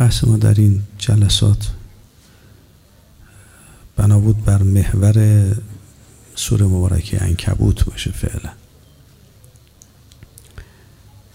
بحث 0.00 0.24
ما 0.24 0.36
در 0.36 0.54
این 0.54 0.82
جلسات 0.98 1.70
بنابود 3.96 4.44
بر 4.44 4.62
محور 4.62 5.46
سوره 6.34 6.66
مبارکه 6.66 7.22
انکبوت 7.22 7.84
باشه 7.84 8.10
فعلا. 8.12 8.50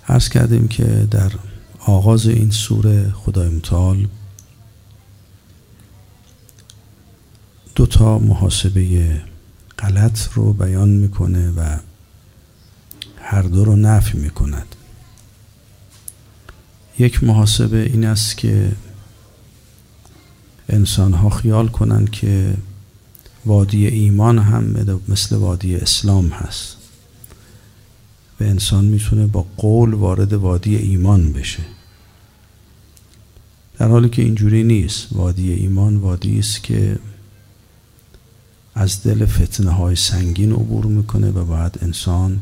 عرض 0.08 0.30
کردیم 0.30 0.68
که 0.68 1.08
در 1.12 1.32
آغاز 1.80 2.28
این 2.28 2.52
سوره 2.52 3.12
خدای 3.12 3.50
متعال 3.50 4.08
دو 7.76 7.86
تا 7.86 8.20
محاسبه 8.20 9.22
غلط 9.80 10.20
رو 10.34 10.54
بیان 10.54 10.90
می‌کنه 10.90 11.52
و 11.52 11.78
هر 13.18 13.42
دو 13.42 13.66
رو 13.66 13.76
نفی 13.76 14.18
می‌کند. 14.18 14.76
یک 17.00 17.24
محاسبه 17.24 17.84
این 17.84 18.06
است 18.06 18.38
که 18.38 18.72
انسان 20.70 21.14
ها 21.14 21.30
خیال 21.30 21.68
کنند 21.68 22.10
که 22.10 22.58
وادی 23.46 23.88
ایمان 23.88 24.40
هم 24.40 24.76
مثل 25.08 25.36
وادی 25.36 25.76
اسلام 25.76 26.28
هست. 26.28 26.78
و 28.40 28.44
انسان 28.44 28.86
می‌تونه 28.86 29.28
با 29.28 29.46
قول 29.58 29.94
وارد 29.94 30.34
وادی 30.34 30.76
ایمان 30.76 31.34
بشه. 31.34 31.64
در 33.78 33.88
حالی 33.88 34.10
که 34.10 34.22
اینجوری 34.22 34.64
نیست. 34.64 35.08
وادی 35.12 35.54
ایمان 35.54 35.98
وادی 35.98 36.40
است 36.40 36.64
که 36.64 37.00
از 38.76 39.04
دل 39.04 39.26
فتنه 39.26 39.72
های 39.72 39.96
سنگین 39.96 40.52
عبور 40.52 40.86
می‌کنه 40.86 41.32
و 41.32 41.46
باید 41.46 41.80
انسان 41.82 42.42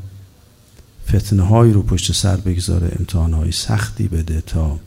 فتنه 1.08 1.44
هایی 1.44 1.74
رو 1.74 1.84
پشت 1.84 2.12
سر 2.12 2.38
بگذاره 2.38 2.96
امتحان 3.00 3.34
های 3.34 3.52
سختی 3.52 4.08
بده 4.08 4.42
تا 4.42 4.80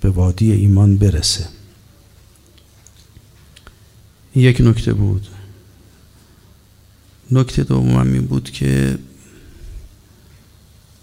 به 0.00 0.10
وادی 0.10 0.52
ایمان 0.52 0.96
برسه. 0.96 1.46
یک 4.34 4.60
نکته 4.60 4.92
بود. 4.92 5.26
نکته 7.30 7.62
دوم 7.62 8.12
این 8.12 8.26
بود 8.26 8.50
که 8.50 8.98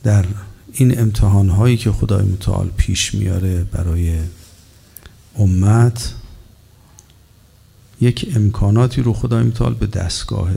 در 0.04 0.26
این 0.74 1.00
امتحان 1.00 1.50
هایی 1.50 1.78
که 1.78 1.92
خدای 1.92 2.26
متعال 2.26 2.70
پیش 2.78 3.14
میاره 3.14 3.64
برای 3.64 4.20
امت 5.36 6.14
یک 8.02 8.32
امکاناتی 8.36 9.02
رو 9.02 9.14
خدای 9.14 9.44
متعال 9.44 9.74
به 9.74 9.88
دستگاه 9.88 10.50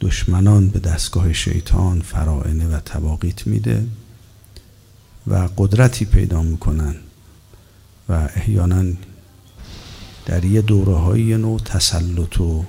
دشمنان 0.00 0.68
به 0.68 0.78
دستگاه 0.78 1.32
شیطان 1.32 2.00
فرائنه 2.00 2.76
و 2.76 2.80
تواقیت 2.80 3.46
میده 3.46 3.86
و 5.26 5.48
قدرتی 5.56 6.04
پیدا 6.04 6.42
می‌کنن 6.42 6.94
و 8.08 8.28
احیانا 8.34 8.84
در 10.26 10.44
یه 10.44 10.62
دوره 10.62 10.94
های 10.94 11.36
نوع 11.36 11.60
تسلط 11.60 12.40
و 12.40 12.64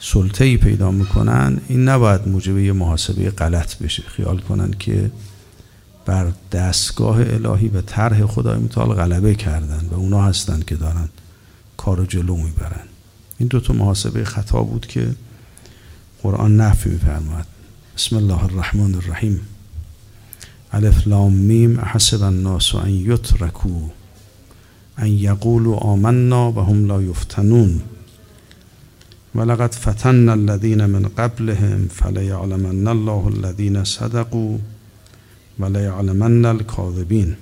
سلطه 0.00 0.44
ای 0.44 0.56
پیدا 0.56 0.90
می‌کنن. 0.90 1.60
این 1.68 1.88
نباید 1.88 2.28
موجب 2.28 2.58
یه 2.58 2.72
محاسبه 2.72 3.30
غلط 3.30 3.78
بشه. 3.78 4.02
خیال 4.02 4.38
کنن 4.38 4.70
که 4.70 5.10
بر 6.06 6.32
دستگاه 6.52 7.20
الهی 7.20 7.68
و 7.68 7.80
طرح 7.80 8.26
خدای 8.26 8.58
متعال 8.58 8.94
غلبه 8.94 9.34
کردن 9.34 9.88
و 9.90 9.94
اونا 9.94 10.22
هستن 10.22 10.60
که 10.60 10.76
دارن 10.76 11.08
کارو 11.76 12.06
جلو 12.06 12.36
می‌برن. 12.36 12.86
این 13.38 13.48
دوتا 13.48 13.72
محاسبه 13.72 14.24
خطا 14.24 14.62
بود 14.62 14.86
که 14.86 15.14
قرآن 16.22 16.56
نفی 16.56 16.88
میفرماد 16.88 17.46
بسم 17.96 18.16
الله 18.16 18.44
الرحمن 18.44 18.94
الرحیم. 18.94 19.40
الف 20.72 21.06
لام 21.06 21.32
میم. 21.32 21.80
حسب 21.80 22.22
الناس 22.22 22.74
ان 22.74 22.90
یترکو. 22.90 23.88
ان 24.98 25.06
یقولوا 25.06 25.78
آمنا 25.78 26.52
و 26.52 26.60
هم 26.60 26.86
لا 26.86 27.02
یفتنون. 27.02 27.80
ولقد 29.34 29.74
فتن 29.74 30.28
الذين 30.28 30.86
من 30.86 31.08
قبلهم 31.08 31.88
فليعلمن 31.88 32.88
الله 32.88 33.28
الذين 33.28 33.84
صدقوا 33.84 34.58
وليعلمن 35.58 36.46
الكاذبين 36.46 37.36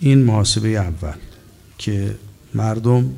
این 0.00 0.24
محاسبه 0.24 0.68
اول 0.68 1.14
که 1.78 2.14
مردم 2.54 3.10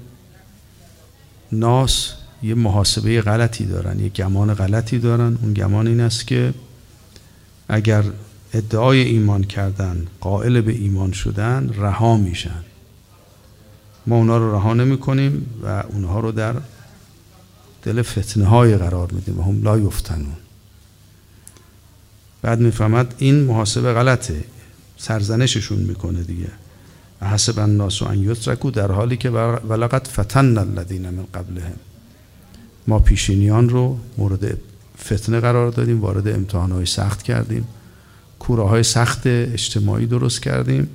ناس 1.53 2.24
یه 2.44 2.55
محاسبه 2.55 3.21
غلطی 3.21 3.66
دارن 3.66 4.00
یه 4.00 4.09
گمان 4.09 4.55
غلطی 4.55 4.99
دارن. 4.99 5.38
اون 5.43 5.55
گمان 5.55 5.87
این 5.87 6.00
است 6.00 6.27
که 6.27 6.55
اگر 7.69 8.05
ادعای 8.55 8.99
ایمان 8.99 9.44
کردن 9.44 10.06
قائل 10.21 10.60
به 10.60 10.72
ایمان 10.72 11.12
شدن 11.12 11.71
رها 11.78 12.16
میشن. 12.16 12.65
ما 14.06 14.16
اونا 14.16 14.38
رو 14.38 14.54
رها 14.54 14.75
نمی 14.75 14.99
کنیم 14.99 15.47
و 15.62 15.84
اونها 15.93 16.21
رو 16.21 16.33
در 16.33 16.54
دل 17.83 18.03
فتنه 18.03 18.44
های 18.44 18.77
قرار 18.77 19.12
میدیم 19.12 19.38
و 19.38 19.43
هم 19.43 19.62
لا 19.62 19.78
یفتنون. 19.78 20.37
بعد 22.43 22.60
می‌فهمد 22.60 23.15
این 23.19 23.44
محاسبه 23.44 23.93
غلطه. 23.93 24.44
سرزنششون 24.97 25.78
می‌کنه 25.78 26.22
دیگه. 26.22 26.50
حسب 27.22 27.59
الناس 27.59 28.03
ان 28.03 28.19
یترکو 28.19 28.71
در 28.71 28.93
حالی 28.93 29.16
که 29.16 29.31
ولقد 29.31 30.06
فتن 30.06 30.59
الذین 30.59 31.10
من 31.10 31.27
قبلهم. 31.34 31.94
ما 32.87 32.99
پیشینیان 32.99 33.69
رو 33.69 33.99
مورد 34.19 34.59
فتنه 35.05 35.41
قرار 35.41 35.71
دادیم 35.71 36.00
وارد 36.00 36.28
امتحانهای 36.28 36.87
سخت 36.87 37.22
کردیم. 37.22 37.69
کوره 38.39 38.62
های 38.62 38.83
سخت 38.83 39.27
اجتماعی 39.27 40.06
درست 40.06 40.43
کردیم. 40.43 40.89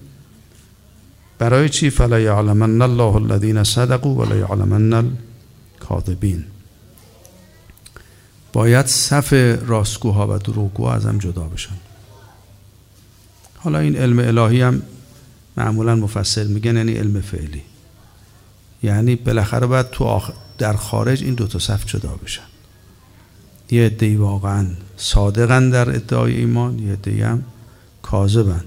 برای 1.37 1.69
چی؟ 1.69 1.89
فلا 1.89 2.19
یعلمن 2.19 2.81
الله 2.81 3.15
الذین 3.15 3.63
صدقوا 3.63 4.13
ولا 4.13 4.35
یعلمن 4.35 4.93
الکاذبین. 4.93 6.43
باید 8.53 8.85
صف 8.85 9.33
راستگوها 9.67 10.35
و 10.35 10.37
دروغگوها 10.37 10.93
از 10.93 11.05
هم 11.05 11.17
جدا 11.17 11.43
بشن. 11.43 11.75
حالا 13.55 13.79
این 13.79 13.95
علم 13.95 14.19
الهی 14.19 14.61
هم 14.61 14.81
معمولا 15.57 15.95
مفصل 15.95 16.47
میگن 16.47 16.77
یعنی 16.77 16.93
علم 16.93 17.21
فعلی. 17.21 17.61
یعنی 18.83 19.15
بالاخره 19.15 19.67
باید 19.67 19.89
تو 19.89 20.03
آخر 20.03 20.33
در 20.59 20.73
خارج 20.73 21.23
این 21.23 21.33
دو 21.33 21.47
تا 21.47 21.59
صف 21.59 21.85
جدا 21.85 22.19
بشن. 22.25 22.41
یه 23.71 23.85
عده‌ای 23.85 24.15
واقعا 24.15 24.67
صادقن 24.97 25.69
در 25.69 25.89
ادعای 25.89 26.35
ایمان 26.35 26.79
یه 26.79 26.93
عده‌ای 26.93 27.21
هم 27.21 27.43
کاذبن 28.01 28.63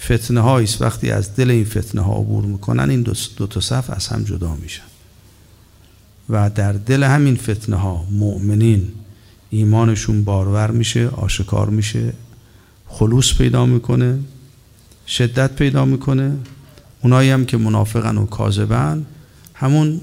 فتنه 0.00 0.46
است. 0.46 0.82
وقتی 0.82 1.10
از 1.10 1.36
دل 1.36 1.50
این 1.50 1.64
فتنه 1.64 2.00
ها 2.00 2.12
عبور 2.12 2.44
می‌کنن 2.44 2.90
این 2.90 3.02
دو, 3.02 3.46
تا 3.46 3.60
صف 3.60 3.90
از 3.90 4.06
هم 4.08 4.24
جدا 4.24 4.54
میشن. 4.54 4.82
و 6.28 6.50
در 6.50 6.72
دل 6.72 7.02
همین 7.02 7.36
فتنه 7.36 7.76
ها 7.76 8.04
مؤمنین 8.10 8.92
ایمانشون 9.50 10.24
بارور 10.24 10.70
میشه 10.70 11.08
آشکار 11.08 11.70
میشه 11.70 12.12
خلوص 12.86 13.34
پیدا 13.34 13.66
می‌کنه 13.66 14.18
شدت 15.06 15.56
پیدا 15.56 15.84
می‌کنه. 15.84 16.36
اونایی 17.02 17.30
هم 17.30 17.46
که 17.46 17.56
منافقن 17.56 18.16
و 18.16 18.26
کاذبن 18.26 19.06
همون 19.54 20.00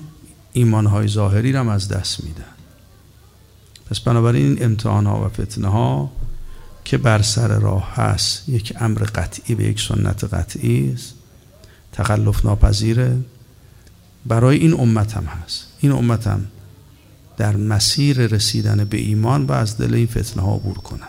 ایمانهای 0.54 1.08
ظاهری 1.08 1.52
رو 1.52 1.70
از 1.70 1.88
دست 1.88 2.24
میدن. 2.24 2.44
پس 3.90 4.00
بنابراین 4.00 4.46
این 4.46 4.64
امتحان 4.64 5.06
ها 5.06 5.26
و 5.26 5.30
فتنه 5.30 5.68
ها 5.68 6.12
که 6.84 6.98
بر 6.98 7.22
سر 7.22 7.48
راه 7.48 7.96
هست 7.96 8.50
یک 8.50 8.74
امر 8.80 9.00
قطعی 9.00 9.56
به 9.56 9.64
یک 9.64 9.82
سنت 9.82 10.24
قطعی 10.24 10.94
است 10.94 11.14
تخلف 11.92 12.46
ناپذیره. 12.46 13.18
برای 14.26 14.58
این 14.58 14.80
امت 14.80 15.14
هم 15.14 15.24
هست. 15.24 15.68
این 15.80 15.92
امت 15.92 16.28
هم 16.28 16.48
در 17.38 17.56
مسیر 17.56 18.28
رسیدن 18.28 18.84
به 18.84 18.98
ایمان 18.98 19.46
و 19.46 19.52
از 19.52 19.78
دل 19.78 19.94
این 19.94 20.08
فتنه 20.08 20.44
ها 20.44 20.56
عبور 20.56 20.78
کنن. 20.78 21.08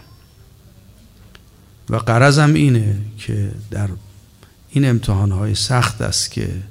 و 1.91 1.97
قرضم 1.97 2.55
اینه 2.55 2.99
که 3.19 3.53
در 3.71 3.89
این 4.71 4.85
امتحان 4.85 5.33
های 5.33 5.55
سخت 5.55 6.01
است 6.01 6.31
که 6.31 6.63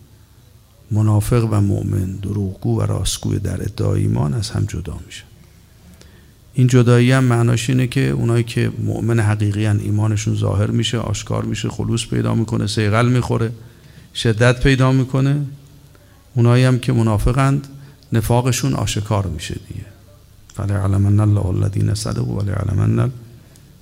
منافق 0.92 1.48
و 1.52 1.62
مؤمن 1.62 2.12
دروغگو 2.12 2.80
و 2.80 2.82
راستگوی 2.82 3.40
در 3.40 3.64
ادعای 3.64 4.02
ایمان 4.02 4.34
از 4.34 4.50
هم 4.50 4.66
جدا 4.66 5.00
میشه. 5.06 5.24
این 6.54 6.68
جدایی 6.68 7.12
هم 7.12 7.24
معناش 7.24 7.70
اینه 7.70 7.88
که 7.88 8.10
اونایی 8.10 8.44
که 8.44 8.72
مؤمن 8.80 9.20
حقیقی 9.20 9.66
هن 9.66 9.80
ایمانشون 9.80 10.36
ظاهر 10.36 10.72
میشه 10.72 10.98
آشکار 10.98 11.46
میشه 11.46 11.70
خلوص 11.70 12.06
پیدا 12.06 12.36
می‌کنه 12.36 12.68
سیغل 12.68 13.10
می‌خوره 13.10 13.52
شدت 14.16 14.64
پیدا 14.64 14.92
می‌کنه. 14.92 15.46
اونایی 16.36 16.64
هم 16.64 16.80
که 16.80 16.94
منافقند 16.94 17.68
نفاقشون 18.14 18.74
آشکار 18.74 19.28
میشه 19.28 19.56
دیگه. 19.68 19.86
فلیعلمن 20.56 21.20
الله 21.20 21.46
الذین 21.46 21.94
صدقوا 21.94 22.36
ولیعلمن 22.36 23.12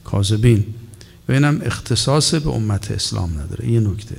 الکاذبین 0.05 0.65
و 1.29 1.31
اینم 1.31 1.61
اختصاص 1.63 2.33
به 2.33 2.49
امت 2.49 2.91
اسلام 2.91 3.31
نداره. 3.39 3.69
یه 3.69 3.79
نکته. 3.79 4.15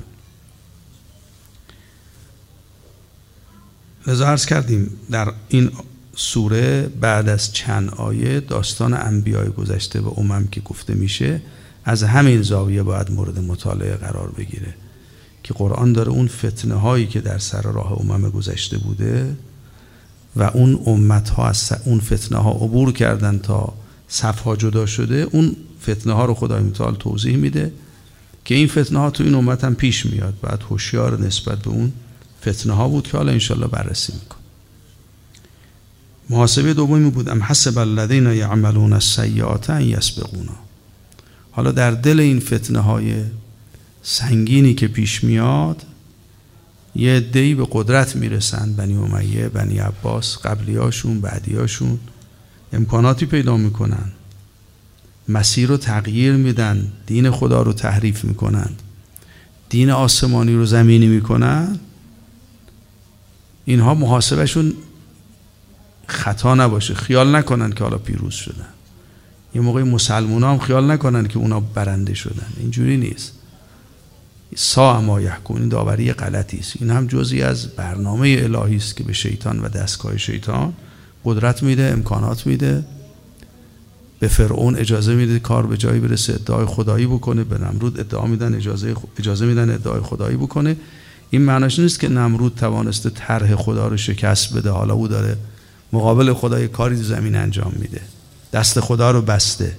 لذا 4.06 4.26
عرض 4.26 4.46
کردیم 4.46 4.90
در 5.10 5.32
این 5.48 5.70
سوره 6.16 6.88
بعد 7.00 7.28
از 7.28 7.52
چند 7.52 7.90
آیه 7.90 8.40
داستان 8.40 8.94
انبیای 8.94 9.48
گذشته 9.48 10.00
و 10.00 10.12
امم 10.16 10.46
که 10.46 10.60
گفته 10.60 10.94
میشه 10.94 11.42
از 11.84 12.02
همین 12.02 12.42
زاویه 12.42 12.82
باید 12.82 13.10
مورد 13.10 13.38
مطالعه 13.38 13.96
قرار 13.96 14.30
بگیره 14.38 14.74
که 15.42 15.54
قرآن 15.54 15.92
داره 15.92 16.10
اون 16.10 16.26
فتنه 16.28 16.74
هایی 16.74 17.06
که 17.06 17.20
در 17.20 17.38
سر 17.38 17.62
راه 17.62 18.00
امم 18.00 18.30
گذشته 18.30 18.78
بوده 18.78 19.36
و 20.36 20.42
اون 20.42 20.80
امت 20.86 21.28
ها 21.28 21.48
از 21.48 21.72
اون 21.84 22.00
فتنه 22.00 22.38
ها 22.38 22.50
عبور 22.50 22.92
کردن 22.92 23.38
تا 23.38 23.72
صفها 24.08 24.56
جدا 24.56 24.86
شده 24.86 25.26
اون 25.32 25.56
فتنه 25.82 26.12
ها 26.12 26.24
رو 26.24 26.34
خدای 26.34 26.62
متعال 26.62 26.94
توضیح 26.94 27.36
میده 27.36 27.72
که 28.44 28.54
این 28.54 28.68
فتنه 28.68 28.98
ها 28.98 29.10
تو 29.10 29.24
این 29.24 29.34
امت 29.34 29.64
هم 29.64 29.74
پیش 29.74 30.06
میاد. 30.06 30.34
بعد 30.42 30.62
هوشیار 30.70 31.20
نسبت 31.20 31.58
به 31.58 31.70
اون 31.70 31.92
فتنه 32.42 32.72
ها 32.72 32.88
بود 32.88 33.06
که 33.08 33.16
حالا 33.16 33.32
انشالله 33.32 33.66
بررسی 33.66 34.12
میکن 34.12 34.36
محاسبه 36.30 36.74
دومی 36.74 37.10
بود 37.10 37.28
ام 37.28 37.42
حسب 37.42 37.78
الذین 37.78 38.26
یعملون 38.26 38.92
السیئات 38.92 39.70
ان 39.70 39.82
یسبقونا. 39.82 40.56
حالا 41.50 41.72
در 41.72 41.90
دل 41.90 42.20
این 42.20 42.40
فتنه 42.40 42.78
های 42.78 43.24
سنگینی 44.02 44.74
که 44.74 44.88
پیش 44.88 45.24
میاد 45.24 45.82
یه 46.96 47.20
دی 47.20 47.54
به 47.54 47.66
قدرت 47.70 48.16
می‌رسن 48.16 48.72
بنی 48.72 48.96
امیه 48.96 49.48
بنی 49.48 49.78
عباس 49.78 50.38
قبلیاشون 50.38 51.20
بعدیاشون 51.20 51.98
امکاناتی 52.72 53.26
پیدا 53.26 53.56
می‌کنن. 53.56 54.12
مسیر 55.28 55.68
رو 55.68 55.76
تغییر 55.76 56.32
میدن 56.32 56.92
دین 57.06 57.30
خدا 57.30 57.62
رو 57.62 57.72
تحریف 57.72 58.24
می‌کنن. 58.24 58.70
دین 59.68 59.90
آسمانی 59.90 60.54
رو 60.54 60.66
زمینی 60.66 61.06
می‌کنن. 61.06 61.78
اینها 63.70 63.94
محاسبشون 63.94 64.74
خطا 66.06 66.54
نباشه. 66.54 66.94
خیال 66.94 67.36
نکنن 67.36 67.72
که 67.72 67.84
حالا 67.84 67.98
پیروز 67.98 68.34
شدن. 68.34 68.68
یه 69.54 69.60
موقع 69.60 69.82
مسلمان 69.82 70.44
هم 70.44 70.58
خیال 70.58 70.90
نکنن 70.90 71.26
که 71.26 71.38
اونا 71.38 71.60
برنده 71.60 72.14
شدن. 72.14 72.46
اینجوری 72.60 72.96
نیست. 72.96 73.32
سا 74.56 75.00
ما 75.00 75.20
یحکم. 75.20 75.68
داوری 75.68 76.12
غلطی 76.12 76.58
است. 76.58 76.72
این 76.80 76.90
هم 76.90 77.06
جزی 77.06 77.42
از 77.42 77.68
برنامه 77.68 78.40
الهی 78.42 78.76
است 78.76 78.96
که 78.96 79.04
به 79.04 79.12
شیطان 79.12 79.60
و 79.60 79.68
دستگاه 79.68 80.16
شیطان 80.16 80.72
قدرت 81.24 81.62
میده 81.62 81.82
امکانات 81.82 82.46
میده. 82.46 82.84
به 84.20 84.28
فرعون 84.28 84.76
اجازه 84.76 85.14
میده 85.14 85.38
کار 85.38 85.66
به 85.66 85.76
جایی 85.76 86.00
برسه 86.00 86.32
ادعای 86.32 86.66
خدایی 86.66 87.06
بکنه 87.06 87.44
به 87.44 87.58
نمرود 87.58 88.00
ادعا 88.00 88.26
میدن 88.26 88.54
اجازه 88.54 88.94
اجازه 89.18 89.46
میدن 89.46 89.70
ادعای 89.74 90.00
خدایی 90.00 90.36
بکنه. 90.36 90.76
این 91.30 91.42
معناش 91.42 91.78
نیست 91.78 92.00
که 92.00 92.08
نمرود 92.08 92.54
توانسته 92.54 93.10
طرح 93.10 93.54
خدا 93.54 93.88
رو 93.88 93.96
شکست 93.96 94.54
بده. 94.54 94.70
حالا 94.70 94.94
او 94.94 95.08
داره 95.08 95.36
مقابل 95.92 96.32
خدای 96.32 96.68
کاری 96.68 96.96
زمین 96.96 97.34
انجام 97.34 97.72
میده. 97.76 98.00
دست 98.52 98.80
خدا 98.80 99.10
رو 99.10 99.22
بسته. 99.22 99.72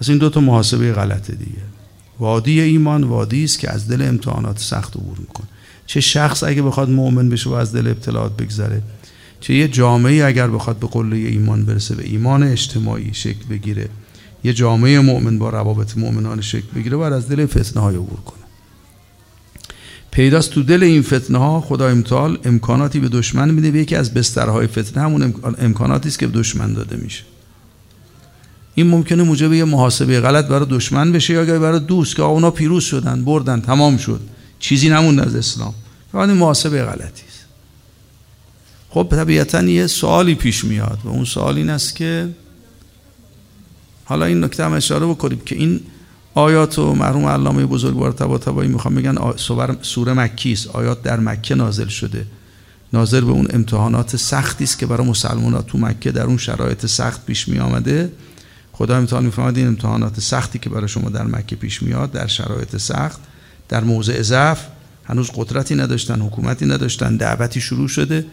پس 0.00 0.08
این 0.08 0.18
دو 0.18 0.30
تا 0.30 0.40
محاسبه 0.40 0.92
غلطه 0.92 1.34
دیگه. 1.34 1.62
وادی 2.18 2.60
ایمان 2.60 3.04
وادی 3.04 3.44
است 3.44 3.58
که 3.58 3.70
از 3.70 3.88
دل 3.88 4.02
امتحانات 4.02 4.58
سخت 4.58 4.96
عبور 4.96 5.18
می‌کنه. 5.18 5.46
چه 5.86 6.00
شخص 6.00 6.44
اگه 6.44 6.62
بخواد 6.62 6.90
مؤمن 6.90 7.28
بشه 7.28 7.50
و 7.50 7.52
از 7.52 7.72
دل 7.72 7.86
ابتلاعات 7.86 8.36
بگذره 8.36 8.82
چه 9.40 9.54
یه 9.54 9.68
جامعه 9.68 10.24
اگر 10.24 10.48
بخواد 10.48 10.76
به 10.76 10.86
قله 10.86 11.16
ایمان 11.16 11.64
برسه 11.64 11.94
به 11.94 12.04
ایمان 12.04 12.42
اجتماعی 12.42 13.14
شکل 13.14 13.44
بگیره 13.50 13.88
یه 14.44 14.52
جامعه 14.52 15.00
مؤمن 15.00 15.38
با 15.38 15.50
روابط 15.50 15.96
مؤمنان 15.96 16.40
شکل 16.40 16.66
بگیره 16.74 16.96
باید 16.96 17.12
از 17.12 17.28
دل 17.28 17.46
فتنه 17.46 17.82
های 17.82 17.96
عبور 17.96 18.20
کنه. 18.20 18.43
پیداست 20.14 20.50
تو 20.50 20.62
دل 20.62 20.82
این 20.82 21.02
فتنه 21.02 21.38
ها 21.38 21.60
خدا 21.60 21.88
امتحال 21.88 22.38
امکاناتی 22.44 23.00
به 23.00 23.08
دشمن 23.08 23.50
میده 23.50 23.70
به 23.70 23.78
یکی 23.78 23.96
از 23.96 24.14
بسترهای 24.14 24.66
فتنه 24.66 25.02
همون 25.02 25.34
امکاناتی 25.58 26.08
است 26.08 26.18
که 26.18 26.26
به 26.26 26.38
دشمن 26.38 26.72
داده 26.72 26.96
میشه. 26.96 27.22
این 28.74 28.86
ممکنه 28.86 29.22
موجب 29.22 29.52
یه 29.52 29.64
محاسبه 29.64 30.20
غلط 30.20 30.44
برای 30.44 30.66
دشمن 30.70 31.12
بشه 31.12 31.34
یا 31.34 31.58
برای 31.58 31.80
دوست 31.80 32.16
که 32.16 32.22
اونا 32.22 32.50
پیروز 32.50 32.84
شدن 32.84 33.24
بردن 33.24 33.60
تمام 33.60 33.96
شد. 33.96 34.20
چیزی 34.58 34.88
نموند 34.88 35.20
از 35.20 35.34
اسلام. 35.34 35.74
این 36.14 36.32
محاسبه 36.32 36.84
غلطی 36.84 37.22
است. 37.28 37.44
خب 38.90 39.08
طبیعتا 39.10 39.62
یه 39.62 39.86
سوالی 39.86 40.34
پیش 40.34 40.64
میاد 40.64 40.98
و 41.04 41.08
اون 41.08 41.24
سوال 41.24 41.56
این 41.56 41.70
است 41.70 41.96
که 41.96 42.28
حالا 44.04 44.24
این 44.24 44.44
نکته 44.44 44.64
هم 44.64 44.72
اشاره 44.72 45.06
بکنیم 45.06 45.40
که 45.46 45.56
این 45.56 45.80
آیات 46.34 46.78
و 46.78 46.94
مرحوم 46.94 47.26
علامه 47.26 47.66
بزرگوار 47.66 48.12
طباطبایی 48.12 48.70
می‌خوام 48.70 48.94
بگن 48.94 49.16
سوره 49.82 50.12
مکی 50.12 50.52
است. 50.52 50.68
آیات 50.68 51.02
در 51.02 51.20
مکه 51.20 51.54
نازل 51.54 51.88
شده. 51.88 52.26
ناظر 52.92 53.20
به 53.20 53.30
اون 53.30 53.46
امتحانات 53.52 54.16
سختی 54.16 54.64
است 54.64 54.78
که 54.78 54.86
برای 54.86 55.06
مسلمانات 55.06 55.66
تو 55.66 55.78
مکه 55.78 56.12
در 56.12 56.22
اون 56.22 56.36
شرایط 56.36 56.86
سخت 56.86 57.26
پیش 57.26 57.48
می 57.48 57.58
آمده 57.58 58.12
خدا 58.72 58.96
امتحان 58.96 59.24
میفرماد 59.24 59.56
این 59.56 59.66
امتحانات 59.66 60.20
سختی 60.20 60.58
که 60.58 60.70
برای 60.70 60.88
شما 60.88 61.10
در 61.10 61.22
مکه 61.22 61.56
پیش 61.56 61.82
میاد 61.82 62.12
در 62.12 62.26
شرایط 62.26 62.76
سخت 62.76 63.20
در 63.68 63.84
موضع 63.84 64.22
ضعف 64.22 64.60
هنوز 65.04 65.30
قدرتی 65.34 65.74
نداشتن 65.74 66.20
حکومتی 66.20 66.66
نداشتن 66.66 67.16
دعوتی 67.16 67.60
شروع 67.60 67.88
شده. 67.88 68.26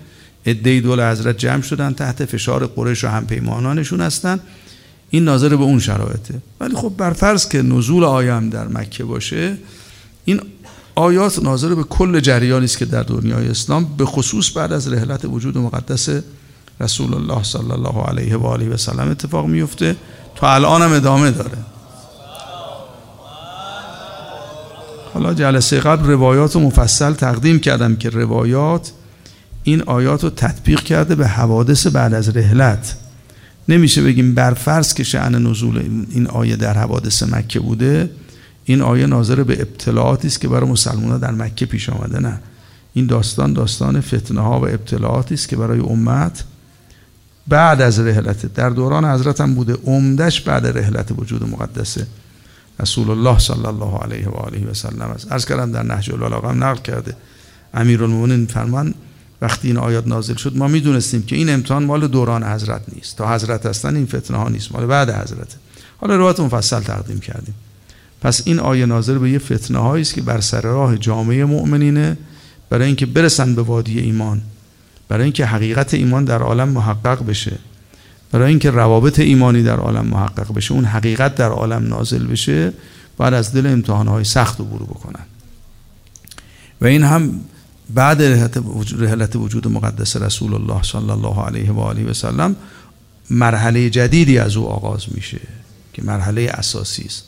عده 0.46 0.80
دول 0.80 1.12
حضرت 1.12 1.38
جمع 1.38 1.62
شدن 1.62 1.94
تحت 1.94 2.26
فشار 2.26 2.68
قریش 2.68 3.04
و 3.04 3.08
همپیمانانشون 3.08 4.02
هستن. 4.02 4.40
این 5.12 5.24
ناظر 5.24 5.50
به 5.56 5.64
اون 5.64 5.80
شرایطه. 5.80 6.42
ولی 6.60 6.76
خب 6.76 6.94
بر 6.98 7.14
فرض 7.14 7.48
که 7.48 7.62
نزول 7.62 8.04
آیه 8.04 8.40
در 8.40 8.68
مکه 8.68 9.04
باشه 9.04 9.58
این 10.26 10.42
آیات 10.96 11.44
ناظر 11.44 11.76
به 11.76 11.84
کل 11.84 12.20
جریانی 12.20 12.66
است 12.66 12.78
که 12.78 12.86
در 12.86 13.04
دنیای 13.04 13.48
اسلام 13.48 13.86
به 13.98 14.06
خصوص 14.06 14.58
بعد 14.58 14.74
از 14.74 14.94
رحلت 14.94 15.26
وجود 15.26 15.58
مقدس 15.58 16.10
رسول 16.80 17.14
الله 17.14 17.44
صلی 17.44 17.72
الله 17.72 18.04
علیه 18.04 18.38
و 18.38 18.46
آله 18.46 18.70
و 18.70 18.78
سلم 18.78 19.10
اتفاق 19.12 19.46
میفته. 19.46 19.96
تا 20.36 20.54
الان 20.54 20.82
هم 20.82 20.94
ادامه 20.94 21.32
داره. 21.32 21.58
حالا 25.14 25.34
جلسه 25.34 25.80
قبل 25.80 26.10
روایات 26.10 26.56
رو 26.56 26.62
مفصل 26.62 27.14
تقدیم 27.14 27.60
کردم 27.60 27.96
که 27.96 28.10
روایات 28.10 28.92
این 29.64 29.82
آیات 29.82 30.24
رو 30.24 30.30
تطبیق 30.30 30.80
کرده 30.80 31.16
به 31.16 31.28
حوادث 31.28 31.88
بعد 31.88 32.14
از 32.14 32.38
رحلت. 32.38 32.96
نمیشه 33.70 34.04
بگیم 34.04 34.34
برفرض 34.36 34.94
که 34.94 35.04
شعن 35.04 35.36
نزول 35.36 36.06
این 36.10 36.28
آیه 36.28 36.56
در 36.56 36.78
حوادث 36.78 37.24
مکه 37.24 37.60
بوده 37.60 38.10
این 38.66 38.82
آیه 38.82 39.06
ناظر 39.06 39.44
به 39.44 39.62
ابتلاعاتی 39.62 40.28
است 40.28 40.42
که 40.42 40.48
برای 40.48 40.70
مسلمان 40.70 41.20
در 41.20 41.32
مکه 41.32 41.66
پیش 41.66 41.90
آمده 41.90 42.20
نه. 42.20 42.40
این 42.94 43.06
داستان 43.06 43.54
داستان 43.54 44.02
فتنه 44.02 44.42
ها 44.42 44.60
و 44.60 44.68
ابتلاعاتی 44.68 45.34
است 45.34 45.50
که 45.50 45.56
برای 45.56 45.80
امت 45.80 46.44
بعد 47.48 47.82
از 47.82 48.00
رحلت 48.00 48.54
در 48.54 48.70
دوران 48.70 49.06
حضرت 49.06 49.42
هم 49.42 49.56
بوده 49.56 49.78
عمدش 49.86 50.42
بعد 50.42 50.78
رحلت 50.78 51.12
وجود 51.18 51.50
مقدسه. 51.50 52.08
رسول 52.80 53.10
الله 53.10 53.40
صلی 53.40 53.66
الله 53.66 53.98
علیه 53.98 54.30
و 54.30 54.36
آله 54.36 54.70
و 54.72 54.74
سلم 54.74 55.02
است. 55.02 55.32
عرض 55.32 55.46
کردم 55.46 55.72
در 55.72 55.84
نهج 55.84 56.12
البلاغه 56.12 56.50
هم 56.50 56.64
نقل 56.64 56.82
کرده. 56.82 57.16
امیرالمومنین 57.74 58.46
فرمان 58.46 58.94
وقتی 59.42 59.68
این 59.68 59.78
آیات 59.78 60.08
نازل 60.08 60.36
شد 60.36 60.58
ما 60.58 60.68
می‌دونستیم 60.68 61.24
که 61.24 61.36
این 61.36 61.50
امتحان 61.50 61.84
مال 61.84 62.08
دوران 62.08 62.44
حضرت 62.44 62.82
نیست. 62.96 63.18
تا 63.18 63.36
حضرت 63.36 63.66
هستن 63.66 63.96
این 63.96 64.06
فتنه 64.06 64.38
ها 64.38 64.50
نیست 64.50 64.72
مال 64.72 64.86
بعد 64.86 65.10
حضرت 65.10 65.56
حالا 65.98 66.16
روایت 66.16 66.40
مفصل 66.40 66.80
تقدیم 66.80 67.20
کردیم. 67.20 67.54
پس 68.22 68.42
این 68.46 68.60
آیه 68.60 68.86
ناظر 68.86 69.18
به 69.18 69.32
یه 69.32 69.40
فتنه 69.40 69.78
هایی 69.78 70.02
است 70.02 70.14
که 70.14 70.22
بر 70.22 70.42
سر 70.42 70.62
راه 70.62 70.98
جامعه 70.98 71.46
مؤمنینه. 71.46 72.18
برای 72.72 72.88
اینکه 72.88 73.06
برسن 73.06 73.56
به 73.56 73.62
وادی 73.62 74.00
ایمان 74.00 74.42
برای 75.08 75.24
اینکه 75.24 75.46
حقیقت 75.46 75.94
ایمان 75.94 76.26
در 76.26 76.42
عالم 76.42 76.70
محقق 76.70 77.26
بشه 77.26 77.58
برای 78.32 78.50
اینکه 78.50 78.72
روابط 78.72 79.20
ایمانی 79.20 79.64
در 79.64 79.78
عالم 79.78 80.06
محقق 80.06 80.54
بشه 80.54 80.74
اون 80.74 80.86
حقیقت 80.86 81.36
در 81.36 81.50
عالم 81.50 81.88
نازل 81.88 82.28
بشه 82.28 82.74
باید 83.18 83.34
از 83.34 83.54
دل 83.54 83.68
امتحانهای 83.68 84.24
سخت 84.24 84.62
عبور 84.62 84.84
بکنن. 84.84 85.26
و 86.82 86.86
این 86.86 87.04
هم 87.04 87.40
بعد 87.94 88.22
رحلت 89.00 89.36
وجود 89.36 89.68
مقدس 89.68 90.18
رسول 90.18 90.54
الله 90.54 90.84
صلی 90.84 91.10
الله 91.10 91.46
علیه 91.46 91.72
و 91.72 91.80
آله 91.80 92.10
و 92.10 92.14
سلم 92.14 92.56
مرحله 93.30 93.90
جدیدی 93.90 94.38
از 94.38 94.58
او 94.58 94.68
آغاز 94.68 95.06
میشه 95.12 95.40
که 95.94 96.04
مرحله 96.04 96.50
اساسی 96.54 97.04
است. 97.06 97.24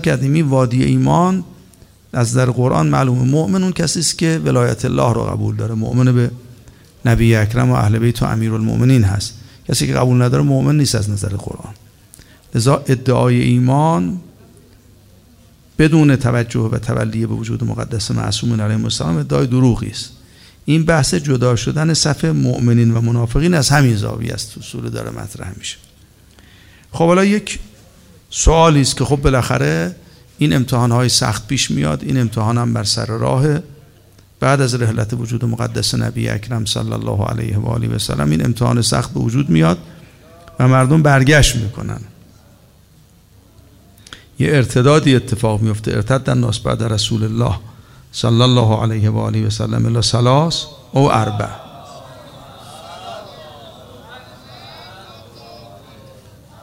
کردیم 0.00 0.32
این 0.32 0.46
وادی 0.46 0.84
ایمان 0.84 1.44
از 2.12 2.34
در 2.34 2.50
قرآن 2.50 2.86
معلوم 2.86 3.28
مؤمن 3.28 3.62
اون 3.62 3.72
کسی 3.72 4.00
است 4.00 4.18
که 4.18 4.40
ولایت 4.44 4.84
الله 4.84 5.12
رو 5.12 5.24
قبول 5.24 5.56
داره. 5.56 5.74
مؤمن 5.74 6.14
به 6.14 6.30
نبی 7.04 7.34
اکرم 7.34 7.70
و 7.70 7.74
اهل 7.74 7.98
بیت 7.98 8.22
و 8.22 8.24
امیرالمؤمنین 8.24 9.04
هست. 9.04 9.34
کسی 9.68 9.86
که 9.86 9.92
قبول 9.92 10.22
نداره 10.22 10.42
مؤمن 10.42 10.76
نیست 10.76 10.94
از 10.94 11.10
نظر 11.10 11.28
قرآن. 11.28 11.74
لذا 12.54 12.82
ادعای 12.86 13.42
ایمان 13.42 14.20
بدون 15.78 16.16
توجه 16.16 16.60
و 16.60 16.78
تولیه 16.78 17.26
به 17.26 17.34
وجود 17.34 17.64
مقدس 17.64 18.10
معصوم 18.10 18.60
علیه 18.60 18.84
السلام 18.84 19.16
ادعای 19.16 19.46
دروغی 19.46 19.90
است. 19.90 20.10
این 20.64 20.84
بحث 20.84 21.14
جدا 21.14 21.56
شدن 21.56 21.94
صف 21.94 22.24
مؤمنین 22.24 22.94
و 22.94 23.00
منافقین 23.00 23.54
از 23.54 23.68
همین 23.68 23.96
زاویه 23.96 24.32
است. 24.32 24.62
سوره 24.62 24.90
داره 24.90 25.10
مطرح 25.10 25.52
میشه. 25.58 25.76
خب 26.92 27.06
حالا 27.06 27.24
یک 27.24 27.58
سوالی 28.30 28.80
است 28.80 28.96
که 28.96 29.04
خب 29.04 29.16
بالاخره 29.16 29.96
این 30.38 30.52
امتحان 30.52 30.90
های 30.90 31.08
سخت 31.08 31.46
پیش 31.46 31.70
میاد. 31.70 32.04
این 32.04 32.20
امتحان 32.20 32.58
هم 32.58 32.72
بر 32.72 32.84
سر 32.84 33.06
راه 33.06 33.58
بعد 34.40 34.60
از 34.60 34.74
رحلت 34.74 35.14
وجود 35.14 35.44
مقدس 35.44 35.94
نبی 35.94 36.28
اکرم 36.28 36.64
صلی 36.64 36.92
الله 36.92 37.24
علیه 37.24 37.58
و 37.58 37.66
آله 37.66 37.88
و 37.88 37.98
سلم 37.98 38.30
این 38.30 38.44
امتحان 38.44 38.82
سخت 38.82 39.14
به 39.14 39.20
وجود 39.20 39.50
میاد 39.50 39.78
و 40.58 40.68
مردم 40.68 41.02
برگشت 41.02 41.56
می‌کنن. 41.56 42.00
یه 44.38 44.48
ارتدادی 44.56 45.16
اتفاق 45.16 45.60
میفته 45.60 45.92
ارتد 45.92 46.30
ناس 46.30 46.58
بعد 46.58 46.82
رسول 46.82 47.24
الله 47.24 47.54
صلی 48.12 48.42
الله 48.42 48.82
علیه 48.82 49.10
و 49.10 49.18
آله 49.18 49.46
و 49.46 49.50
سلم 49.50 49.86
الا 49.86 50.02
سلاس 50.02 50.66
او 50.92 51.12
اربع. 51.12 51.48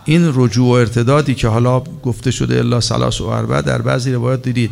این 0.06 0.32
رجوع 0.36 0.68
و 0.68 0.72
ارتدادی 0.72 1.36
که 1.36 1.48
حالا 1.48 1.80
گفته 1.80 2.32
شده 2.32 2.58
الا 2.58 2.82
سلاس 2.82 3.22
و 3.22 3.26
اربع 3.26 3.62
در 3.62 3.82
بعضی 3.82 4.14
روایات 4.14 4.42
دیدید. 4.42 4.72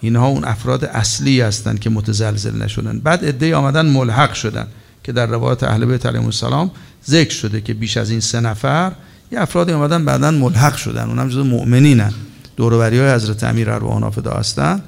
اینها 0.00 0.26
اون 0.26 0.44
افراد 0.44 0.84
اصلی 0.84 1.40
هستند 1.40 1.80
که 1.80 1.90
متزلزل 1.90 2.62
نشدن. 2.62 2.98
بعد 2.98 3.24
عده 3.24 3.56
آمدن 3.56 3.86
ملحق 3.86 4.32
شدن 4.32 4.66
که 5.04 5.12
در 5.12 5.26
روایات 5.26 5.62
اهل 5.62 5.84
بیت 5.84 6.06
علیهم 6.06 6.24
السلام 6.24 6.70
ذکر 7.06 7.34
شده 7.34 7.60
که 7.60 7.74
بیش 7.74 7.96
از 7.96 8.10
این 8.10 8.20
سه 8.20 8.40
نفر 8.40 8.92
یه 9.32 9.40
افرادی 9.40 9.72
آمدن 9.72 10.04
بعدا 10.04 10.30
ملحق 10.30 10.76
شدن. 10.76 11.08
اونم 11.08 11.28
جزو 11.28 11.44
مؤمنینن. 11.44 12.12
دوروبری 12.58 12.98
های 12.98 13.14
حضرت 13.14 13.44
امیر 13.44 13.70
ارواح 13.70 14.00
نافده 14.00 14.30
هستن 14.30 14.82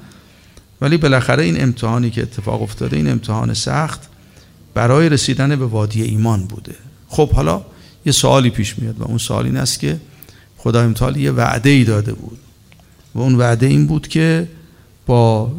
ولی 0.81 0.97
بالاخره 0.97 1.43
این 1.43 1.63
امتحانی 1.63 2.09
که 2.09 2.21
اتفاق 2.21 2.61
افتاده 2.61 2.97
این 2.97 3.09
امتحان 3.09 3.53
سخت 3.53 4.01
برای 4.73 5.09
رسیدن 5.09 5.55
به 5.55 5.65
وادی 5.65 6.01
ایمان 6.01 6.45
بوده. 6.45 6.75
خب 7.07 7.31
حالا 7.31 7.61
یه 8.05 8.11
سوالی 8.11 8.49
پیش 8.49 8.79
میاد 8.79 8.99
و 8.99 9.03
اون 9.03 9.17
سوال 9.17 9.45
این 9.45 9.57
است 9.57 9.79
که 9.79 9.99
خدا 10.57 10.81
امتحال 10.81 11.17
یه 11.17 11.31
وعده 11.31 11.69
ای 11.69 11.83
داده 11.83 12.13
بود. 12.13 12.37
و 13.15 13.19
اون 13.19 13.35
وعده 13.35 13.65
این 13.65 13.87
بود 13.87 14.07
که 14.07 14.47
با 15.05 15.51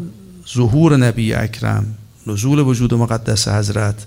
ظهور 0.54 0.96
نبی 0.96 1.34
اکرم 1.34 1.86
نزول 2.26 2.58
وجود 2.58 2.94
مقدس 2.94 3.48
حضرت 3.48 4.06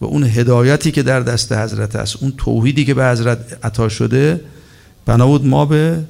و 0.00 0.04
اون 0.04 0.24
هدایتی 0.24 0.90
که 0.90 1.02
در 1.02 1.20
دست 1.20 1.52
حضرت 1.52 1.96
است 1.96 2.16
اون 2.20 2.32
توحیدی 2.36 2.84
که 2.84 2.94
به 2.94 3.06
حضرت 3.06 3.64
عطا 3.64 3.88
شده 3.88 4.40
بنابود 5.06 5.46
ما 5.46 5.66
به 5.66 6.04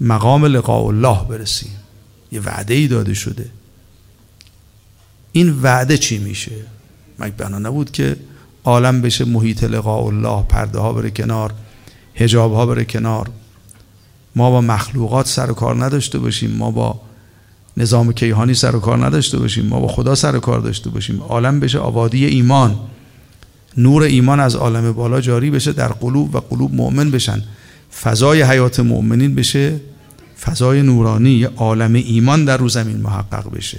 مقام 0.00 0.44
لقاء 0.44 0.86
الله 0.86 1.24
برسیم. 1.28 1.70
یه 2.32 2.40
وعده 2.40 2.74
ای 2.74 2.88
داده 2.88 3.14
شده. 3.14 3.46
این 5.32 5.62
وعده 5.62 5.98
چی 5.98 6.18
میشه؟ 6.18 6.52
مگه 7.18 7.34
بنا 7.36 7.58
نبود 7.58 7.90
که 7.90 8.16
عالم 8.64 9.00
بشه 9.00 9.24
محیط 9.24 9.64
لقاء 9.64 10.06
الله 10.06 10.42
پرده 10.42 10.78
ها 10.78 10.92
بره 10.92 11.10
کنار 11.10 11.52
هجاب 12.14 12.54
ها 12.54 12.66
بره 12.66 12.84
کنار؟ 12.84 13.30
ما 14.36 14.50
با 14.50 14.60
مخلوقات 14.60 15.26
سر 15.26 15.50
و 15.50 15.54
کار 15.54 15.84
نداشته 15.84 16.18
باشیم. 16.18 16.50
ما 16.50 16.70
با 16.70 17.00
نظام 17.76 18.12
کیهانی 18.12 18.54
سر 18.54 18.76
و 18.76 18.80
کار 18.80 19.06
نداشته 19.06 19.38
باشیم. 19.38 19.66
ما 19.66 19.80
با 19.80 19.88
خدا 19.88 20.14
سر 20.14 20.36
و 20.36 20.40
کار 20.40 20.60
داشته 20.60 20.90
باشیم. 20.90 21.22
عالم 21.22 21.60
بشه 21.60 21.78
آبادی 21.78 22.26
ایمان. 22.26 22.78
نور 23.76 24.02
ایمان 24.02 24.40
از 24.40 24.56
عالم 24.56 24.92
بالا 24.92 25.20
جاری 25.20 25.50
بشه 25.50 25.72
در 25.72 25.88
قلوب 25.88 26.34
و 26.34 26.38
قلوب 26.38 26.74
مؤمن 26.74 27.10
بشن. 27.10 27.42
فضای 28.02 28.42
حیات 28.42 28.80
مؤمنین 28.80 29.34
بشه 29.34 29.80
فضای 30.40 30.82
نورانی 30.82 31.30
یه 31.30 31.50
عالم 31.56 31.94
ایمان 31.94 32.44
در 32.44 32.56
رو 32.56 32.68
زمین 32.68 32.96
محقق 32.96 33.50
بشه. 33.50 33.78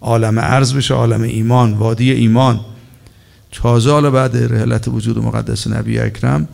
عالم 0.00 0.38
عرض 0.38 0.74
بشه 0.74 0.94
عالم 0.94 1.22
ایمان 1.22 1.74
وادی 1.74 2.12
ایمان. 2.12 2.60
حالا 3.62 4.10
بعد 4.10 4.36
رحلت 4.36 4.88
وجود 4.88 5.18
مقدس 5.18 5.66
نبی 5.66 5.98
اکرم 5.98 6.48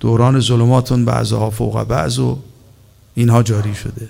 دوران 0.00 0.40
ظلماتون 0.40 1.04
بعضها 1.04 1.50
فوق 1.50 1.84
بعض 1.84 2.18
و 2.18 2.38
اینها 3.14 3.42
جاری 3.42 3.74
شده. 3.74 4.08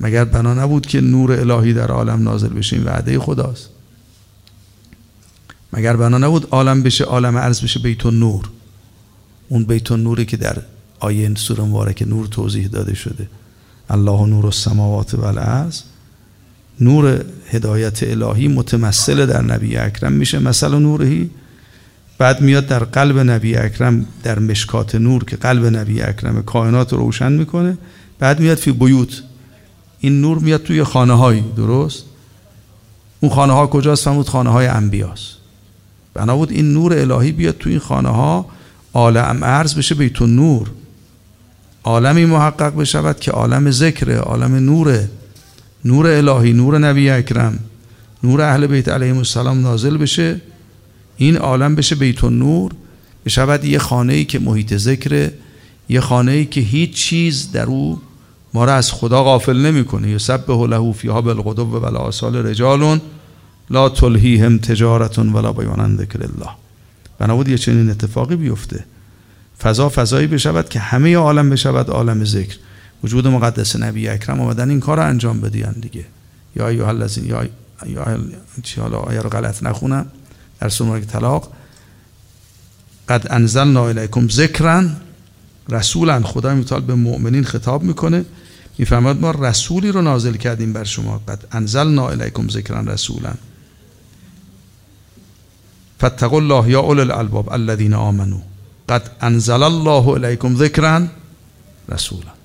مگر 0.00 0.24
بنا 0.24 0.54
نبود 0.54 0.86
که 0.86 1.00
نور 1.00 1.32
الهی 1.32 1.72
در 1.72 1.88
عالم 1.90 2.22
نازل 2.22 2.48
بشه؟ 2.48 2.76
این 2.76 2.84
وعده 2.84 3.18
خداست. 3.18 3.68
مگر 5.72 5.96
بنا 5.96 6.18
نبود 6.18 6.48
عالم 6.50 6.82
بشه 6.82 7.04
عالم 7.04 7.38
عرض 7.38 7.60
بشه 7.60 7.80
بیت 7.80 8.06
نور 8.06 8.50
اون 9.48 9.64
بیت 9.64 9.92
نوری 9.92 10.24
که 10.24 10.36
در 10.36 10.62
آیه 11.00 11.34
سوره 11.34 11.64
مبارک 11.64 12.02
نور 12.06 12.26
توضیح 12.26 12.66
داده 12.66 12.94
شده. 12.94 13.28
الله 13.90 14.26
نور 14.26 14.46
السماوات 14.46 15.14
و 15.14 15.24
الارض 15.24 15.82
نور 16.80 17.24
هدایت 17.50 18.02
الهی 18.02 18.48
متمثل 18.48 19.26
در 19.26 19.42
نبی 19.42 19.76
اکرم 19.76 20.12
میشه 20.12 20.38
مثل 20.38 20.78
نورهی 20.78 21.30
بعد 22.18 22.40
میاد 22.40 22.66
در 22.66 22.84
قلب 22.84 23.18
نبی 23.18 23.56
اکرم 23.56 24.06
در 24.22 24.38
مشکات 24.38 24.94
نور 24.94 25.24
که 25.24 25.36
قلب 25.36 25.76
نبی 25.76 26.02
اکرم 26.02 26.42
کائنات 26.42 26.92
رو 26.92 26.98
روشن 26.98 27.32
می‌کنه. 27.32 27.78
بعد 28.18 28.40
میاد 28.40 28.58
فی 28.58 28.72
بیوت. 28.72 29.22
این 30.00 30.20
نور 30.20 30.38
میاد 30.38 30.62
توی 30.62 30.84
خانه 30.84 31.12
هایی 31.12 31.44
درست؟ 31.56 32.04
اون 33.20 33.32
خانه 33.32 33.52
ها 33.52 33.66
کجاست؟ 33.66 34.04
فهمود 34.04 34.28
خانه 34.28 34.50
های 34.50 34.66
انبیاست. 34.66 35.36
بنا 36.14 36.36
بود 36.36 36.50
این 36.50 36.72
نور 36.72 36.98
الهی 36.98 37.32
بیاد 37.32 37.58
توی 37.58 37.72
این 37.72 37.80
خانه 37.80 38.08
ها 38.08 38.46
عالم 38.94 39.38
ارز 39.42 39.74
بشه 39.74 39.94
بیت 39.94 40.22
نور 40.22 40.70
عالمی 41.86 42.24
محقق 42.24 42.76
بشود 42.76 43.20
که 43.20 43.30
عالم 43.30 43.70
ذکره 43.70 44.16
عالم 44.16 44.54
نوره 44.54 45.08
نور 45.84 46.06
الهی 46.06 46.52
نور 46.52 46.78
نبی 46.78 47.10
اکرم 47.10 47.58
نور 48.22 48.42
اهل 48.42 48.66
بیت 48.66 48.88
علیهم 48.88 49.16
السلام 49.16 49.60
نازل 49.60 49.96
بشه. 49.96 50.40
این 51.16 51.36
عالم 51.36 51.74
بشه 51.74 51.94
بیت 51.94 52.24
نور 52.24 52.72
بشود 53.26 53.64
یه 53.64 53.78
خانه 53.78 54.12
ای 54.12 54.24
که 54.24 54.38
محیط 54.38 54.76
ذکره 54.76 55.32
یه 55.88 56.00
خانه 56.00 56.32
ای 56.32 56.44
که 56.44 56.60
هیچ 56.60 56.94
چیز 56.94 57.52
در 57.52 57.66
او 57.66 58.00
ما 58.54 58.64
را 58.64 58.74
از 58.74 58.92
خدا 58.92 59.24
غافل 59.24 59.56
نمی‌کنه. 59.56 60.10
یسبح 60.10 60.66
له 60.66 60.92
فیها 60.92 61.22
بالغدو 61.22 61.62
و 61.62 61.80
بالآصال 61.80 62.46
رجال 62.46 63.00
لا 63.70 63.88
تلهیهم 63.88 64.58
تجارت 64.58 65.18
ولا 65.18 65.52
بیان 65.52 65.96
ذکر 65.96 66.22
الله. 66.22 66.50
بنابود 67.18 67.48
یه 67.48 67.58
چنین 67.58 67.90
اتفاقی 67.90 68.36
بیفته. 68.36 68.84
فضا 69.62 69.88
فضایی 69.88 70.26
بشود 70.26 70.68
که 70.68 70.78
همه 70.78 71.16
عالم 71.16 71.50
بشود 71.50 71.90
عالم 71.90 72.24
ذکر. 72.24 72.56
وجود 73.04 73.26
مقدس 73.26 73.76
نبی 73.76 74.08
اکرم 74.08 74.40
آمدن 74.40 74.70
این 74.70 74.80
کار 74.80 74.96
رو 74.96 75.06
انجام 75.06 75.40
بدین 75.40 75.70
دیگه. 75.70 76.04
یا 76.56 76.68
ایها 76.68 76.88
الذین 76.88 77.24
یا 77.24 77.48
یا 77.86 78.18
چی 78.62 78.80
حالا 78.80 78.98
آیه 78.98 79.20
رو 79.20 79.30
غلط 79.30 79.62
نخونم. 79.62 80.06
در 80.60 80.68
سوره 80.68 81.00
طلاق. 81.00 81.52
قد 83.08 83.26
انزلنا 83.30 83.88
الیکم 83.88 84.28
ذکرا 84.28 84.84
رسولا 85.68 86.22
خدا 86.22 86.54
میتال 86.54 86.80
به 86.80 86.94
مؤمنین 86.94 87.44
خطاب 87.44 87.82
می‌کنه. 87.82 88.24
میفرماد 88.78 89.20
ما 89.20 89.30
رسولی 89.30 89.92
رو 89.92 90.02
نازل 90.02 90.34
کردیم 90.34 90.72
بر 90.72 90.84
شما. 90.84 91.18
قد 91.28 91.44
انزلنا 91.52 92.08
الیکم 92.08 92.48
ذکرا 92.48 92.80
رسولا. 92.80 93.34
فاتقوا 96.00 96.38
الله 96.38 96.70
یا 96.70 96.80
اول 96.80 97.00
الالباب 97.00 97.52
الذين 97.52 97.94
آمنوا. 97.94 98.55
قد 98.88 99.10
انزل 99.20 99.62
الله 99.62 100.08
الیکم 100.08 100.56
ذکرا 100.56 101.02
رسولا. 101.88 102.36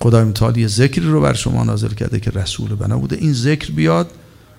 خدای 0.00 0.24
متعال 0.24 0.56
یه 0.56 0.66
ذکری 0.66 1.06
رو 1.06 1.20
بر 1.20 1.32
شما 1.34 1.64
نازل 1.64 1.88
کرده 1.88 2.20
که 2.20 2.30
رسول 2.30 2.74
بنا 2.74 2.98
بوده. 2.98 3.16
این 3.16 3.32
ذکر 3.32 3.70
بیاد 3.70 4.10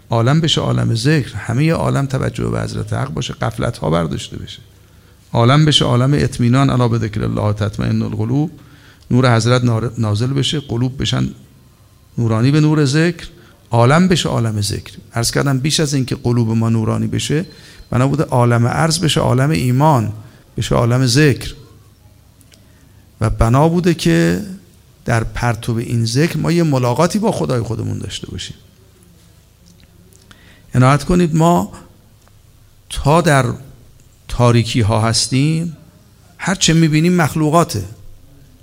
عالم 0.10 0.42
بشه 0.42 0.62
عالم 0.62 0.96
ذکر. 0.96 1.36
همه 1.36 1.72
عالم 1.72 2.06
توجه 2.06 2.50
به 2.50 2.62
حضرت 2.62 2.94
حق 2.94 3.14
باشه 3.14 3.34
قفلت 3.34 3.78
ها 3.78 3.90
برداشته 3.90 4.38
بشه. 4.38 4.60
عالم 5.34 5.66
بشه 5.66 5.86
عالم 5.86 6.14
اطمینان 6.14 6.70
الا 6.70 6.88
به 6.88 6.98
ذکر 6.98 7.24
الله 7.24 7.54
تطمئن 7.54 8.02
القلوب. 8.02 8.52
نور 9.12 9.36
حضرت 9.36 9.64
نازل 9.98 10.34
بشه 10.34 10.60
قلوب 10.60 11.02
بشن 11.02 11.30
نورانی 12.18 12.52
به 12.52 12.60
نور 12.60 12.86
ذکر. 12.86 13.28
عالم 13.72 14.08
بشه 14.08 14.30
عالم 14.30 14.62
ذکر. 14.62 14.94
عرض 15.14 15.32
کردم 15.32 15.60
بیش 15.60 15.80
از 15.80 15.94
اینکه 15.94 16.16
قلوب 16.16 16.50
ما 16.50 16.70
نورانی 16.70 17.08
بشه 17.08 17.46
بنا 17.94 18.08
بوده 18.08 18.24
عالم 18.24 18.68
عرض 18.68 19.00
بشه 19.00 19.22
عالم 19.22 19.50
ایمان 19.50 20.14
بشه 20.58 20.76
عالم 20.76 21.06
ذکر. 21.06 21.54
و 23.22 23.30
بنا 23.30 23.70
بوده 23.70 23.94
که 23.94 24.42
در 25.06 25.24
پرتو 25.24 25.76
این 25.76 26.06
ذکر 26.06 26.38
ما 26.38 26.52
یه 26.52 26.64
ملاقاتی 26.64 27.20
با 27.20 27.32
خدای 27.32 27.62
خودمون 27.62 27.98
داشته 27.98 28.28
باشیم. 28.32 28.56
عنایت 30.76 31.04
کنید 31.04 31.36
ما 31.36 31.72
تا 32.90 33.22
در 33.22 33.46
تاریکی 34.28 34.82
ها 34.82 35.02
هستیم 35.02 35.78
هر 36.38 36.56
چه 36.56 36.74
می‌بینیم 36.74 37.14
مخلوقاته. 37.14 37.84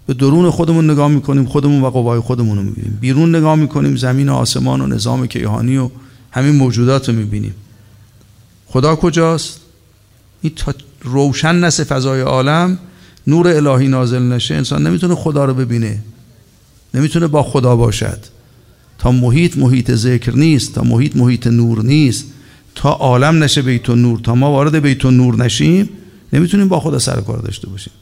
به 0.06 0.14
درون 0.14 0.50
خودمون 0.50 0.90
نگاه 0.90 1.08
می‌کنیم 1.08 1.46
خودمون 1.46 1.82
و 1.82 1.90
قوای 1.90 2.20
خودمون 2.20 2.56
رو 2.58 2.62
می‌بینیم. 2.62 2.98
بیرون 3.00 3.36
نگاه 3.36 3.54
می‌کنیم 3.54 3.96
زمین 3.96 4.28
و 4.28 4.34
آسمان 4.34 4.80
و 4.80 4.86
نظام 4.86 5.26
کیهانی 5.26 5.76
و 5.76 5.90
همین 6.30 6.56
موجودات 6.56 7.08
رو 7.08 7.14
می‌بینیم. 7.14 7.54
خدا 8.72 8.96
کجاست؟ 8.96 9.60
این 10.42 10.52
تا 10.56 10.74
روشن 11.02 11.54
نسه 11.54 11.84
فضای 11.84 12.20
عالم 12.20 12.78
نور 13.26 13.48
الهی 13.48 13.88
نازل 13.88 14.22
نشه 14.22 14.54
انسان 14.54 14.86
نمی‌تونه 14.86 15.14
خدا 15.14 15.44
رو 15.44 15.54
ببینه. 15.54 16.02
نمی‌تونه 16.94 17.26
با 17.26 17.42
خدا 17.42 17.76
باشد. 17.76 18.18
تا 18.98 19.10
محیط 19.12 19.58
محیط 19.58 19.90
ذکر 19.90 20.36
نیست 20.36 20.74
تا 20.74 20.82
محیط 20.82 21.16
محیط 21.16 21.46
نور 21.46 21.82
نیست. 21.82 22.24
تا 22.74 22.90
عالم 22.90 23.44
نشه 23.44 23.62
بیت 23.62 23.90
نور 23.90 24.18
تا 24.18 24.34
ما 24.34 24.50
وارد 24.50 24.74
بیت 24.74 25.04
نور 25.04 25.36
نشیم 25.36 25.88
نمی‌تونیم 26.32 26.68
با 26.68 26.80
خدا 26.80 26.98
سر 26.98 27.20
کار 27.20 27.38
داشته 27.38 27.68
باشیم. 27.68 27.92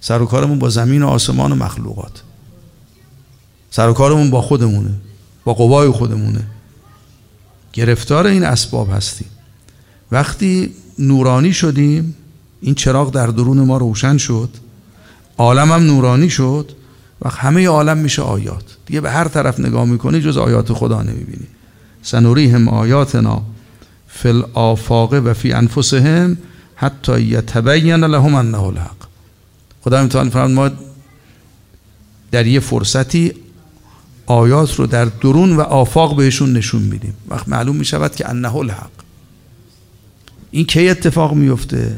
سر 0.00 0.22
و 0.22 0.26
کارمون 0.26 0.58
با 0.58 0.68
زمین 0.68 1.02
و 1.02 1.08
آسمان 1.08 1.52
و 1.52 1.54
مخلوقات. 1.54 2.22
سر 3.70 3.88
و 3.88 3.92
کارمون 3.92 4.30
با 4.30 4.42
خودمونه 4.42 4.90
با 5.44 5.54
قوای 5.54 5.90
خودمونه. 5.90 6.46
گرفتار 7.72 8.26
این 8.26 8.44
اسباب 8.44 8.90
هستیم. 8.92 9.28
وقتی 10.12 10.74
نورانی 10.98 11.52
شدیم 11.52 12.14
این 12.60 12.74
چراغ 12.74 13.12
در 13.12 13.26
درون 13.26 13.60
ما 13.60 13.76
روشن 13.76 14.16
شد 14.16 14.50
عالم 15.38 15.72
هم 15.72 15.82
نورانی 15.82 16.30
شد 16.30 16.72
و 17.22 17.28
همه 17.28 17.68
عالم 17.68 17.98
میشه 17.98 18.22
آیات. 18.22 18.64
دیگه 18.86 19.00
به 19.00 19.10
هر 19.10 19.28
طرف 19.28 19.60
نگاه 19.60 19.84
می‌کنی 19.84 20.20
جز 20.20 20.36
آیات 20.36 20.72
خدا 20.72 21.02
نمی‌بینی. 21.02 21.46
سنوریهم 22.02 22.68
آیاتنا 22.68 23.42
فی 24.08 24.28
الافاق 24.28 25.12
و 25.12 25.34
فی 25.34 25.52
انفسهم 25.52 26.38
حتی 26.74 27.20
یتبین 27.20 28.04
لهم 28.04 28.34
انه 28.34 28.62
الحق. 28.62 28.96
خدا 29.84 30.04
متعال 30.04 30.28
فرمود 30.28 30.54
ما 30.54 30.70
در 32.30 32.46
یه 32.46 32.60
فرصتی 32.60 33.32
آیات 34.26 34.74
رو 34.74 34.86
در 34.86 35.04
درون 35.04 35.56
و 35.56 35.60
آفاق 35.60 36.16
بهشون 36.16 36.52
نشون 36.52 36.82
میدیم. 36.82 37.14
وقت 37.28 37.48
معلوم 37.48 37.76
می‌شود 37.76 38.16
که 38.16 38.28
انه 38.28 38.56
الحق. 38.56 38.90
این 40.50 40.64
کی 40.64 40.88
اتفاق 40.88 41.34
میفته؟ 41.34 41.96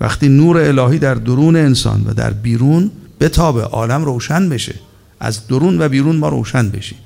وقتی 0.00 0.28
نور 0.28 0.58
الهی 0.58 0.98
در 0.98 1.14
درون 1.14 1.56
انسان 1.56 2.04
و 2.06 2.14
در 2.14 2.32
بیرون 2.32 2.90
بتابه 3.20 3.62
عالم 3.62 4.04
روشن 4.04 4.48
بشه. 4.48 4.74
از 5.20 5.46
درون 5.46 5.82
و 5.82 5.88
بیرون 5.88 6.16
ما 6.16 6.28
روشن 6.28 6.70
بشیم. 6.70 6.98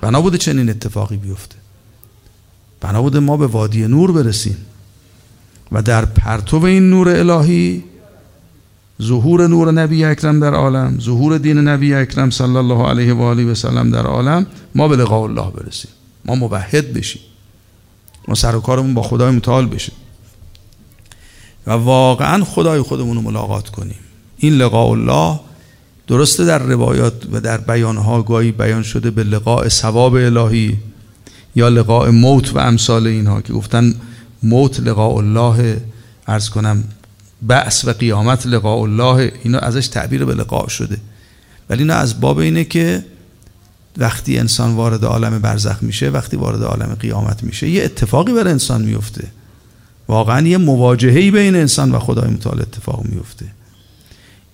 بنا 0.00 0.20
بوده 0.20 0.38
چنین 0.38 0.70
اتفاقی 0.70 1.16
بیفته. 1.16 1.56
بنا 2.80 3.02
بوده 3.02 3.18
ما 3.18 3.36
به 3.36 3.46
وادی 3.46 3.86
نور 3.86 4.12
برسیم. 4.12 4.56
و 5.72 5.82
در 5.82 6.04
پرتو 6.04 6.64
این 6.64 6.90
نور 6.90 7.08
الهی 7.08 7.84
ظهور 9.02 9.46
نور 9.46 9.72
نبی 9.72 10.04
اکرم 10.04 10.40
در 10.40 10.54
عالم 10.54 10.98
ظهور 11.00 11.38
دین 11.38 11.58
نبی 11.58 11.94
اکرم 11.94 12.30
صلی 12.30 12.56
الله 12.56 12.88
علیه 12.88 13.14
و 13.14 13.22
آله 13.22 13.44
و 13.44 13.54
سلم 13.54 13.90
در 13.90 14.06
عالم 14.06 14.46
ما 14.74 14.88
به 14.88 14.96
لقاء 14.96 15.22
الله 15.22 15.50
برسیم. 15.50 15.90
ما 16.24 16.34
موحد 16.34 16.92
بشیم. 16.92 17.22
ما 18.28 18.34
سر 18.34 18.56
و 18.56 18.60
کارمون 18.60 18.94
با 18.94 19.02
خدای 19.02 19.30
متعال 19.30 19.66
بشه. 19.66 19.92
و 21.66 21.70
واقعا 21.70 22.44
خدای 22.44 22.82
خودمون 22.82 23.16
رو 23.16 23.22
ملاقات 23.22 23.68
کنیم. 23.68 23.98
این 24.36 24.54
لقاء 24.54 24.90
الله 24.90 25.40
درسته 26.06 26.44
در 26.44 26.58
روایات 26.58 27.26
و 27.32 27.40
در 27.40 27.58
بیانها 27.58 28.22
گاهی 28.22 28.52
بیان 28.52 28.82
شده 28.82 29.10
به 29.10 29.24
لقاء 29.24 29.68
ثواب 29.68 30.14
الهی 30.14 30.78
یا 31.54 31.68
لقاء 31.68 32.10
موت 32.10 32.54
و 32.54 32.58
امثال 32.58 33.06
اینها 33.06 33.40
که 33.40 33.52
گفتن 33.52 33.94
موت 34.42 34.80
لقاء 34.80 35.16
الله 35.16 35.80
ارز 36.26 36.50
کنم 36.50 36.84
بعث 37.42 37.84
و 37.84 37.92
قیامت 37.92 38.46
لقاء 38.46 38.78
الله 38.82 39.32
اینا 39.42 39.58
ازش 39.58 39.88
تعبیر 39.88 40.24
به 40.24 40.34
لقاء 40.34 40.68
شده. 40.68 40.98
ولی 41.70 41.82
اینا 41.82 41.94
از 41.94 42.20
باب 42.20 42.38
اینه 42.38 42.64
که 42.64 43.04
وقتی 43.96 44.38
انسان 44.38 44.74
وارد 44.74 45.04
عالم 45.04 45.38
برزخ 45.38 45.82
میشه 45.82 46.10
وقتی 46.10 46.36
وارد 46.36 46.62
عالم 46.62 46.94
قیامت 47.00 47.42
میشه 47.42 47.68
یه 47.68 47.84
اتفاقی 47.84 48.32
بر 48.32 48.48
انسان 48.48 48.82
میفته. 48.82 49.28
واقعا 50.08 50.46
یه 50.46 50.58
مواجههی 50.58 51.30
بین 51.30 51.56
انسان 51.56 51.92
و 51.92 51.98
خدای 51.98 52.30
متعال 52.30 52.60
اتفاق 52.60 53.04
میفته. 53.04 53.46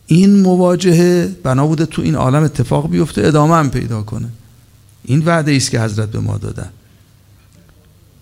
این 0.07 0.41
مواجهه 0.41 1.27
بنا 1.43 1.67
بوده 1.67 1.87
تو 1.87 2.03
این 2.03 2.15
عالم 2.15 2.43
اتفاق 2.43 2.91
بیفته 2.91 3.27
ادامه 3.27 3.55
هم 3.55 3.71
پیدا 3.71 4.03
کنه. 4.03 4.29
این 5.05 5.25
وعده 5.25 5.57
است 5.57 5.71
که 5.71 5.81
حضرت 5.81 6.09
به 6.09 6.21
ما 6.21 6.37
دادن 6.37 6.69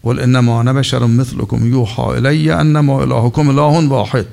قل 0.03 0.21
انما 0.21 0.61
انا 0.61 0.73
بشر 0.73 1.07
مثلكم 1.07 1.67
یوحى 1.67 2.03
الی 2.03 2.51
انما 2.51 3.03
الهکم 3.03 3.49
اله 3.49 3.89
واحد. 3.89 4.27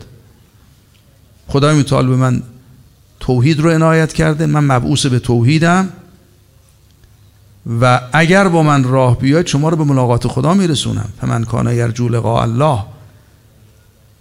خدای 1.47 1.79
متعال 1.79 2.07
به 2.07 2.15
من 2.15 2.43
توحید 3.19 3.59
رو 3.59 3.69
عنایت 3.69 4.13
کرده 4.13 4.45
من 4.45 4.63
مبعوث 4.63 5.05
به 5.05 5.19
توحیدم. 5.19 5.89
و 7.81 8.01
اگر 8.13 8.47
با 8.47 8.63
من 8.63 8.83
راه 8.83 9.19
بیاید 9.19 9.47
شما 9.47 9.69
رو 9.69 9.77
به 9.77 9.83
ملاقات 9.83 10.27
خدا 10.27 10.53
میرسونم. 10.53 11.09
فمن 11.21 11.43
کان 11.43 11.75
یرجو 11.75 12.09
لقاء 12.09 12.41
الله. 12.41 12.79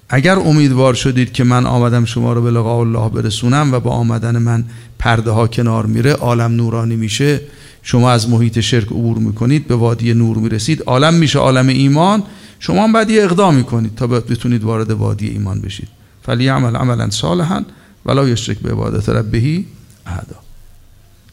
اگر 0.09 0.39
امیدوار 0.39 0.95
شدید 0.95 1.33
که 1.33 1.45
من 1.45 1.67
آمدم 1.67 2.05
شما 2.05 2.33
رو 2.33 2.43
به 2.43 2.51
لقاء 2.51 2.79
الله 2.81 3.09
برسونم 3.09 3.75
و 3.75 3.81
با 3.81 3.91
آمدن 3.91 4.39
من 4.39 4.65
پرده 4.99 5.31
ها 5.31 5.47
کنار 5.47 5.87
میره 5.87 6.13
عالم 6.13 6.53
نورانی 6.53 6.97
میشه 6.97 7.41
شما 7.83 8.11
از 8.11 8.29
محیط 8.29 8.61
شرک 8.61 8.87
عبور 8.87 9.19
می‌کنید 9.19 9.67
به 9.67 9.77
وادی 9.77 10.15
نور 10.15 10.37
می‌رسید 10.37 10.83
عالم 10.83 11.15
میشه 11.15 11.39
عالم 11.39 11.69
ایمان 11.69 12.23
شما 12.59 12.85
هم 12.85 12.93
بعد 12.93 13.11
یه 13.11 13.23
اقدام 13.23 13.55
می‌کنید 13.55 13.95
تا 13.95 14.07
بتونید 14.07 14.65
وارد 14.65 14.91
وادی 14.91 15.29
ایمان 15.29 15.61
بشید. 15.61 15.89
فلیعمل 16.23 16.77
عملا 16.77 17.11
صالحا 17.11 17.63
ولا 18.07 18.29
یشرک 18.29 18.59
به 18.59 18.71
عبادت 18.71 19.09
ربهی 19.09 19.67
احدا. 20.07 20.42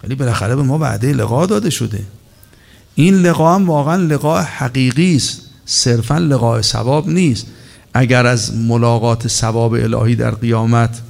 ولی 0.04 0.16
بالاخره 0.16 0.56
به 0.56 0.62
ما 0.62 0.78
وعده 0.78 1.14
لقا 1.14 1.46
داده 1.46 1.70
شده. 1.70 2.04
این 2.96 3.16
لقا 3.16 3.56
هم 3.56 3.68
واقعا 3.68 3.96
لقا 3.96 4.42
حقیقی 4.42 5.16
است. 5.16 5.42
صرفا 5.66 6.18
لقاء 6.18 6.62
ثواب 6.62 7.10
نیست. 7.10 7.46
اگر 7.94 8.26
از 8.26 8.56
ملاقات 8.56 9.28
ثواب 9.28 9.74
الهی 9.74 10.16
در 10.16 10.32
قیامت 10.32 11.02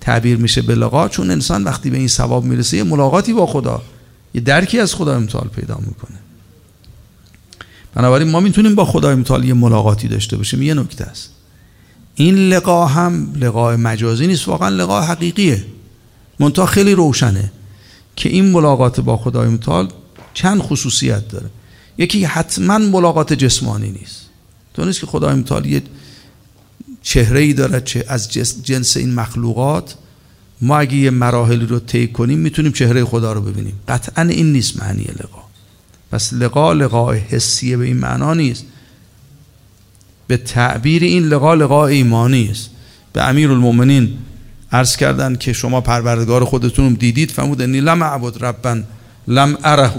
تعبیر 0.00 0.38
میشه 0.38 0.62
به 0.62 0.74
لقا 0.74 1.08
چون 1.08 1.30
انسان 1.30 1.64
وقتی 1.64 1.90
به 1.90 1.96
این 1.96 2.08
ثواب 2.08 2.44
می‌رسه 2.44 2.76
یه 2.76 2.82
ملاقاتی 2.82 3.32
با 3.32 3.46
خدا 3.46 3.82
یه 4.34 4.40
درکی 4.40 4.80
از 4.80 4.94
خدا 4.94 5.16
امتحال 5.16 5.48
پیدا 5.48 5.78
می‌کنه. 5.86 6.18
بنابراین 7.94 8.30
ما 8.30 8.40
می‌تونیم 8.40 8.74
با 8.74 8.84
خدای 8.84 9.14
متعال 9.14 9.44
یه 9.44 9.54
ملاقاتی 9.54 10.08
داشته 10.08 10.36
باشیم. 10.36 10.62
یه 10.62 10.74
نکته 10.74 11.04
است. 11.04 11.30
این 12.14 12.34
لقا 12.34 12.86
هم 12.86 13.32
لقاء 13.36 13.76
مجازی 13.76 14.26
نیست. 14.26 14.48
واقعا 14.48 14.68
لقاء 14.68 15.02
حقیقیه. 15.02 15.64
منتها 16.40 16.66
خیلی 16.66 16.94
روشنه. 16.94 17.52
که 18.18 18.28
این 18.28 18.50
ملاقات 18.50 19.00
با 19.00 19.16
خدای 19.16 19.48
متعال 19.48 19.88
چند 20.34 20.60
خصوصیت 20.60 21.28
داره. 21.28 21.50
یکی 21.98 22.24
حتما 22.24 22.78
ملاقات 22.78 23.32
جسمانی 23.32 23.90
نیست. 23.90 24.20
تو 24.74 24.84
نیست 24.84 25.00
که 25.00 25.06
خدای 25.06 25.34
متعال 25.34 25.66
یه 25.66 25.82
چهره 27.02 27.40
ای 27.40 27.52
داره 27.52 27.80
چه 27.80 28.04
از 28.08 28.32
جنس 28.62 28.96
این 28.96 29.14
مخلوقات. 29.14 29.94
ما 30.60 30.78
اگه 30.78 30.96
یه 30.96 31.10
مراحلی 31.10 31.66
رو 31.66 31.78
طی 31.78 32.08
کنیم 32.08 32.38
می‌تونیم 32.38 32.72
چهره 32.72 33.04
خدا 33.04 33.32
رو 33.32 33.40
ببینیم. 33.40 33.80
قطعا 33.88 34.22
این 34.22 34.52
نیست 34.52 34.82
معنی 34.82 35.02
لقا. 35.04 35.42
پس 36.10 36.32
لقا 36.32 36.72
لقاء 36.72 37.14
حسیه 37.14 37.76
به 37.76 37.84
این 37.84 37.96
معنا 37.96 38.34
نیست. 38.34 38.64
به 40.26 40.36
تعبیر 40.36 41.02
این 41.02 41.24
لقا 41.24 41.54
لقا 41.54 41.86
ایمانی 41.86 42.48
است. 42.50 42.70
به 43.12 43.22
امیر 43.22 43.50
المؤمنین 43.50 44.18
عرض 44.72 44.96
کردن 44.96 45.36
که 45.36 45.52
شما 45.52 45.80
پروردگار 45.80 46.44
خودتون 46.44 46.94
دیدید. 46.94 47.30
فرمود 47.30 47.62
انی 47.62 47.80
لم 47.80 48.02
اعبد 48.02 48.44
ربا 48.44 48.82
لم 49.28 49.58
اره 49.64 49.92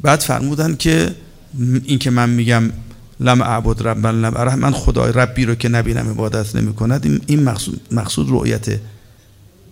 بعد 0.00 0.20
فرمودن 0.20 0.76
که 0.76 1.14
این 1.84 1.98
که 1.98 2.10
من 2.10 2.30
میگم 2.30 2.70
لم 3.20 3.42
اعبد 3.42 3.88
ربا 3.88 4.10
لم 4.10 4.36
اره 4.36 4.54
من 4.54 4.70
خدای 4.70 5.12
ربی 5.12 5.44
رو 5.44 5.54
که 5.54 5.68
نبینم 5.68 6.10
عبادت 6.10 6.56
نمی 6.56 6.74
کند 6.74 7.22
این 7.26 7.42
مقصود, 7.42 7.80
مقصود 7.90 8.26
رؤیت 8.30 8.80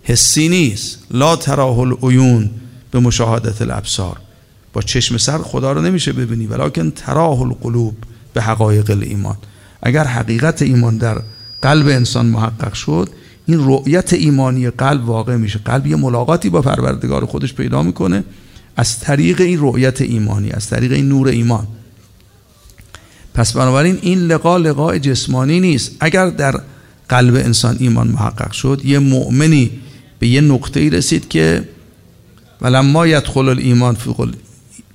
حسی 0.03 0.49
نیست. 0.49 0.99
لا 1.11 1.35
تراه 1.35 1.79
العیون 1.79 2.49
به 2.91 2.99
مشاهدت 2.99 3.61
الابصار. 3.61 4.17
با 4.73 4.81
چشم 4.81 5.17
سر 5.17 5.37
خدا 5.37 5.71
رو 5.71 5.81
نمیشه 5.81 6.13
ببینی 6.13 6.47
ولیکن 6.47 6.91
تراه 6.91 7.41
القلوب 7.41 7.95
به 8.33 8.41
حقایق 8.41 8.89
ایمان. 9.01 9.37
اگر 9.81 10.03
حقیقت 10.03 10.61
ایمان 10.61 10.97
در 10.97 11.21
قلب 11.61 11.87
انسان 11.87 12.25
محقق 12.25 12.73
شد 12.73 13.09
این 13.49 13.59
رؤیت 13.67 14.13
ایمانی 14.13 14.69
قلب 14.69 15.09
واقع 15.09 15.35
میشه. 15.35 15.59
قلب 15.59 15.87
یه 15.87 15.95
ملاقاتی 15.95 16.49
با 16.49 16.61
پروردگار 16.61 17.25
خودش 17.25 17.53
پیدا 17.53 17.83
می‌کنه. 17.83 18.23
از 18.77 18.99
طریق 18.99 19.41
این 19.41 19.59
رؤیت 19.61 20.01
ایمانی 20.01 20.51
از 20.51 20.67
طریق 20.67 20.91
این 20.91 21.09
نور 21.09 21.27
ایمان. 21.27 21.67
پس 23.33 23.53
بنابراین 23.53 23.99
این 24.01 24.19
لقا 24.19 24.57
لقاء 24.57 24.97
جسمانی 24.97 25.59
نیست. 25.59 25.91
اگر 25.99 26.29
در 26.29 26.61
قلب 27.09 27.35
انسان 27.35 27.77
ایمان 27.79 28.07
محقق 28.07 28.51
شد 28.51 28.81
یه 28.83 28.99
مؤمنی 28.99 29.71
به 30.19 30.27
یه 30.27 30.41
نقطه 30.41 30.89
رسید 30.89 31.27
که 31.27 31.69
ولما 32.61 33.07
یدخل 33.07 33.49
الایمان 33.49 33.95
فی 33.95 34.13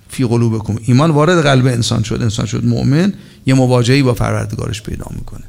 فی 0.08 0.24
قلوبکم. 0.24 0.76
ایمان 0.86 1.10
وارد 1.10 1.42
قلب 1.42 1.66
انسان 1.66 2.02
شد. 2.02 2.22
انسان 2.22 2.46
شد 2.46 2.64
مؤمن. 2.64 3.12
یه 3.46 3.54
مواجهی 3.54 4.02
با 4.02 4.14
پروردگارش 4.14 4.82
پیدا 4.82 5.06
می‌کنه. 5.10 5.44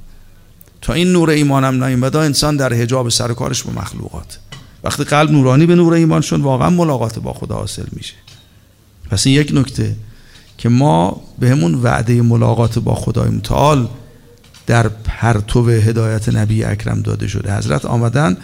تا 0.86 0.93
این 0.93 1.12
نور 1.12 1.30
ایمانم 1.30 1.84
نیومده 1.84 2.19
انسان 2.19 2.58
در 2.58 2.74
حجاب 2.74 3.10
سر 3.10 3.34
کارش 3.34 3.63
با 3.63 3.82
مخلوقات. 3.82 4.39
وقتی 4.84 5.04
قلب 5.04 5.32
نورانی 5.32 5.65
به 5.65 5.76
نور 5.76 5.93
ایمان 5.93 6.21
شد 6.21 6.39
واقعا 6.39 6.69
ملاقات 6.69 7.19
با 7.19 7.34
خدا 7.34 7.56
حاصل 7.56 7.86
میشه. 7.91 8.13
پس 9.10 9.28
این 9.28 9.36
یک 9.36 9.52
نکته 9.54 9.95
که 10.58 10.69
ما 10.69 11.21
به 11.39 11.50
همون 11.50 11.76
وعده 11.76 12.21
ملاقات 12.21 12.80
با 12.80 12.95
خدای 12.95 13.30
متعال 13.30 13.88
در 14.65 14.88
پرتو 14.88 15.69
هدایت 15.69 16.30
نبی 16.30 16.63
اکرم 16.63 17.02
داده 17.02 17.28
شده. 17.28 17.58
حضرت 17.58 17.86
آمدن 17.86 18.38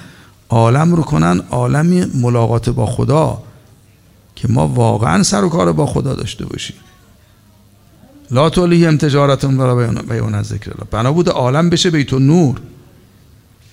عالم 0.50 0.96
رو 0.96 1.04
کنن 1.04 1.42
عالم 1.52 2.12
ملاقات 2.22 2.70
با 2.70 2.86
خدا 2.86 3.44
که 4.36 4.48
ما 4.48 4.68
واقعا 4.68 5.24
سر 5.24 5.44
و 5.44 5.50
کار 5.50 5.74
با 5.74 5.86
خدا 5.86 6.16
داشته 6.16 6.46
باشیم. 6.46 6.76
لا 8.32 8.50
هم 8.50 8.98
تجارتون 8.98 9.60
و 9.60 10.02
بیان 10.02 10.36
از 10.36 10.46
ذکر 10.48 10.72
الله. 10.72 10.88
بنا 10.92 11.12
بود 11.12 11.30
عالم 11.30 11.70
بشه 11.70 11.90
بیت 11.90 12.14
نور 12.14 12.62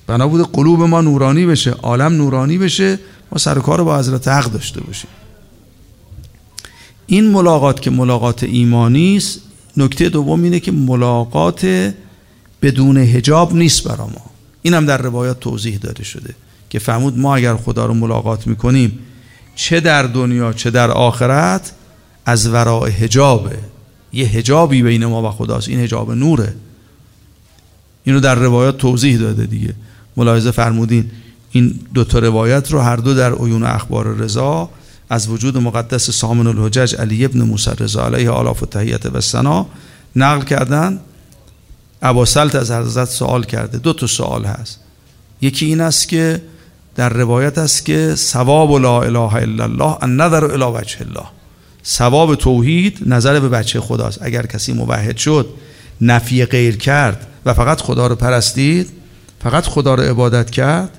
بنا 0.06 0.28
بود 0.28 0.52
قلوب 0.52 0.82
ما 0.82 1.00
نورانی 1.00 1.46
بشه. 1.46 1.70
عالم 1.70 2.12
نورانی 2.12 2.58
بشه. 2.58 2.98
ما 3.32 3.38
سر 3.38 3.58
کار 3.58 3.84
با 3.84 3.98
حضرت 3.98 4.28
حق 4.28 4.44
داشته 4.44 4.80
باشیم. 4.80 5.10
این 7.06 7.30
ملاقات 7.30 7.80
که 7.80 7.90
ملاقات 7.90 8.42
ایمانی 8.42 9.16
است 9.16 9.40
نکته 9.76 10.08
دوم 10.08 10.42
اینه 10.42 10.60
که 10.60 10.72
ملاقات 10.72 11.92
بدون 12.62 12.96
هجاب 12.96 13.54
نیست 13.54 13.88
برا 13.88 14.06
ما. 14.06 14.30
این 14.62 14.74
هم 14.74 14.86
در 14.86 14.98
روایات 14.98 15.40
توضیح 15.40 15.78
داده 15.78 16.04
شده 16.04 16.34
که 16.70 16.78
فرمود 16.78 17.18
ما 17.18 17.36
اگر 17.36 17.56
خدا 17.56 17.86
رو 17.86 17.94
ملاقات 17.94 18.46
می‌کنیم 18.46 18.98
چه 19.54 19.80
در 19.80 20.02
دنیا 20.02 20.52
چه 20.52 20.70
در 20.70 20.90
آخرت 20.90 21.72
از 22.26 22.48
وراء 22.48 22.88
حجابه. 22.88 23.58
یه 24.12 24.26
حجابی 24.26 24.82
بین 24.82 25.06
ما 25.06 25.28
و 25.28 25.30
خداست. 25.30 25.68
این 25.68 25.80
حجاب 25.80 26.12
نوره. 26.12 26.54
اینو 28.04 28.20
در 28.20 28.34
روایات 28.34 28.78
توضیح 28.78 29.18
داده 29.18 29.46
دیگه. 29.46 29.74
ملاحظه 30.16 30.50
فرمودین 30.50 31.10
این 31.50 31.80
دو 31.94 32.04
تا 32.04 32.18
روایت 32.18 32.72
رو 32.72 32.80
هر 32.80 32.96
دو 32.96 33.14
در 33.14 33.32
عیون 33.32 33.62
اخبار 33.62 34.06
رضا 34.06 34.70
از 35.10 35.28
وجود 35.28 35.58
مقدس 35.58 36.10
سامن 36.10 36.46
الحجج 36.46 36.96
علی 36.96 37.24
ابن 37.24 37.42
موسی 37.42 37.70
رضا 37.80 38.06
علیه 38.06 38.30
آلاف 38.30 38.62
و 38.62 38.66
تحییت 38.66 39.06
و 39.06 39.20
سنا 39.20 39.66
نقل 40.16 40.44
کردن. 40.44 41.00
ابا 42.02 42.24
سلط 42.24 42.54
از 42.54 42.70
حضرت 42.70 43.08
سوال 43.08 43.44
کرده. 43.44 43.78
دو 43.78 43.92
تا 43.92 44.06
سوال 44.06 44.44
هست. 44.44 44.80
یکی 45.40 45.66
این 45.66 45.80
است 45.80 46.08
که 46.08 46.42
در 46.96 47.08
روایت 47.08 47.58
است 47.58 47.84
که 47.84 48.14
ثواب 48.14 48.78
لا 48.78 49.02
اله 49.02 49.34
الا 49.34 49.64
الله 49.64 49.98
ان 50.02 50.16
نظر 50.16 50.44
وجه 50.44 51.00
الله. 51.00 51.26
ثواب 51.88 52.34
توحید 52.34 52.98
نظر 53.06 53.40
به 53.40 53.48
بچه 53.48 53.80
خداست. 53.80 54.18
اگر 54.22 54.46
کسی 54.46 54.72
موحد 54.72 55.16
شد 55.16 55.48
نفی 56.00 56.44
غیر 56.44 56.76
کرد 56.76 57.26
و 57.44 57.54
فقط 57.54 57.80
خدا 57.80 58.06
رو 58.06 58.14
پرستید 58.14 58.88
فقط 59.42 59.66
خدا 59.66 59.94
رو 59.94 60.02
عبادت 60.02 60.50
کرد 60.50 60.90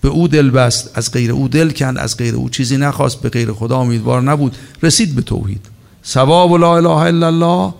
به 0.00 0.08
او 0.08 0.28
دل 0.28 0.50
بست 0.50 0.90
از 0.94 1.12
غیر 1.12 1.32
او 1.32 1.48
دل 1.48 1.70
کند 1.70 1.98
از 1.98 2.16
غیر 2.16 2.34
او 2.34 2.48
چیزی 2.48 2.76
نخواست 2.76 3.20
به 3.20 3.28
غیر 3.28 3.52
خدا 3.52 3.78
امیدوار 3.78 4.22
نبود. 4.22 4.56
رسید 4.82 5.14
به 5.14 5.22
توحید. 5.22 5.66
ثواب 6.06 6.56
لا 6.56 6.76
اله 6.76 6.90
الا 6.90 7.26
الله 7.26 7.74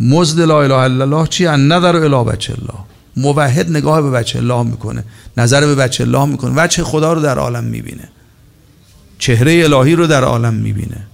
مزد 0.00 0.40
لا 0.40 0.62
اله 0.62 0.74
الا 0.74 1.04
الله 1.04 1.26
چی؟ 1.26 1.46
ان 1.46 1.72
نظر 1.72 1.96
الی 1.96 2.30
بچه 2.30 2.52
الله. 2.52 2.78
موحد 3.16 3.70
نگاه 3.70 4.02
به 4.02 4.10
بچه 4.10 4.38
الله 4.38 4.62
می‌کنه. 4.62 5.04
نظر 5.36 5.66
به 5.66 5.74
بچه 5.74 6.04
الله 6.04 6.24
می‌کنه. 6.24 6.54
بچه 6.54 6.84
خدا 6.84 7.12
رو 7.12 7.20
در 7.20 7.38
عالم 7.38 7.64
می‌بینه. 7.64 8.08
چهره 9.18 9.64
الهی 9.64 9.94
رو 9.94 10.06
در 10.06 10.24
عالم 10.24 10.54
می‌بینه. 10.54 11.06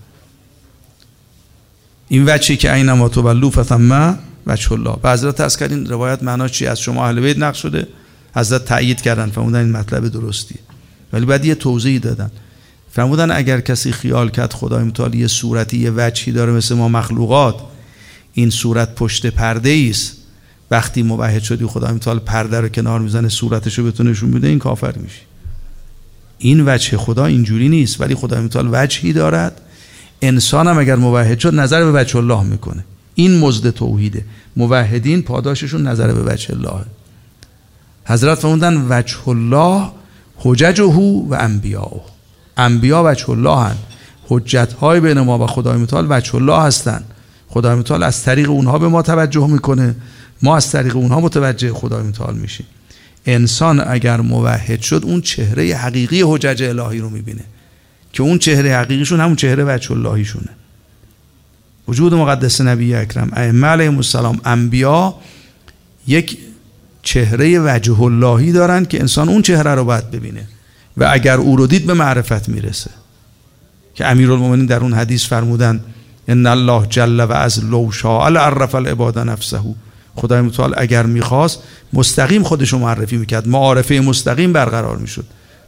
این 2.08 2.24
وچه 2.24 2.56
که 2.56 2.74
اینما 2.74 3.08
تولو 3.08 3.50
فتمه 3.50 4.14
وجه 4.46 4.72
الله. 4.72 4.96
به 5.02 5.10
حضرت 5.10 5.40
از 5.40 5.56
کردین 5.56 5.86
روایت 5.86 6.22
معنا 6.22 6.48
چی؟ 6.48 6.66
از 6.66 6.80
شما 6.80 7.06
اهل 7.06 7.20
بیت 7.20 7.38
نقل 7.38 7.58
شده. 7.58 7.88
حضرت 8.34 8.64
تایید 8.64 9.00
کردن 9.00 9.30
فرمودن 9.30 9.58
این 9.58 9.72
مطلب 9.72 10.08
درستی. 10.08 10.54
ولی 11.12 11.26
بعد 11.26 11.44
یه 11.44 11.54
توضیح 11.54 11.98
دادن. 11.98 12.30
فرمودن 12.92 13.30
اگر 13.30 13.60
کسی 13.60 13.92
خیال 13.92 14.30
کرد 14.30 14.52
خدای 14.52 14.84
متعال 14.84 15.14
یه 15.14 15.26
صورتی 15.26 15.78
یه 15.78 15.92
وجهی 15.96 16.32
داره 16.32 16.52
مثل 16.52 16.74
ما 16.74 16.88
مخلوقات 16.88 17.54
این 18.32 18.50
صورت 18.50 18.94
پشت 18.94 19.26
پرده 19.26 19.86
است. 19.90 20.16
وقتی 20.70 21.02
موحد 21.02 21.42
شدی 21.42 21.66
خدای 21.66 21.92
متعال 21.92 22.18
پرده 22.18 22.60
رو 22.60 22.68
کنار 22.68 23.00
می‌زنه 23.00 23.28
صورتش 23.28 23.78
رو 23.78 23.84
بتونه 23.84 24.10
نشون 24.10 24.30
بده 24.30 24.48
این 24.48 24.58
کافر 24.58 24.98
میشه 24.98 25.20
این 26.38 26.68
وجه 26.68 26.96
خدا 26.96 27.26
اینجوری 27.26 27.68
نیست 27.68 28.00
ولی 28.00 28.14
خدای 28.14 28.40
متعال 28.40 28.68
وجهی 28.72 29.12
دارد 29.12 29.60
انسان 30.22 30.68
هم 30.68 30.78
اگر 30.78 30.96
موحد 30.96 31.38
شد 31.38 31.54
نظر 31.54 31.84
به 31.84 31.92
بچه 31.92 32.18
الله 32.18 32.42
می‌کنه. 32.42 32.84
این 33.14 33.38
مزد 33.38 33.70
توحیده. 33.70 34.24
موحدین 34.56 35.22
پاداششون 35.22 35.86
نظر 35.86 36.12
به 36.12 36.22
بچه 36.22 36.54
الله. 36.54 36.84
حضرت 38.04 38.38
فرمودن 38.38 38.86
وجه 38.88 39.28
الله 39.28 39.90
حججه 40.36 40.84
و 41.28 41.36
انبیاء 41.40 42.00
انبیا 42.56 43.02
وجه 43.06 43.30
الله 43.30 43.56
هن. 43.56 43.76
حجت 44.28 44.72
های 44.72 45.00
بین 45.00 45.20
ما 45.20 45.38
و 45.38 45.46
خدای 45.46 45.76
متعال 45.76 46.06
وجه 46.10 46.34
الله 46.34 46.62
هستن. 46.62 47.04
خدای 47.48 47.74
متعال 47.74 48.02
از 48.02 48.22
طریق 48.22 48.50
اونها 48.50 48.78
به 48.78 48.88
ما 48.88 49.02
توجه 49.02 49.46
می‌کنه. 49.46 49.94
ما 50.42 50.56
از 50.56 50.70
طریق 50.70 50.96
اونها 50.96 51.20
متوجه 51.20 51.72
خدای 51.72 52.02
متعال 52.02 52.34
میشیم. 52.34 52.66
انسان 53.26 53.82
اگر 53.86 54.20
موحد 54.20 54.80
شد 54.80 55.02
اون 55.04 55.20
چهره 55.20 55.74
حقیقی 55.74 56.22
حجج 56.26 56.62
الهی 56.62 56.98
رو 56.98 57.10
می‌بینه. 57.10 57.44
که 58.12 58.22
اون 58.22 58.38
چهره 58.38 58.76
حقیقیشون 58.76 59.20
همون 59.20 59.36
چهره 59.36 59.64
وجه 59.64 59.92
اللهیشونه. 59.92 60.48
وجود 61.88 62.14
مقدس 62.14 62.60
نبی 62.60 62.94
اکرم 62.94 63.30
ائمه 63.32 63.66
علیهم 63.66 63.96
السلام 63.96 64.40
انبیا 64.44 65.14
یک 66.06 66.38
چهره 67.02 67.60
وجه 67.60 68.00
اللهی 68.00 68.52
دارن 68.52 68.84
که 68.84 69.00
انسان 69.00 69.28
اون 69.28 69.42
چهره 69.42 69.74
رو 69.74 69.84
باید 69.84 70.10
ببینه. 70.10 70.48
و 70.96 71.08
اگر 71.12 71.36
او 71.36 71.56
رو 71.56 71.66
دید 71.66 71.86
به 71.86 71.94
معرفت 71.94 72.48
می‌رسه. 72.48 72.90
که 73.94 74.06
امیرالمومنین 74.06 74.66
در 74.66 74.80
اون 74.80 74.92
حدیث 74.92 75.26
فرمودن 75.26 75.80
ان 76.28 76.46
الله 76.46 76.86
جل 76.86 77.20
و 77.20 77.32
از 77.32 77.64
لو 77.64 77.92
شاء 77.92 78.28
لعرف 78.28 78.74
العباد 78.74 79.18
نفسه. 79.18 79.60
خدای 80.14 80.40
متعال 80.40 80.74
اگر 80.76 81.06
می‌خواست 81.06 81.58
مستقیم 81.92 82.42
خودش 82.42 82.72
رو 82.72 82.78
معرفی 82.78 83.16
می‌کرد. 83.16 83.48
معارفه 83.48 84.00
مستقیم 84.00 84.52
برقرار 84.52 84.96
می‌شد. 84.96 85.24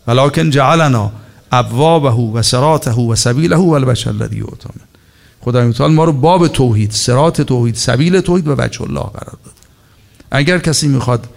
ولکن 0.06 0.50
جعلنا 0.50 1.12
ابوابه 1.52 2.10
و 2.10 2.42
سراته 2.42 2.90
و 2.90 3.14
سبیله 3.14 3.56
و 3.56 3.70
البشر 3.70 4.10
الذی 4.10 4.36
یؤتمن 4.36 5.68
متعال 5.68 5.92
ما 5.92 6.04
رو 6.04 6.12
باب 6.12 6.48
توحید 6.48 6.90
سرات 6.90 7.42
توحید 7.42 7.74
سبیل 7.74 8.20
توحید 8.20 8.48
و 8.48 8.54
وجه 8.58 8.82
الله 8.82 9.00
قرار 9.00 9.38
داد 9.44 9.54
اگر 10.30 10.58
کسی 10.58 10.88
می‌خواد 10.88 11.28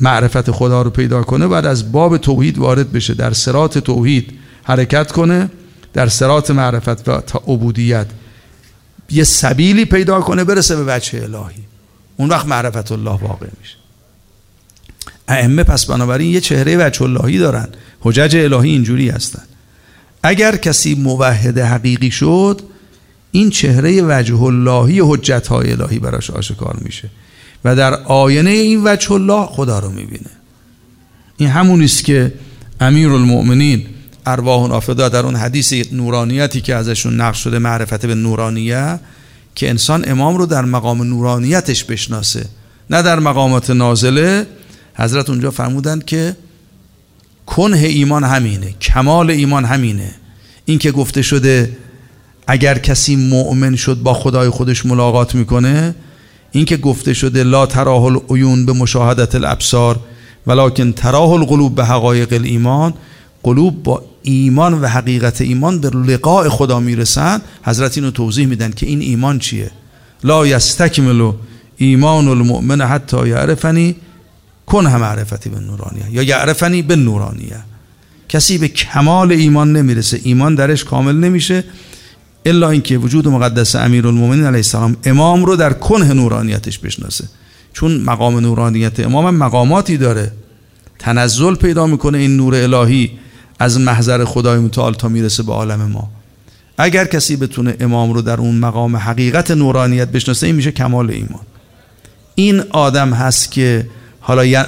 معرفت 0.00 0.50
خدا 0.50 0.82
رو 0.82 0.90
پیدا 0.90 1.22
کنه 1.22 1.48
بعد 1.48 1.66
از 1.66 1.92
باب 1.92 2.16
توحید 2.16 2.58
وارد 2.58 2.92
بشه. 2.92 3.14
در 3.14 3.32
سرات 3.32 3.78
توحید 3.78 4.38
حرکت 4.62 5.12
کنه 5.12 5.50
در 5.92 6.08
سرات 6.08 6.50
معرفت 6.50 7.08
و 7.08 7.22
عبودیت 7.46 8.06
یه 9.10 9.24
سبیلی 9.24 9.84
پیدا 9.84 10.20
کنه 10.20 10.44
برسه 10.44 10.76
به 10.76 10.84
بچه 10.84 11.22
الهی. 11.22 11.62
اون 12.16 12.28
وقت 12.28 12.46
معرفت 12.46 12.92
الله 12.92 13.10
واقع 13.10 13.46
میشه. 13.60 13.76
ائمه 15.28 15.62
پس 15.62 15.86
بنابراین 15.86 16.30
یه 16.30 16.40
چهره 16.40 16.86
وجه 16.86 17.02
اللهی 17.02 17.38
دارن. 17.38 17.68
حجج 18.04 18.36
الهی 18.36 18.70
اینجوری 18.70 19.08
هستن. 19.08 19.42
اگر 20.22 20.56
کسی 20.56 20.94
موحد 20.94 21.58
حقیقی 21.58 22.10
شد 22.10 22.60
این 23.30 23.50
چهره 23.50 24.02
وجه 24.02 24.42
اللهی 24.42 25.00
حجت 25.04 25.46
های 25.46 25.72
الهی 25.72 25.98
براش 25.98 26.30
آشکار 26.30 26.76
میشه. 26.80 27.10
و 27.64 27.76
در 27.76 27.94
آینه 27.94 28.50
این 28.50 28.80
وجه 28.84 29.12
الله 29.12 29.46
خدا 29.46 29.78
رو 29.78 29.90
می‌بینه. 29.90 30.30
این 31.36 31.48
همون 31.48 31.82
است 31.82 32.04
که 32.04 32.32
امیر 32.80 33.08
المؤمنین 33.08 33.86
ارواح 34.26 34.68
نافذه 34.68 35.08
در 35.08 35.26
اون 35.26 35.36
حدیث 35.36 35.72
نورانیتی 35.92 36.60
که 36.60 36.74
ازشون 36.74 37.20
نقش 37.20 37.44
شده 37.44 37.58
معرفت 37.58 38.06
به 38.06 38.14
نورانیه 38.14 39.00
که 39.54 39.70
انسان 39.70 40.04
امام 40.08 40.36
رو 40.36 40.46
در 40.46 40.64
مقام 40.64 41.02
نورانیتش 41.02 41.84
بشناسه. 41.84 42.46
نه 42.90 43.02
در 43.02 43.18
مقامات 43.20 43.70
نازله. 43.70 44.46
حضرت 44.94 45.30
اونجا 45.30 45.50
فرمودند 45.50 46.04
که 46.04 46.36
کنه 47.46 47.78
ایمان 47.78 48.24
همینه 48.24 48.74
کمال 48.80 49.30
ایمان 49.30 49.64
همینه. 49.64 50.10
این 50.64 50.78
که 50.78 50.90
گفته 50.90 51.22
شده 51.22 51.76
اگر 52.46 52.78
کسی 52.78 53.16
مؤمن 53.16 53.76
شد 53.76 54.02
با 54.02 54.14
خدای 54.14 54.48
خودش 54.48 54.86
ملاقات 54.86 55.34
می‌کنه 55.34 55.94
این 56.52 56.64
که 56.64 56.76
گفته 56.76 57.14
شده 57.14 57.44
لا 57.44 57.66
تراه 57.66 58.04
العیون 58.04 58.66
به 58.66 58.72
مشاهدت 58.72 59.34
الابصار 59.34 60.00
ولکن 60.46 60.92
تراه 60.92 61.30
القلوب 61.30 61.74
به 61.74 61.84
حقایق 61.84 62.32
الایمان 62.32 62.94
قلوب 63.42 63.82
با 63.82 64.02
ایمان 64.22 64.74
و 64.74 64.86
حقیقت 64.86 65.40
ایمان 65.40 65.80
به 65.80 65.90
لقاء 65.90 66.48
خدا 66.48 66.80
می‌رسن. 66.80 67.40
حضرت 67.62 67.98
اینو 67.98 68.10
توضیح 68.10 68.46
میدن 68.46 68.70
که 68.70 68.86
این 68.86 69.00
ایمان 69.00 69.38
چیه. 69.38 69.70
لا 70.24 70.46
یستکمل 70.46 71.32
ایمان 71.76 72.28
المؤمن 72.28 72.80
حتی 72.80 73.28
یعرفنی. 73.28 73.96
کن 74.74 74.86
هم 74.86 75.00
معرفتی 75.00 75.50
به 75.50 75.60
نورانیه. 75.60 76.10
یا 76.10 76.22
یعرفنی 76.22 76.82
به 76.82 76.96
نورانیه. 76.96 77.56
کسی 78.28 78.58
به 78.58 78.68
کمال 78.68 79.32
ایمان 79.32 79.72
نمی‌رسه. 79.72 80.20
ایمان 80.22 80.54
درش 80.54 80.84
کامل 80.84 81.14
نمیشه. 81.14 81.64
الا 82.46 82.70
اینکه 82.70 82.98
وجود 82.98 83.28
مقدس 83.28 83.76
امیرالمومنین 83.76 84.44
علیه 84.44 84.56
السلام 84.56 84.96
امام 85.04 85.44
رو 85.44 85.56
در 85.56 85.72
کنه 85.72 86.12
نورانیتش 86.12 86.78
بشناسه. 86.78 87.24
چون 87.72 88.00
مقام 88.00 88.38
نورانیت 88.38 89.00
امام 89.00 89.34
مقاماتی 89.34 89.96
داره. 89.96 90.32
تنزل 90.98 91.54
پیدا 91.54 91.86
می‌کنه 91.86 92.18
این 92.18 92.36
نور 92.36 92.54
الهی 92.54 93.10
از 93.58 93.80
محضر 93.80 94.24
خدای 94.24 94.58
متعال 94.58 94.94
تا 94.94 95.08
می‌رسه 95.08 95.42
به 95.42 95.52
عالم 95.52 95.82
ما. 95.82 96.10
اگر 96.78 97.04
کسی 97.04 97.36
بتونه 97.36 97.76
امام 97.80 98.12
رو 98.12 98.22
در 98.22 98.36
اون 98.36 98.54
مقام 98.54 98.96
حقیقت 98.96 99.50
نورانیت 99.50 100.08
بشناسه 100.08 100.46
این 100.46 100.56
میشه 100.56 100.72
کمال 100.72 101.10
ایمان. 101.10 101.46
این 102.34 102.60
آدم 102.70 103.12
هست 103.12 103.52
که 103.52 103.86
حالا 104.26 104.64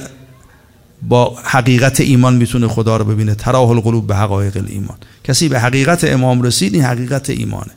با 1.02 1.36
حقیقت 1.44 2.00
ایمان 2.00 2.36
می‌تونه 2.36 2.68
خدا 2.68 2.96
رو 2.96 3.04
ببینه. 3.04 3.34
تراه 3.34 3.70
القلوب 3.70 4.06
به 4.06 4.16
حقایق 4.16 4.64
ایمان 4.66 4.96
کسی 5.24 5.48
به 5.48 5.60
حقیقت 5.60 6.04
امام 6.04 6.42
رسید 6.42 6.74
این 6.74 6.84
حقیقت 6.84 7.30
ایمانه. 7.30 7.70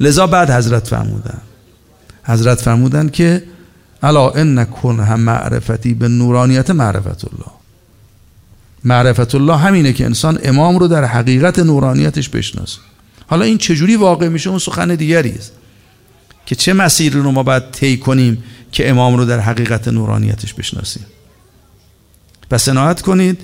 لذا 0.00 0.26
بعد 0.26 0.50
حضرت 0.50 0.86
فرمودن. 0.86 1.38
حضرت 2.24 2.60
فرمودن 2.60 3.08
که 3.08 3.42
الا 4.02 4.30
ان 4.30 4.64
کن 4.64 5.00
هم 5.00 5.20
معرفتی 5.20 5.94
به 5.94 6.08
نورانیت 6.08 6.70
معرفت 6.70 7.24
الله. 7.24 7.52
معرفت 8.84 9.34
الله 9.34 9.56
همینه 9.56 9.92
که 9.92 10.04
انسان 10.04 10.38
امام 10.44 10.78
رو 10.78 10.88
در 10.88 11.04
حقیقت 11.04 11.58
نورانیتش 11.58 12.28
بشناسه. 12.28 12.78
حالا 13.26 13.44
این 13.44 13.58
چجوری 13.58 13.96
واقع 13.96 14.28
میشه؟ 14.28 14.50
اون 14.50 14.58
سخن 14.58 14.94
دیگری 14.94 15.30
است. 15.30 15.52
که 16.46 16.54
چه 16.54 16.72
مسیری 16.72 17.20
رو 17.20 17.30
ما 17.30 17.42
باید 17.42 17.70
طی 17.70 17.96
کنیم 17.96 18.44
که 18.72 18.90
امام 18.90 19.16
رو 19.16 19.24
در 19.24 19.40
حقیقت 19.40 19.88
نورانیتش 19.88 20.54
بشناسیم؟ 20.54 21.06
پس 22.50 22.68
عنایت 22.68 23.02
کنید. 23.02 23.40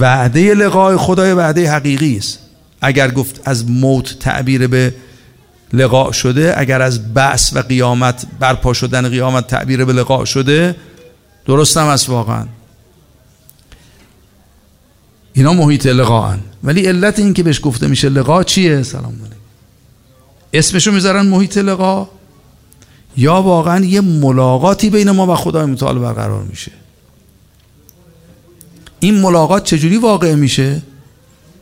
وعده 0.00 0.54
لقای 0.54 0.96
خدای 0.96 1.32
وعده 1.32 1.70
حقیقی 1.70 2.16
است. 2.16 2.38
اگر 2.80 3.10
گفت 3.10 3.40
از 3.44 3.70
موت 3.70 4.18
تعبیر 4.18 4.66
به 4.66 4.94
لقاء 5.72 6.12
شده 6.12 6.54
اگر 6.56 6.82
از 6.82 7.14
بعث 7.14 7.56
و 7.56 7.58
قیامت 7.58 8.26
برپا 8.40 8.72
شدن 8.72 9.08
قیامت 9.08 9.46
تعبیر 9.46 9.84
به 9.84 9.92
لقاء 9.92 10.24
شده 10.24 10.76
درست 11.46 11.76
هم 11.76 11.86
است 11.86 12.08
واقعا. 12.08 12.46
اینا 15.32 15.52
محیط 15.52 15.86
لقاءن. 15.86 16.40
ولی 16.64 16.86
علت 16.86 17.18
این 17.18 17.34
که 17.34 17.42
بهش 17.42 17.60
گفته 17.62 17.86
میشه 17.86 18.08
لقا 18.08 18.44
چیه؟ 18.44 18.82
سلام 18.82 19.04
علیکم. 19.04 19.36
اسمشو 20.52 20.92
می‌ذارن 20.92 21.26
محیط 21.26 21.58
لقا 21.58 22.08
یا 23.16 23.42
واقعا 23.42 23.84
یه 23.84 24.00
ملاقاتی 24.00 24.90
بین 24.90 25.10
ما 25.10 25.32
و 25.32 25.36
خدای 25.36 25.66
متعال 25.66 25.98
برقرار 25.98 26.42
میشه. 26.42 26.72
این 29.02 29.20
ملاقات 29.20 29.64
چجوری 29.64 29.96
واقع 29.96 30.34
میشه؟ 30.34 30.82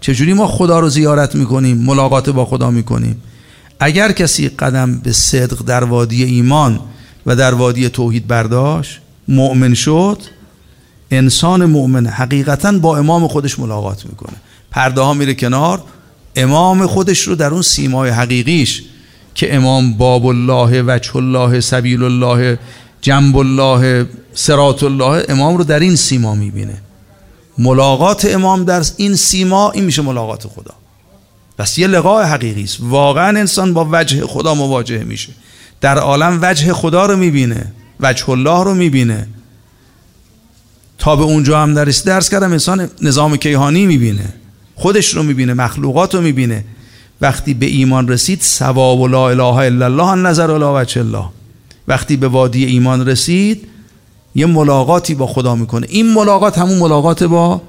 چجوری 0.00 0.32
ما 0.32 0.46
خدا 0.46 0.80
رو 0.80 0.88
زیارت 0.88 1.34
می‌کنیم 1.34 1.78
ملاقات 1.78 2.30
با 2.30 2.44
خدا 2.44 2.70
می‌کنیم؟ 2.70 3.22
اگر 3.80 4.12
کسی 4.12 4.48
قدم 4.48 4.98
به 4.98 5.12
صدق 5.12 5.62
در 5.62 5.84
وادی 5.84 6.24
ایمان 6.24 6.80
و 7.26 7.36
در 7.36 7.54
وادی 7.54 7.88
توحید 7.88 8.26
برداشت 8.26 9.00
مؤمن 9.28 9.74
شد 9.74 10.18
انسان 11.10 11.64
مؤمن 11.64 12.06
حقیقتا 12.06 12.72
با 12.72 12.98
امام 12.98 13.28
خودش 13.28 13.58
ملاقات 13.58 14.06
می‌کنه. 14.06 14.36
پرده 14.70 15.00
ها 15.00 15.14
میره 15.14 15.34
کنار 15.34 15.82
امام 16.36 16.86
خودش 16.86 17.20
رو 17.20 17.34
در 17.34 17.50
اون 17.50 17.62
سیمای 17.62 18.10
حقیقیش 18.10 18.82
که 19.34 19.54
امام 19.54 19.92
باب 19.92 20.26
الله 20.26 20.82
وجه 20.82 21.16
الله 21.16 21.60
سبیل 21.60 22.02
الله 22.02 22.58
جنب 23.00 23.36
الله 23.36 24.06
سرات 24.34 24.82
الله 24.82 25.24
امام 25.28 25.56
رو 25.56 25.64
در 25.64 25.80
این 25.80 25.96
سیما 25.96 26.34
می‌بینه. 26.34 26.82
ملاقات 27.60 28.24
امام 28.24 28.64
در 28.64 28.84
این 28.96 29.14
سیما 29.14 29.70
این 29.70 29.84
میشه 29.84 30.02
ملاقات 30.02 30.46
خدا. 30.46 30.74
پس 31.58 31.78
یه 31.78 31.86
لقاء 31.86 32.24
حقیقی 32.24 32.62
است. 32.62 32.76
واقعا 32.80 33.38
انسان 33.38 33.74
با 33.74 33.88
وجه 33.92 34.26
خدا 34.26 34.54
مواجه 34.54 35.04
میشه. 35.04 35.32
در 35.80 35.98
عالم 35.98 36.38
وجه 36.42 36.72
خدا 36.72 37.06
رو 37.06 37.16
می‌بینه 37.16 37.72
وجه 38.00 38.30
الله 38.30 38.64
رو 38.64 38.74
می‌بینه. 38.74 39.28
تا 40.98 41.16
به 41.16 41.22
اونجا 41.22 41.62
هم 41.62 41.74
درس 41.74 42.04
درس 42.04 42.28
کردم 42.28 42.52
انسان 42.52 42.90
نظام 43.02 43.36
کیهانی 43.36 43.86
می‌بینه 43.86 44.34
خودش 44.76 45.14
رو 45.14 45.22
می‌بینه 45.22 45.54
مخلوقات 45.54 46.14
رو 46.14 46.20
می‌بینه. 46.20 46.64
وقتی 47.20 47.54
به 47.54 47.66
ایمان 47.66 48.08
رسید 48.08 48.42
ثواب 48.42 49.04
لا 49.04 49.30
اله 49.30 49.56
الا 49.56 49.86
الله 49.86 50.14
نظر 50.14 50.50
الا 50.50 50.82
وجه 50.82 51.00
الله. 51.00 51.24
وقتی 51.88 52.16
به 52.16 52.28
وادی 52.28 52.64
ایمان 52.64 53.08
رسید 53.08 53.68
یه 54.34 54.46
ملاقاتی 54.46 55.14
با 55.14 55.26
خدا 55.26 55.54
می‌کنه. 55.54 55.86
این 55.90 56.12
ملاقات 56.12 56.58
همون 56.58 56.78
ملاقات 56.78 57.22
با 57.22 57.62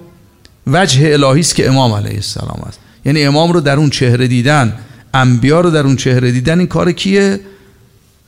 وجه 0.67 1.13
الهی 1.13 1.39
است 1.39 1.55
که 1.55 1.69
امام 1.69 1.93
علیه 1.93 2.15
السلام 2.15 2.63
است. 2.67 2.79
یعنی 3.05 3.23
امام 3.23 3.51
رو 3.51 3.61
در 3.61 3.77
اون 3.77 3.89
چهره 3.89 4.27
دیدن 4.27 4.77
انبیا 5.13 5.61
رو 5.61 5.69
در 5.69 5.83
اون 5.83 5.95
چهره 5.95 6.31
دیدن 6.31 6.59
این 6.59 6.67
کار 6.67 6.91
کیه؟ 6.91 7.39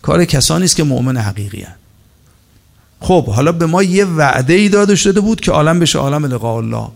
کار 0.02 0.26
کسانی 0.26 0.66
است 0.66 0.76
که 0.76 0.84
مؤمن 0.84 1.18
حقیقی 1.18 1.62
هن. 1.62 1.76
خب 3.00 3.26
حالا 3.26 3.52
به 3.52 3.66
ما 3.66 3.84
یه 3.84 4.06
وعده 4.06 4.54
ای 4.54 4.70
داده 4.70 4.96
شده 4.96 5.22
بود 5.22 5.42
که 5.42 5.52
عالم 5.52 5.80
بشه 5.80 6.00
عالم 6.00 6.26
لقاء 6.26 6.58
الله. 6.58 6.88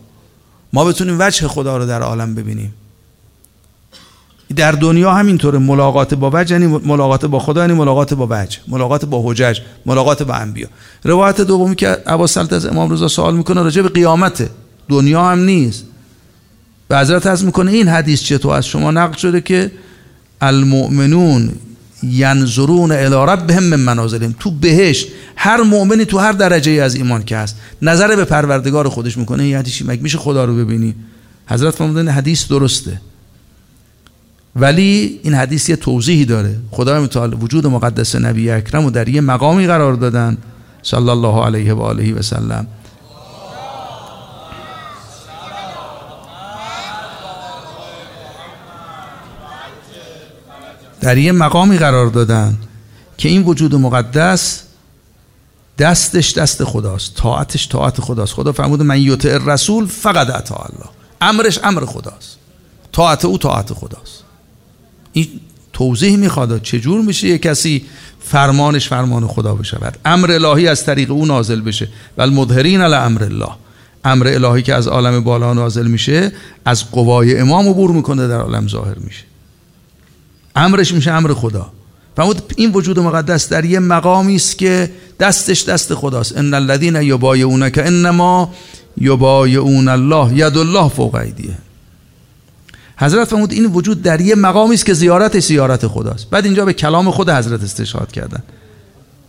ما 0.73 0.85
بتونیم 0.85 1.15
وجه 1.19 1.47
خدا 1.47 1.77
رو 1.77 1.85
در 1.85 2.01
عالم 2.01 2.35
ببینیم. 2.35 2.73
در 4.55 4.71
دنیا 4.71 5.13
همینطوره 5.13 5.59
ملاقات 5.59 6.13
با 6.13 6.31
وجه 6.33 6.51
یعنی 6.59 6.67
ملاقات 6.67 7.25
با 7.25 7.39
خدا 7.39 7.61
یعنی 7.61 7.73
ملاقات 7.73 8.13
با 8.13 8.27
وجه 8.29 8.59
ملاقات 8.67 9.05
با 9.05 9.21
حجج 9.25 9.59
ملاقات 9.85 10.23
با 10.23 10.33
انبیا. 10.33 10.67
روایت 11.03 11.41
دومی 11.41 11.75
که 11.75 11.87
عباس 11.87 12.33
سلط 12.33 12.53
از 12.53 12.65
امام 12.65 12.91
رضا 12.91 13.07
سوال 13.07 13.35
می‌کنه 13.35 13.61
راجع 13.61 13.81
به 13.81 13.89
قیامته 13.89 14.49
دنیا 14.89 15.25
هم 15.25 15.39
نیست. 15.39 15.85
به 16.87 16.97
حضرت 16.97 17.25
از 17.25 17.45
می‌کنه 17.45 17.71
این 17.71 17.87
حدیث 17.87 18.23
چطور 18.23 18.55
از 18.55 18.65
شما 18.65 18.91
نقل 18.91 19.17
شده 19.17 19.41
که 19.41 19.71
المؤمنون 20.41 21.51
ینظرون 22.03 22.91
الی 22.91 23.15
ربهم 23.15 23.63
من 23.63 23.79
منازلهم. 23.79 24.35
تو 24.39 24.51
بهشت 24.51 25.07
هر 25.35 25.61
مؤمنی 25.61 26.05
تو 26.05 26.17
هر 26.17 26.31
درجه 26.31 26.71
از 26.71 26.95
ایمان 26.95 27.23
که 27.23 27.37
هست. 27.37 27.55
نظر 27.81 28.15
به 28.15 28.25
پروردگار 28.25 28.89
خودش 28.89 29.17
می‌کنه 29.17 29.47
یعنی 29.47 29.63
چی 29.63 29.83
میشه 29.83 30.17
خدا 30.17 30.45
رو 30.45 30.55
ببینی؟ 30.55 30.95
حضرت 31.47 31.75
فرمودن 31.75 32.07
حدیث 32.07 32.47
درسته. 32.47 33.01
ولی 34.57 35.19
این 35.23 35.33
حدیث 35.33 35.69
یه 35.69 35.75
توضیحی 35.75 36.25
داره. 36.25 36.55
خدای 36.71 37.03
متعال 37.03 37.33
وجود 37.33 37.67
مقدس 37.67 38.15
نبی 38.15 38.51
اکرم 38.51 38.85
و 38.85 38.89
در 38.89 39.09
یه 39.09 39.21
مقامی 39.21 39.67
قرار 39.67 39.93
دادن. 39.93 40.37
صلی 40.83 41.09
الله 41.09 41.45
علیه 41.45 41.73
و 41.73 41.81
آله 41.81 42.13
و 42.13 42.21
سلم. 42.21 42.67
در 51.01 51.17
یه 51.17 51.31
مقامی 51.31 51.77
قرار 51.77 52.07
دادن 52.07 52.57
که 53.17 53.29
این 53.29 53.43
وجود 53.43 53.75
مقدس 53.75 54.63
دستش 55.77 56.33
دست 56.33 56.63
خداست. 56.63 57.15
طاعتش 57.15 57.69
طاعت 57.69 58.01
خداست. 58.01 58.33
خدا 58.33 58.51
فرمود 58.51 58.81
من 58.81 59.01
یطع 59.01 59.37
رسول 59.45 59.85
فقط 59.85 60.29
اطاع 60.29 60.69
الله. 60.73 60.89
امرش 61.21 61.59
امر 61.63 61.85
خداست. 61.85 62.37
طاعت 62.91 63.25
او 63.25 63.37
طاعت 63.37 63.73
خداست. 63.73 64.26
این 65.17 65.27
توضیح 65.73 66.17
می‌خواد 66.17 66.61
چجور 66.61 67.01
میشه 67.01 67.27
یه 67.27 67.37
کسی 67.37 67.85
فرمانش 68.19 68.87
فرمان 68.87 69.27
خدا 69.27 69.55
بشود. 69.55 69.97
امر 70.05 70.31
الهی 70.31 70.67
از 70.67 70.85
طریق 70.85 71.11
او 71.11 71.25
نازل 71.25 71.61
بشه. 71.61 71.87
و 72.17 72.21
المظهرین 72.21 72.81
علی 72.81 72.95
امر 72.95 73.23
الله. 73.23 73.49
امر 74.05 74.27
الهی 74.27 74.61
که 74.61 74.73
از 74.73 74.87
عالم 74.87 75.23
بالا 75.23 75.53
نازل 75.53 75.87
میشه 75.87 76.31
از 76.65 76.91
قوای 76.91 77.39
امام 77.39 77.69
عبور 77.69 77.91
می‌کنه 77.91 78.27
در 78.27 78.41
عالم 78.41 78.67
ظاهر 78.67 78.97
میشه. 78.97 79.23
امرش 80.55 80.93
میشه 80.93 81.11
امر 81.11 81.33
خدا. 81.33 81.71
فرمود 82.15 82.53
این 82.57 82.71
وجود 82.71 82.99
مقدس 82.99 83.49
در 83.49 83.65
یه 83.65 83.79
مقامی 83.79 84.35
است 84.35 84.57
که 84.57 84.91
دستش 85.19 85.63
دست 85.63 85.93
خداست. 85.93 86.37
ان 86.37 86.53
الذين 86.53 86.95
يبايعونك 86.95 87.77
انما 87.77 88.49
يبايعون 88.97 89.87
الله 89.87 90.33
ید 90.33 90.57
الله 90.57 90.89
فوق 90.89 91.15
ایدیه 91.15 91.57
حضرت 92.97 93.27
فرمود 93.27 93.51
این 93.51 93.65
وجود 93.65 94.01
در 94.01 94.21
یه 94.21 94.35
مقامی 94.35 94.73
است 94.73 94.85
که 94.85 94.93
زیارت 94.93 95.39
زیارت 95.39 95.87
خداست. 95.87 96.29
بعد 96.29 96.45
اینجا 96.45 96.65
به 96.65 96.73
کلام 96.73 97.11
خود 97.11 97.29
حضرت 97.29 97.63
استشهاد 97.63 98.11
کردن 98.11 98.43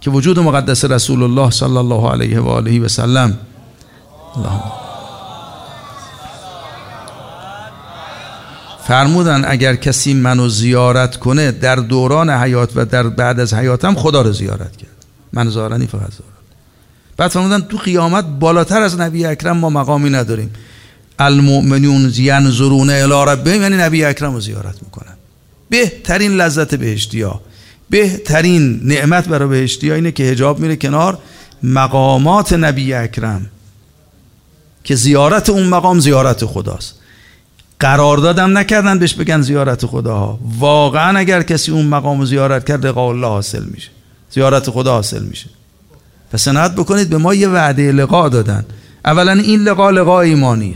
که 0.01 0.11
وجود 0.11 0.39
مقدس 0.39 0.85
رسول 0.85 1.23
الله 1.23 1.51
صلی 1.51 1.77
الله 1.77 2.11
علیه 2.11 2.41
و 2.41 2.49
آله 2.49 2.81
و 2.81 2.89
سلم. 2.89 3.39
اللهم. 4.37 4.73
فرمودن 8.89 9.45
اگر 9.45 9.75
کسی 9.75 10.15
منو 10.15 10.49
زیارت 10.49 11.17
کنه 11.17 11.53
در 11.53 11.77
دوران 11.77 12.31
حیات 12.31 12.73
و 12.75 12.85
در 12.85 13.03
بعد 13.03 13.41
از 13.41 13.55
حیاتم 13.55 13.95
خدا 13.95 14.23
رو 14.23 14.33
زیارت 14.33 14.77
کرد. 14.77 15.05
من 15.33 15.49
زارنی 15.49 15.87
فقط 15.87 16.01
زارت 16.01 16.39
بعد 17.17 17.31
فرمودن 17.31 17.61
تو 17.61 17.77
قیامت 17.77 18.25
بالاتر 18.25 18.83
از 18.83 19.01
نبی 19.01 19.25
اکرم 19.25 19.57
ما 19.57 19.71
مقامی 19.71 20.11
نداریم. 20.11 20.51
المؤمنون 21.19 22.13
ینظرون 22.17 22.91
الی 22.91 23.33
ربهم 23.33 23.63
یعنی 23.63 23.77
نبی 23.77 24.05
اکرم 24.05 24.35
رو 24.35 24.41
زیارت 24.41 24.83
می‌کنن. 24.83 25.15
بهترین 25.71 26.33
لذت 26.33 26.75
بهشتی 26.75 27.23
ها 27.23 27.41
بهترین 27.91 28.81
نعمت 28.85 29.29
برای 29.29 29.49
بهشتی 29.49 29.89
ها 29.89 29.95
اینه 29.95 30.13
که 30.13 30.23
هجاب 30.23 30.59
میره 30.59 30.77
کنار 30.77 31.19
مقامات 31.63 32.53
نبی 32.53 32.95
اکرم 32.95 33.47
که 34.85 34.95
زیارت 34.95 35.51
اون 35.51 35.67
مقام 35.67 36.01
زیارت 36.01 36.45
خداست. 36.45 36.95
قراردادم 37.81 38.59
نکردن 38.59 38.99
بهش 38.99 39.15
بگن 39.15 39.41
زیارت 39.41 39.87
خدا 39.87 40.39
واقعا 40.59 41.19
اگر 41.19 41.43
کسی 41.43 41.73
اون 41.73 41.87
مقام 41.87 42.25
زیارت 42.25 42.67
کرد 42.67 42.87
لقاء 42.87 43.09
الله 43.09 43.27
حاصل 43.27 43.65
میشه. 43.65 43.91
زیارت 44.31 44.71
خدا 44.71 44.93
حاصل 44.93 45.23
میشه. 45.25 45.47
پس 46.33 46.49
نهاد 46.49 46.75
بکنید 46.75 47.11
به 47.11 47.19
ما 47.19 47.35
یه 47.35 47.49
وعده 47.49 47.93
لقا 47.93 48.29
دادن. 48.29 48.67
اولا 49.05 49.33
این 49.33 49.63
لقا 49.63 49.91
لقا 49.91 50.21
ایمانی 50.21 50.75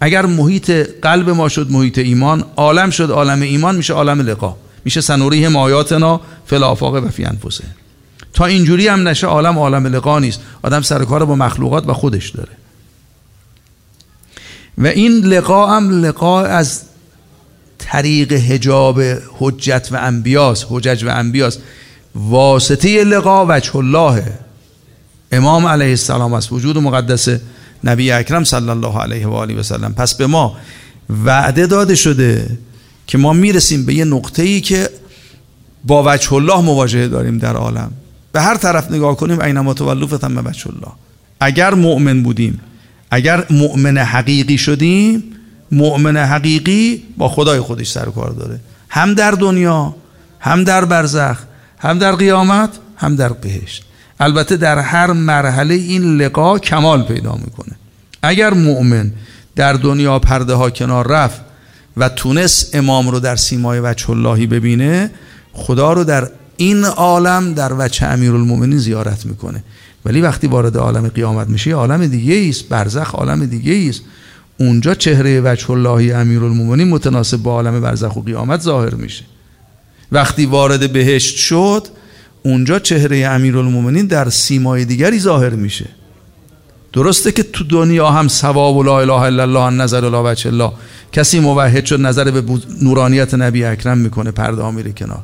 اگر 0.00 0.26
محیط 0.26 0.70
قلب 1.02 1.30
ما 1.30 1.48
شد 1.48 1.70
محیط 1.70 1.98
ایمان 1.98 2.44
عالم 2.56 2.90
شد 2.90 3.10
عالم 3.10 3.40
ایمان 3.40 3.76
میشه 3.76 3.94
عالم 3.94 4.20
لقا. 4.20 4.56
میشه 4.84 5.00
سنوری 5.00 5.46
آیاتنا 5.46 6.20
فی 6.46 6.56
الافاق 6.56 6.94
و 6.94 7.08
فی 7.08 7.24
انفسه 7.24 7.64
تا 8.32 8.44
اینجوری 8.46 8.88
هم 8.88 9.08
نشه 9.08 9.26
عالم 9.26 9.58
عالم 9.58 9.86
لقا 9.86 10.18
نیست. 10.18 10.40
آدم 10.62 10.80
سر 10.80 11.04
کار 11.04 11.24
با 11.24 11.36
مخلوقات 11.36 11.88
و 11.88 11.92
خودش 11.92 12.30
داره. 12.30 12.52
و 14.78 14.86
این 14.86 15.12
لقا 15.12 15.66
هم 15.66 16.04
لقا 16.04 16.42
از 16.42 16.82
طریق 17.78 18.32
حجاب 18.32 19.00
حجت 19.38 19.88
و 19.92 19.96
انبیاس 19.96 20.66
حجج 20.68 21.04
و 21.04 21.08
انبیاس 21.08 21.58
واسطه 22.14 23.04
لقا 23.04 23.46
وجه 23.48 23.76
الله. 23.76 24.38
امام 25.32 25.66
علیه 25.66 25.90
السلام 25.90 26.32
است 26.32 26.52
وجود 26.52 26.78
مقدس 26.78 27.28
نبی 27.84 28.10
اکرم 28.10 28.44
صلی 28.44 28.68
الله 28.68 28.98
علیه 28.98 29.26
و 29.26 29.32
آله 29.32 29.54
و 29.54 29.62
سلم. 29.62 29.94
پس 29.94 30.14
به 30.14 30.26
ما 30.26 30.56
وعده 31.24 31.66
داده 31.66 31.94
شده 31.94 32.58
که 33.06 33.18
ما 33.18 33.32
می‌رسیم 33.32 33.86
به 33.86 33.94
یه 33.94 34.04
نقطه 34.04 34.42
ای 34.42 34.60
که 34.60 34.90
با 35.84 36.02
وجه 36.06 36.32
الله 36.32 36.60
مواجهه 36.60 37.08
داریم 37.08 37.38
در 37.38 37.56
عالم. 37.56 37.92
به 38.32 38.40
هر 38.42 38.56
طرف 38.56 38.90
نگاه 38.90 39.16
کنیم 39.16 39.40
اینما 39.40 39.74
تولو 39.74 40.06
فتم 40.06 40.46
وجه 40.46 40.66
الله. 40.66 40.92
اگر 41.40 41.74
مؤمن 41.74 42.22
بودیم 42.22 42.60
اگر 43.10 43.46
مؤمن 43.50 43.98
حقیقی 43.98 44.58
شدیم 44.58 45.22
مؤمن 45.72 46.16
حقیقی 46.16 47.02
با 47.16 47.28
خدای 47.28 47.60
خودش 47.60 47.90
سر 47.90 48.04
کار 48.04 48.30
داره. 48.30 48.60
هم 48.88 49.14
در 49.14 49.30
دنیا 49.30 49.94
هم 50.40 50.64
در 50.64 50.84
برزخ 50.84 51.38
هم 51.78 51.98
در 51.98 52.12
قیامت 52.12 52.70
هم 52.96 53.16
در 53.16 53.32
بهشت. 53.32 53.84
البته 54.20 54.56
در 54.56 54.78
هر 54.78 55.12
مرحله 55.12 55.74
این 55.74 56.16
لقا 56.16 56.58
کمال 56.58 57.02
پیدا 57.02 57.34
می‌کنه. 57.44 57.76
اگر 58.22 58.54
مؤمن 58.54 59.12
در 59.56 59.72
دنیا 59.72 60.18
پرده 60.18 60.54
ها 60.54 60.70
کنار 60.70 61.06
رفت 61.06 61.40
و 61.96 62.08
تونست 62.08 62.74
امام 62.74 63.08
رو 63.08 63.20
در 63.20 63.36
سیمای 63.36 63.80
وجه 63.80 64.10
اللهی 64.10 64.46
ببینه 64.46 65.10
خدا 65.52 65.92
رو 65.92 66.04
در 66.04 66.28
این 66.56 66.84
عالم 66.84 67.54
در 67.54 67.72
وجه 67.78 68.06
امیرالمومنین 68.06 68.78
زیارت 68.78 69.26
می‌کنه. 69.26 69.64
ولی 70.04 70.20
وقتی 70.20 70.46
وارد 70.46 70.76
عالم 70.76 71.08
قیامت 71.08 71.48
میشه 71.48 71.74
عالم 71.74 72.06
دیگه 72.06 72.48
است 72.48 72.68
برزخ 72.68 73.14
عالم 73.14 73.46
دیگه 73.46 73.88
است 73.88 74.02
اونجا 74.58 74.94
چهره 74.94 75.40
وجه 75.40 75.70
اللهی 75.70 76.12
امیرالمومنین 76.12 76.88
متناسب 76.88 77.36
با 77.36 77.52
عالم 77.52 77.80
برزخ 77.80 78.16
و 78.16 78.20
قیامت 78.20 78.60
ظاهر 78.60 78.94
میشه. 78.94 79.24
وقتی 80.12 80.46
وارد 80.46 80.92
بهشت 80.92 81.36
شد 81.36 81.86
اونجا 82.46 82.78
چهره 82.78 83.26
امیرالمومنین 83.26 84.06
در 84.06 84.30
سیمای 84.30 84.84
دیگری 84.84 85.20
ظاهر 85.20 85.50
میشه. 85.50 85.88
درسته 86.92 87.32
که 87.32 87.42
تو 87.42 87.64
دنیا 87.64 88.10
هم 88.10 88.28
ثواب 88.28 88.84
لا 88.84 89.00
اله 89.00 89.12
الا 89.12 89.42
الله 89.42 89.70
نظر 89.82 90.04
الله 90.04 90.30
وجه 90.30 90.46
الله. 90.50 90.72
کسی 91.12 91.40
موحد 91.40 91.84
شد 91.84 92.00
نظر 92.00 92.30
به 92.30 92.42
نورانیت 92.82 93.34
نبی 93.34 93.64
اکرم 93.64 93.98
می‌کنه 93.98 94.30
پرده 94.30 94.70
میره 94.70 94.92
کنار. 94.92 95.22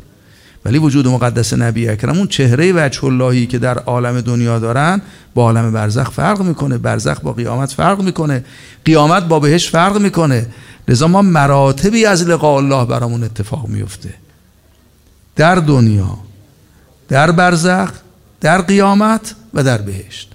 ولی 0.64 0.78
وجود 0.78 1.08
مقدس 1.08 1.54
نبی 1.54 1.88
اکرم 1.88 2.18
اون 2.18 2.26
چهره 2.26 2.72
وجه 2.72 3.04
اللهی 3.04 3.46
که 3.46 3.58
در 3.58 3.78
عالم 3.78 4.20
دنیا 4.20 4.58
دارن 4.58 5.02
با 5.34 5.42
عالم 5.42 5.72
برزخ 5.72 6.10
فرق 6.10 6.42
می‌کنه. 6.42 6.78
برزخ 6.78 7.20
با 7.20 7.32
قیامت 7.32 7.72
فرق 7.72 8.02
می‌کنه. 8.02 8.44
قیامت 8.84 9.28
با 9.28 9.40
بهش 9.40 9.70
فرق 9.70 10.00
می‌کنه. 10.00 10.46
لذا 10.88 11.08
ما 11.08 11.22
مراتبی 11.22 12.06
از 12.06 12.22
لقاء 12.28 12.56
الله 12.56 12.84
برامون 12.84 13.24
اتفاق 13.24 13.68
میفته 13.68 14.14
در 15.36 15.54
دنیا 15.54 16.18
در 17.12 17.30
برزخ 17.30 17.90
در 18.40 18.60
قیامت 18.60 19.34
و 19.54 19.64
در 19.64 19.78
بهشت. 19.78 20.28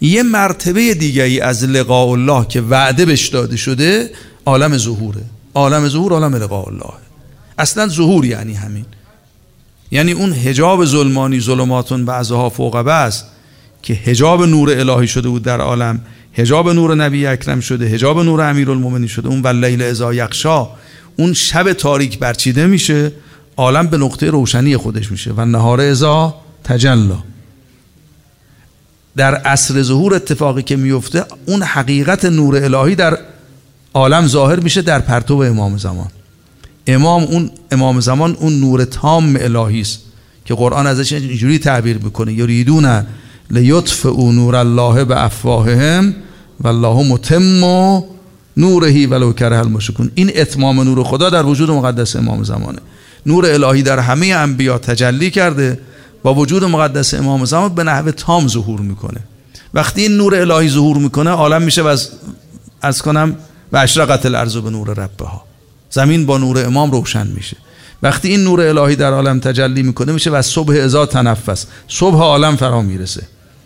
یه 0.00 0.22
مرتبه 0.22 0.94
دیگری 0.94 1.40
از 1.40 1.64
لقاء 1.64 2.08
الله 2.08 2.46
که 2.46 2.60
وعده 2.60 3.04
بهش 3.04 3.28
داده 3.28 3.56
شده 3.56 4.10
عالم 4.46 4.78
ظهوره. 4.78 5.22
عالم 5.54 5.88
ظهور 5.88 6.12
عالم 6.12 6.34
لقاء 6.34 6.66
الله. 6.66 6.92
اصلا 7.58 7.88
ظهور 7.88 8.24
یعنی 8.24 8.54
همین. 8.54 8.84
یعنی 9.90 10.12
اون 10.12 10.32
حجاب 10.32 10.84
ظلمانی 10.84 11.40
ظلماتون 11.40 12.04
بعضها 12.04 12.50
فوق 12.50 12.82
بعض 12.82 13.22
که 13.82 13.94
حجاب 13.94 14.42
نور 14.42 14.70
الهی 14.70 15.08
شده 15.08 15.28
بود 15.28 15.42
در 15.42 15.60
عالم 15.60 16.00
حجاب 16.32 16.70
نور 16.70 16.94
نبی 16.94 17.26
اکرم 17.26 17.60
شده 17.60 17.88
حجاب 17.88 18.20
نور 18.20 18.40
امیرالمومنین 18.40 19.08
شده 19.08 19.28
اون 19.28 19.42
واللیل 19.42 19.82
اذا 19.82 20.14
یخشا 20.14 20.68
اون 21.16 21.32
شب 21.32 21.72
تاریک 21.72 22.18
برچیده 22.18 22.66
میشه 22.66 23.12
عالم 23.56 23.86
به 23.86 23.98
نقطه 23.98 24.30
روشنی 24.30 24.76
خودش 24.76 25.10
میشه. 25.10 25.32
و 25.36 25.44
نهار 25.44 25.80
ازا 25.80 26.34
تجلا 26.64 27.18
در 29.16 29.34
عصر 29.34 29.82
ظهور 29.82 30.14
اتفاقی 30.14 30.62
که 30.62 30.76
میفته 30.76 31.24
اون 31.46 31.62
حقیقت 31.62 32.24
نور 32.24 32.64
الهی 32.64 32.94
در 32.94 33.18
عالم 33.94 34.26
ظاهر 34.26 34.60
میشه 34.60 34.82
در 34.82 34.98
پرتو 34.98 35.34
امام 35.34 35.78
زمان. 35.78 36.08
امام 36.86 37.22
اون 37.22 37.50
امام 37.70 38.00
زمان 38.00 38.36
اون 38.40 38.60
نور 38.60 38.84
تام 38.84 39.36
الهی 39.40 39.80
است 39.80 40.00
که 40.44 40.54
قرآن 40.54 40.86
ازش 40.86 41.12
اینجوری 41.12 41.58
تعبیر 41.58 41.98
می‌کنه. 41.98 42.32
یریدون 42.32 43.06
لیطفئوا 43.50 44.32
نور 44.32 44.56
الله 44.56 45.04
به 45.04 45.24
افواههم 45.24 46.14
والله 46.60 47.02
متم 47.02 48.04
نورهی 48.56 49.06
ولو 49.06 49.32
کره 49.32 49.58
المشرکون. 49.58 50.10
این 50.14 50.30
اتمام 50.34 50.80
نور 50.80 51.04
خدا 51.04 51.30
در 51.30 51.46
وجود 51.46 51.70
مقدس 51.70 52.16
امام 52.16 52.42
زمانه. 52.42 52.78
نور 53.26 53.46
الهی 53.46 53.82
در 53.82 53.98
همه 53.98 54.26
انبیا 54.26 54.78
تجلی 54.78 55.30
کرده 55.30 55.78
با 56.22 56.34
وجود 56.34 56.64
مقدس 56.64 57.14
امام 57.14 57.44
زمان 57.44 57.74
به 57.74 57.84
نحو 57.84 58.10
تام 58.10 58.48
ظهور 58.48 58.80
می‌کنه. 58.80 59.20
وقتی 59.74 60.02
این 60.02 60.16
نور 60.16 60.34
الهی 60.34 60.68
ظهور 60.68 60.96
می‌کنه 60.96 61.30
عالم 61.30 61.62
میشه 61.62 61.82
و 61.82 61.86
از, 61.86 62.10
از 62.82 63.02
کنم 63.02 63.36
و 63.72 63.76
اشرقت 63.76 64.26
الارض 64.26 64.56
به 64.56 64.70
نور 64.70 64.88
ربه 64.88 65.24
ها 65.24 65.44
زمین 65.90 66.26
با 66.26 66.38
نور 66.38 66.66
امام 66.66 66.90
روشن 66.90 67.26
میشه. 67.26 67.56
وقتی 68.02 68.28
این 68.28 68.44
نور 68.44 68.60
الهی 68.60 68.96
در 68.96 69.12
عالم 69.12 69.40
تجلی 69.40 69.82
می‌کنه 69.82 70.12
میشه 70.12 70.30
و 70.30 70.42
صبح 70.42 70.74
ازا 70.84 71.06
تنفس. 71.06 71.66
صبح 71.88 72.16
عالم 72.16 72.56
فرا 72.56 72.82
می‌رسه. 72.82 73.22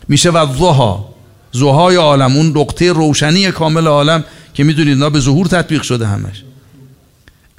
میشه 0.08 0.30
و 0.30 0.46
ضحا. 0.58 1.04
زهای 1.52 1.96
عالم 1.96 2.36
اون 2.36 2.46
نقطه 2.46 2.92
روشنی 2.92 3.50
کامل 3.50 3.86
عالم 3.86 4.24
که 4.54 4.64
می‌دونید 4.64 4.94
اینا 4.94 5.10
به 5.10 5.20
ظهور 5.20 5.46
تطبیق 5.46 5.82
شده 5.82 6.06
همش. 6.06 6.42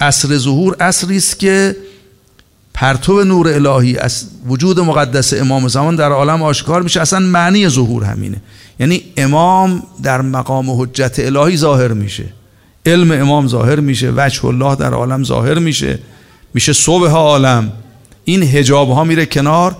عصر 0.00 0.36
ظهور 0.36 0.76
عصری 0.80 1.16
است 1.16 1.38
که 1.38 1.76
پرتو 2.80 3.24
نور 3.24 3.48
الهی 3.48 3.98
از 3.98 4.24
وجود 4.46 4.80
مقدس 4.80 5.32
امام 5.32 5.68
زمان 5.68 5.96
در 5.96 6.12
عالم 6.12 6.42
آشکار 6.42 6.82
میشه. 6.82 7.00
اصلا 7.00 7.18
معنی 7.18 7.68
ظهور 7.68 8.04
همینه. 8.04 8.36
یعنی 8.78 9.02
امام 9.16 9.82
در 10.02 10.20
مقام 10.22 10.70
حجت 10.70 11.14
الهی 11.18 11.56
ظاهر 11.56 11.88
میشه. 11.88 12.24
علم 12.86 13.12
امام 13.12 13.48
ظاهر 13.48 13.80
میشه. 13.80 14.12
وجه 14.16 14.44
الله 14.44 14.76
در 14.76 14.92
عالم 14.92 15.24
ظاهر 15.24 15.58
میشه. 15.58 15.98
میشه 16.54 16.72
صبح 16.72 17.10
عالم. 17.10 17.72
این 18.24 18.42
هجاب 18.42 18.90
ها 18.90 19.04
میره 19.04 19.26
کنار. 19.26 19.76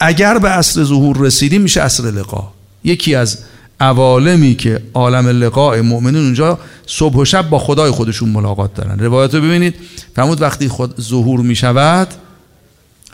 اگر 0.00 0.38
به 0.38 0.50
اصل 0.50 0.84
ظهور 0.84 1.16
رسیدیم 1.18 1.60
میشه 1.62 1.82
اصل 1.82 2.18
لقا. 2.18 2.52
یکی 2.84 3.14
از 3.14 3.38
عوالمی 3.80 4.54
که 4.54 4.82
عالم 4.94 5.28
لقاء 5.28 5.82
مؤمنین 5.82 6.22
اونجا 6.24 6.58
صبح 6.86 7.16
و 7.16 7.24
شب 7.24 7.50
با 7.50 7.58
خدای 7.58 7.90
خودشون 7.90 8.28
ملاقات 8.28 8.74
دارن. 8.74 8.98
روایت 8.98 9.34
رو 9.34 9.40
ببینید. 9.40 9.74
فرمود 10.16 10.42
وقتی 10.42 10.68
خود 10.68 11.00
ظهور 11.00 11.40
می‌شود 11.40 12.08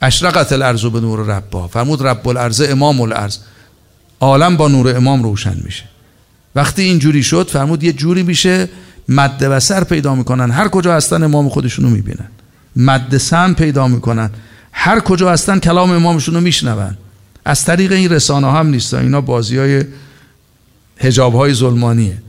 اشرقت 0.03 0.53
الارض 0.53 0.85
به 0.85 1.01
نور 1.01 1.21
ربا 1.21 1.69
فرمود 1.69 2.07
رب 2.07 2.29
الارض 2.29 2.61
امام 2.61 3.01
الارض. 3.01 3.39
عالم 4.21 4.57
با 4.57 4.69
نور 4.69 4.97
امام 4.97 5.23
روشن 5.23 5.57
میشه. 5.65 5.85
وقتی 6.55 6.83
اینجوری 6.83 7.23
شد 7.23 7.49
فرمود 7.53 7.85
یه 7.85 7.93
جوری 7.93 8.23
میشه 8.23 8.69
مد 9.09 9.43
و 9.51 9.61
سر 9.61 9.85
پیدا 9.85 10.15
می‌کنن. 10.15 10.51
هر 10.51 10.69
کجا 10.69 10.95
هستن 10.95 11.23
امام 11.23 11.49
خودشون 11.49 11.85
رو 11.85 11.91
می‌بینن. 11.91 12.29
مد 12.77 13.17
سن 13.17 13.53
پیدا 13.53 13.89
می‌کنن. 13.89 14.31
هر 14.73 15.01
کجا 15.01 15.33
هستن 15.33 15.59
کلام 15.59 15.91
امامشون 15.91 16.35
رو 16.35 16.41
میشنون. 16.41 16.97
از 17.45 17.65
طریق 17.65 17.93
این 17.93 18.13
رسانه 18.13 18.53
هم 18.53 18.67
نیست. 18.67 18.95
اینا 18.95 19.21
بازی 19.21 19.57
های 19.59 19.85
هجاب 20.99 21.35
های 21.35 21.55
ظلمانیه. 21.55 22.23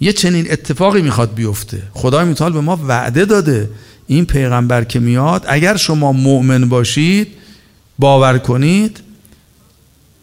یه 0.00 0.12
چنین 0.12 0.52
اتفاقی 0.52 1.02
می‌خواد 1.02 1.34
بیفته. 1.34 1.82
خدای 1.94 2.24
میتال 2.24 2.52
به 2.52 2.60
ما 2.60 2.80
وعده 2.88 3.24
داده. 3.24 3.70
این 4.08 4.26
پیغمبر 4.26 4.84
که 4.84 5.00
میاد 5.00 5.44
اگر 5.48 5.76
شما 5.76 6.12
مؤمن 6.12 6.68
باشید 6.68 7.28
باور 7.98 8.38
کنید 8.38 9.00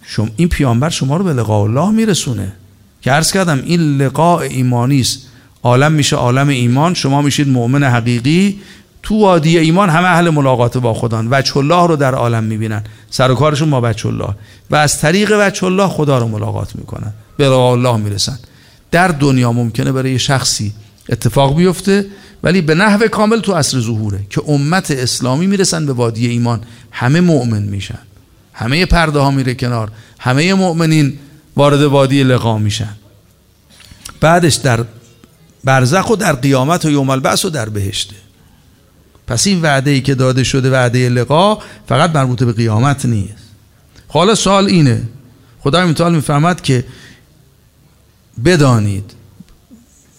شما 0.01 0.27
این 0.35 0.49
پیامبر 0.49 0.89
شما 0.89 1.17
رو 1.17 1.23
به 1.23 1.33
لقاء 1.33 1.63
الله 1.63 1.89
میرسونه. 1.89 2.53
که 3.01 3.11
عرض 3.11 3.31
کردم 3.31 3.61
این 3.65 3.97
لقاء 3.97 4.39
ایمانی 4.39 4.99
است. 4.99 5.19
عالم 5.63 5.91
میشه 5.91 6.15
عالم 6.15 6.47
ایمان 6.47 6.93
شما 6.93 7.21
میشید 7.21 7.47
مؤمن 7.47 7.83
حقیقی. 7.83 8.59
تو 9.03 9.19
وادی 9.19 9.57
ایمان 9.57 9.89
همه 9.89 10.07
اهل 10.07 10.29
ملاقات 10.29 10.77
با 10.77 10.93
خدان 10.93 11.27
وجه 11.31 11.57
الله 11.57 11.87
رو 11.87 11.95
در 11.95 12.15
عالم 12.15 12.43
می‌بینن. 12.43 12.83
سر 13.09 13.31
و 13.31 13.35
کارشون 13.35 13.69
با 13.69 13.81
وجه 13.83 14.07
الله. 14.07 14.29
و 14.71 14.75
از 14.75 14.99
طریق 15.01 15.33
وجه 15.39 15.63
الله 15.63 15.87
خدا 15.87 16.17
رو 16.17 16.27
ملاقات 16.27 16.75
می‌کنن. 16.75 17.13
به 17.37 17.45
لقاء 17.45 17.71
الله 17.71 17.97
می‌رسن. 17.97 18.39
در 18.91 19.07
دنیا 19.07 19.51
ممکنه 19.51 19.91
برای 19.91 20.19
شخصی 20.19 20.73
اتفاق 21.09 21.55
بیفته. 21.55 22.05
ولی 22.45 22.61
به 22.61 22.75
نحو 22.75 23.07
کامل 23.07 23.39
تو 23.39 23.53
عصر 23.53 23.79
ظهوره 23.79 24.19
که 24.29 24.41
امت 24.47 24.91
اسلامی 24.91 25.47
می‌رسن 25.47 25.85
به 25.85 25.93
وادی 25.93 26.27
ایمان. 26.27 26.61
همه 26.91 27.21
مؤمن 27.21 27.63
میشن. 27.63 27.99
همه 28.53 28.85
پرده 28.85 29.19
ها 29.19 29.31
میره 29.31 29.53
کنار. 29.53 29.91
همه 30.19 30.53
مؤمنین 30.53 31.19
وارد 31.55 31.81
وادی 31.81 32.23
لقا 32.23 32.57
میشن. 32.57 32.95
بعدش 34.21 34.55
در 34.55 34.85
برزخ 35.63 36.09
و 36.09 36.15
در 36.15 36.33
قیامت 36.33 36.85
و 36.85 36.89
یوم 36.89 37.09
البعث 37.09 37.45
و 37.45 37.49
در 37.49 37.69
بهشته. 37.69 38.15
پس 39.27 39.47
این 39.47 39.61
وعده 39.61 39.91
ای 39.91 40.01
که 40.01 40.15
داده 40.15 40.43
شده 40.43 40.71
وعده 40.71 41.09
لقا 41.09 41.57
فقط 41.89 42.15
مربوط 42.15 42.43
به 42.43 42.53
قیامت 42.53 43.05
نیست. 43.05 43.33
حالا 44.07 44.35
سوال 44.35 44.65
اینه. 44.65 45.03
خدای 45.59 45.85
متعال 45.85 46.15
می‌فهمد 46.15 46.61
که 46.61 46.85
بدانید 48.45 49.13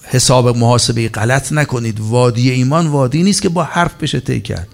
حساب 0.06 0.56
محاسبه 0.56 1.08
غلط 1.08 1.52
نکنید. 1.52 2.00
وادی 2.00 2.50
ایمان 2.50 2.86
وادی 2.86 3.22
نیست 3.22 3.42
که 3.42 3.48
با 3.48 3.64
حرف 3.64 3.94
بشه 4.00 4.20
طی 4.20 4.40
کرد. 4.40 4.68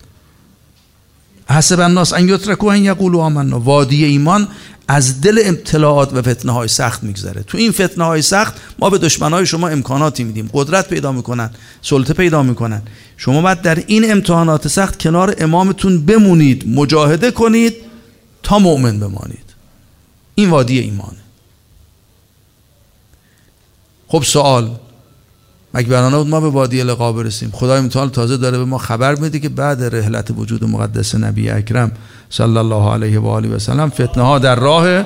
حسب 1.48 1.80
الناس 1.80 2.12
ان 2.12 2.28
یترکو 2.28 2.66
ان 2.66 2.84
یقولوا 2.84 3.24
آمنا. 3.24 3.60
وادی 3.60 4.04
ایمان 4.04 4.48
از 4.88 5.20
دل 5.20 5.42
ابتلاعات 5.44 6.12
و 6.12 6.22
فتنه 6.22 6.52
های 6.52 6.68
سخت 6.68 7.02
میگذره. 7.02 7.42
تو 7.42 7.58
این 7.58 7.72
فتنه 7.72 8.04
های 8.04 8.22
سخت 8.22 8.54
ما 8.78 8.90
به 8.90 8.98
دشمن 8.98 9.32
های 9.32 9.46
شما 9.46 9.68
امکاناتی 9.68 10.24
میدیم. 10.24 10.50
قدرت 10.52 10.88
پیدا 10.88 11.12
می‌کنن 11.12 11.50
سلطه 11.82 12.14
پیدا 12.14 12.42
می‌کنن. 12.42 12.82
شما 13.16 13.42
باید 13.42 13.62
در 13.62 13.84
این 13.86 14.12
امتحانات 14.12 14.68
سخت 14.68 14.98
کنار 15.02 15.34
امامتون 15.38 16.06
بمونید 16.06 16.68
مجاهده 16.68 17.30
کنید 17.30 17.74
تا 18.42 18.58
مؤمن 18.58 19.00
بمانید. 19.00 19.54
این 20.34 20.50
وادی 20.50 20.78
ایمانه. 20.78 21.18
خب 24.08 24.22
سوال 24.22 24.70
مگه 25.74 25.88
برانه 25.88 26.16
بود 26.16 26.28
ما 26.28 26.40
به 26.40 26.48
وادی 26.48 26.82
لقا 26.82 27.12
برسیم؟ 27.12 27.50
خدای 27.52 27.80
متعال 27.80 28.08
تازه 28.08 28.36
داره 28.36 28.58
به 28.58 28.64
ما 28.64 28.78
خبر 28.78 29.14
میده 29.14 29.38
که 29.38 29.48
بعد 29.48 29.94
رحلت 29.94 30.30
وجود 30.36 30.64
مقدس 30.64 31.14
نبی 31.14 31.50
اکرم 31.50 31.92
صلی 32.30 32.56
الله 32.56 32.92
علیه 32.92 33.18
و 33.18 33.26
آله 33.26 33.48
و 33.48 33.58
سلم 33.58 33.90
فتنه 33.90 34.24
ها 34.24 34.38
در 34.38 34.54
راه 34.54 35.04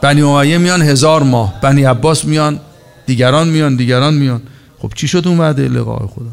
بنی 0.00 0.22
امیه 0.22 0.58
میان 0.58 0.82
هزار 0.82 1.22
ماه 1.22 1.60
بنی 1.60 1.84
عباس 1.84 2.24
میان 2.24 2.60
دیگران 3.06 3.48
میان 3.48 3.76
دیگران 3.76 4.14
میان. 4.14 4.42
خب 4.78 4.92
چی 4.94 5.08
شد 5.08 5.28
اون 5.28 5.38
وعده 5.38 5.68
لقاء 5.68 6.06
خدا؟ 6.06 6.32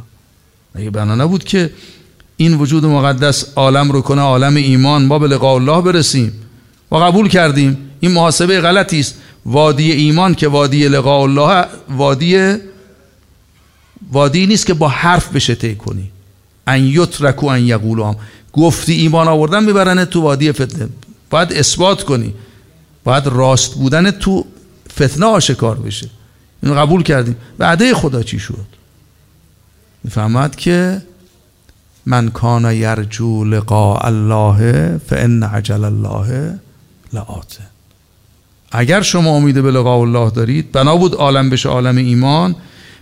مگه 0.76 0.90
بنا 0.90 1.16
نبود 1.16 1.44
که 1.44 1.70
این 2.38 2.54
وجود 2.54 2.86
مقدس 2.86 3.46
عالم 3.56 3.92
رو 3.92 4.02
کنه 4.02 4.22
عالم 4.22 4.56
ایمان؟ 4.56 5.06
ما 5.06 5.20
به 5.20 5.28
لقاء 5.28 5.56
الله 5.56 5.82
برسیم. 5.82 6.34
و 6.92 6.96
قبول 6.96 7.30
کردیم. 7.30 7.78
این 8.00 8.12
محاسبه 8.12 8.62
غلطی 8.62 9.00
است. 9.00 9.16
وادی 9.46 9.92
ایمان 9.92 10.36
که 10.36 10.48
وادی 10.48 10.88
لقاء 10.88 11.22
الله 11.22 11.66
وادی 11.90 12.56
وادی 14.12 14.48
نیست 14.48 14.66
که 14.66 14.74
با 14.74 14.88
حرف 14.88 15.34
بشه 15.34 15.56
طی 15.56 15.76
کنی. 15.76 16.12
ان 16.68 16.84
یترکو 16.84 17.48
ان 17.48 17.64
یقولو 17.68 18.16
گفتی 18.54 18.94
ایمان 18.94 19.28
آوردن 19.28 19.64
میبرنه 19.64 20.06
تو 20.06 20.22
وادی 20.22 20.52
فتنه. 20.52 20.90
باید 21.30 21.54
اثبات 21.54 22.04
کنی. 22.04 22.34
باید 23.04 23.28
راست 23.28 23.76
بودن 23.76 24.12
تو 24.12 24.46
فتنه 24.94 25.26
آشکار 25.26 25.76
بشه. 25.76 26.10
اینو 26.64 26.76
قبول 26.76 27.04
کردیم. 27.04 27.36
وعده 27.60 27.94
خدا 27.94 28.24
چی 28.24 28.40
شد؟ 28.40 28.66
می‌فهمد 30.04 30.56
که 30.56 31.02
من 32.06 32.30
کان 32.30 32.74
یرجو 32.74 33.46
لقاء 33.46 34.06
الله 34.06 34.98
فان 34.98 35.44
عجل 35.44 35.84
الله 35.84 36.60
لآته. 37.14 37.79
اگر 38.72 39.02
شما 39.02 39.36
امید 39.36 39.62
به 39.62 39.72
لقاء 39.72 40.00
الله 40.00 40.32
دارید 40.32 40.72
بنا 40.72 40.96
بود 40.96 41.16
عالم 41.16 41.50
بشه 41.50 41.70
عالم 41.70 41.98
ایمان 41.98 42.56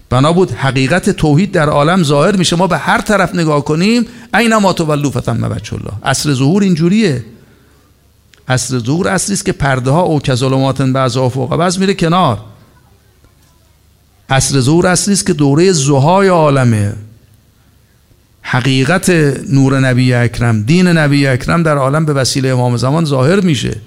بنا 0.09 0.33
بود 0.33 0.51
حقیقت 0.51 1.09
توحید 1.09 1.51
در 1.51 1.69
عالم 1.69 2.03
ظاهر 2.03 2.35
میشه 2.35 2.55
ما 2.55 2.67
به 2.67 2.77
هر 2.77 3.01
طرف 3.01 3.35
نگاه 3.35 3.65
کنیم 3.65 4.05
اینما 4.33 4.73
تولو 4.73 5.09
فتم 5.09 5.51
وجه 5.51 5.73
الله. 5.73 5.91
اصر 6.03 6.33
ظهور 6.33 6.63
اینجوریه. 6.63 7.25
اصر 8.47 8.79
ظهور 8.79 9.07
اصلی 9.07 9.33
است 9.33 9.45
که 9.45 9.51
پرده 9.51 9.91
ها 9.91 10.01
او 10.01 10.19
کظلمات 10.19 10.81
بعضا 10.81 11.29
فوق 11.29 11.55
بعض 11.55 11.79
میره 11.79 11.93
کنار. 11.93 12.39
اصر 14.29 14.59
ظهور 14.59 14.87
اصلی 14.87 15.13
است 15.13 15.25
که 15.25 15.33
دوره 15.33 15.71
زهای 15.71 16.27
عالمه. 16.27 16.93
حقیقت 18.41 19.09
نور 19.49 19.79
نبی 19.79 20.13
اکرم 20.13 20.61
دین 20.61 20.87
نبی 20.87 21.27
اکرم 21.27 21.63
در 21.63 21.77
عالم 21.77 22.05
به 22.05 22.13
وسیله 22.13 22.49
امام 22.49 22.77
زمان 22.77 23.05
ظاهر 23.05 23.39
میشه. 23.39 23.77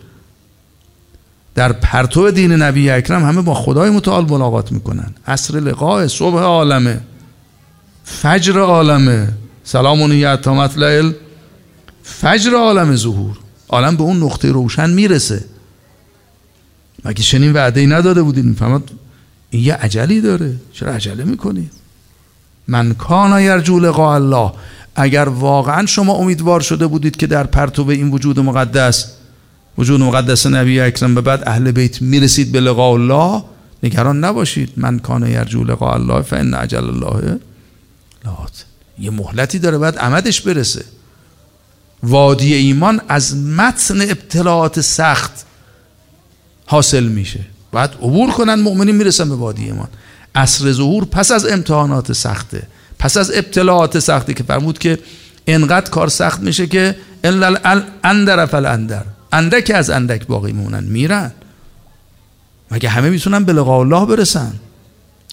در 1.54 1.72
پرتو 1.72 2.30
دین 2.30 2.52
نبی 2.52 2.90
اکرم 2.90 3.24
همه 3.24 3.42
با 3.42 3.54
خدای 3.54 3.90
متعال 3.90 4.24
ملاقات 4.24 4.72
می‌کنن. 4.72 5.14
عصر 5.26 5.60
لقاء 5.60 6.06
صبح 6.06 6.38
عالمه. 6.38 7.00
فجر 8.04 8.58
عالمه. 8.58 9.28
سلام 9.64 10.02
و 10.02 10.36
تا 10.36 10.54
مطلع 10.54 11.12
فجر 12.02 12.54
عالم 12.54 12.96
ظهور. 12.96 13.38
عالم 13.68 13.96
به 13.96 14.02
اون 14.02 14.22
نقطه 14.22 14.52
روشن 14.52 14.90
می‌رسه. 14.90 15.44
مگه 17.04 17.22
چنین 17.22 17.52
وعده 17.52 17.80
ای 17.80 17.86
نداده 17.86 18.22
بودید 18.22 18.44
می‌فهمد 18.44 18.82
این 19.50 19.64
یه 19.64 19.74
عجلی 19.74 20.20
داره. 20.20 20.56
چرا 20.72 20.94
عجله 20.94 21.24
می‌کنید 21.24 21.72
من 22.68 22.94
کان 22.94 23.40
یرجو 23.40 23.80
لقاء 23.80 24.14
الله. 24.14 24.52
اگر 24.96 25.28
واقعا 25.28 25.86
شما 25.86 26.12
امیدوار 26.12 26.60
شده 26.60 26.86
بودید 26.86 27.16
که 27.16 27.26
در 27.26 27.44
پرتو 27.44 27.88
این 27.88 28.10
وجود 28.10 28.40
مقدس 28.40 29.12
وجود 29.78 30.00
مقدس 30.00 30.46
نبی 30.46 30.80
اکرم 30.80 31.14
به 31.14 31.20
بعد 31.20 31.42
اهل 31.48 31.70
بیت 31.70 32.02
می‌رسید 32.02 32.52
به 32.52 32.60
لقاء 32.60 32.92
الله 32.92 33.44
نگران 33.82 34.24
نباشید. 34.24 34.72
من 34.76 34.98
کان 34.98 35.26
یرجو 35.26 35.64
لقاء 35.64 35.94
الله 35.94 36.22
فان 36.22 36.54
عجل 36.54 36.84
الله 36.84 37.38
لات 38.24 38.64
یه 38.98 39.10
مهلتی 39.10 39.58
داره 39.58 39.78
بعد 39.78 39.98
عمدش 39.98 40.40
برسه. 40.40 40.84
وادی 42.02 42.54
ایمان 42.54 43.00
از 43.08 43.36
متن 43.36 44.00
ابتلاعات 44.00 44.80
سخت 44.80 45.46
حاصل 46.66 47.04
میشه. 47.04 47.40
بعد 47.72 47.94
عبور 47.94 48.30
کنن 48.30 48.54
مؤمنین 48.54 48.96
می‌رسن 48.96 49.28
به 49.28 49.34
وادی 49.34 49.64
ایمان. 49.64 49.88
عصر 50.34 50.72
ظهور 50.72 51.04
پس 51.04 51.30
از 51.30 51.46
امتحانات 51.46 52.12
سخته. 52.12 52.62
پس 52.98 53.16
از 53.16 53.30
ابتلاعات 53.34 53.98
سخته 53.98 54.34
که 54.34 54.42
فرمود 54.42 54.78
که 54.78 54.98
انقدر 55.46 55.90
کار 55.90 56.08
سخت 56.08 56.40
میشه 56.40 56.66
که 56.66 56.96
الا 57.24 57.56
اندر 58.04 58.46
فل 58.46 58.66
اندر 58.66 59.04
اندک 59.32 59.72
از 59.74 59.90
اندک 59.90 60.26
باقی 60.26 60.52
میمونن 60.52 60.84
میرن. 60.84 61.32
مگه 62.70 62.88
همه 62.88 63.10
می‌تونن 63.10 63.44
به 63.44 63.52
لقاء 63.52 63.80
الله 63.80 64.06
برسن؟ 64.06 64.52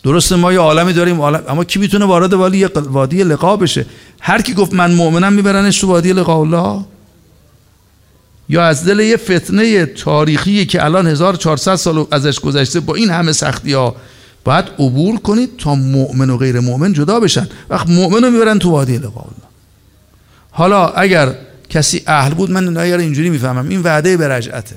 درسته 0.03 0.35
ما 0.35 0.53
یه 0.53 0.59
عالمی 0.59 0.93
داریم 0.93 1.21
اما 1.21 1.63
کی 1.63 1.79
می‌تونه 1.79 2.05
وارد 2.05 2.33
وادی 2.73 3.23
لقا 3.23 3.57
بشه؟ 3.57 3.85
هر 4.19 4.41
کی 4.41 4.53
گفت 4.53 4.73
من 4.73 4.93
مؤمنم 4.93 5.33
میبرنش 5.33 5.79
تو 5.79 5.87
وادی 5.87 6.13
لقاء 6.13 6.39
الله. 6.39 6.85
یا 8.49 8.63
از 8.63 8.85
دل 8.85 8.99
یه 8.99 9.17
فتنه 9.17 9.85
تاریخی 9.85 10.65
که 10.65 10.85
الان 10.85 11.07
1400 11.07 11.75
سال 11.75 12.05
ازش 12.11 12.39
گذشته 12.39 12.79
با 12.79 12.95
این 12.95 13.09
همه 13.09 13.31
سختی 13.31 13.73
ها 13.73 13.95
باید 14.43 14.65
عبور 14.79 15.19
کنید 15.19 15.57
تا 15.57 15.75
مؤمن 15.75 16.29
و 16.29 16.37
غیر 16.37 16.59
مؤمن 16.59 16.93
جدا 16.93 17.19
بشن. 17.19 17.47
وقت 17.69 17.89
مؤمن 17.89 18.23
رو 18.23 18.31
می‌برن 18.31 18.59
تو 18.59 18.71
وادی 18.71 18.97
لقاء 18.97 19.23
الله. 19.23 19.47
حالا 20.51 20.87
اگر 20.87 21.35
کسی 21.69 22.03
اهل 22.07 22.33
بود 22.33 22.51
من 22.51 22.77
اگر 22.77 22.97
اینجوری 22.97 23.29
می‌فهمم. 23.29 23.69
این 23.69 23.81
وعده 23.81 24.17
به 24.17 24.27
رجعته. 24.27 24.75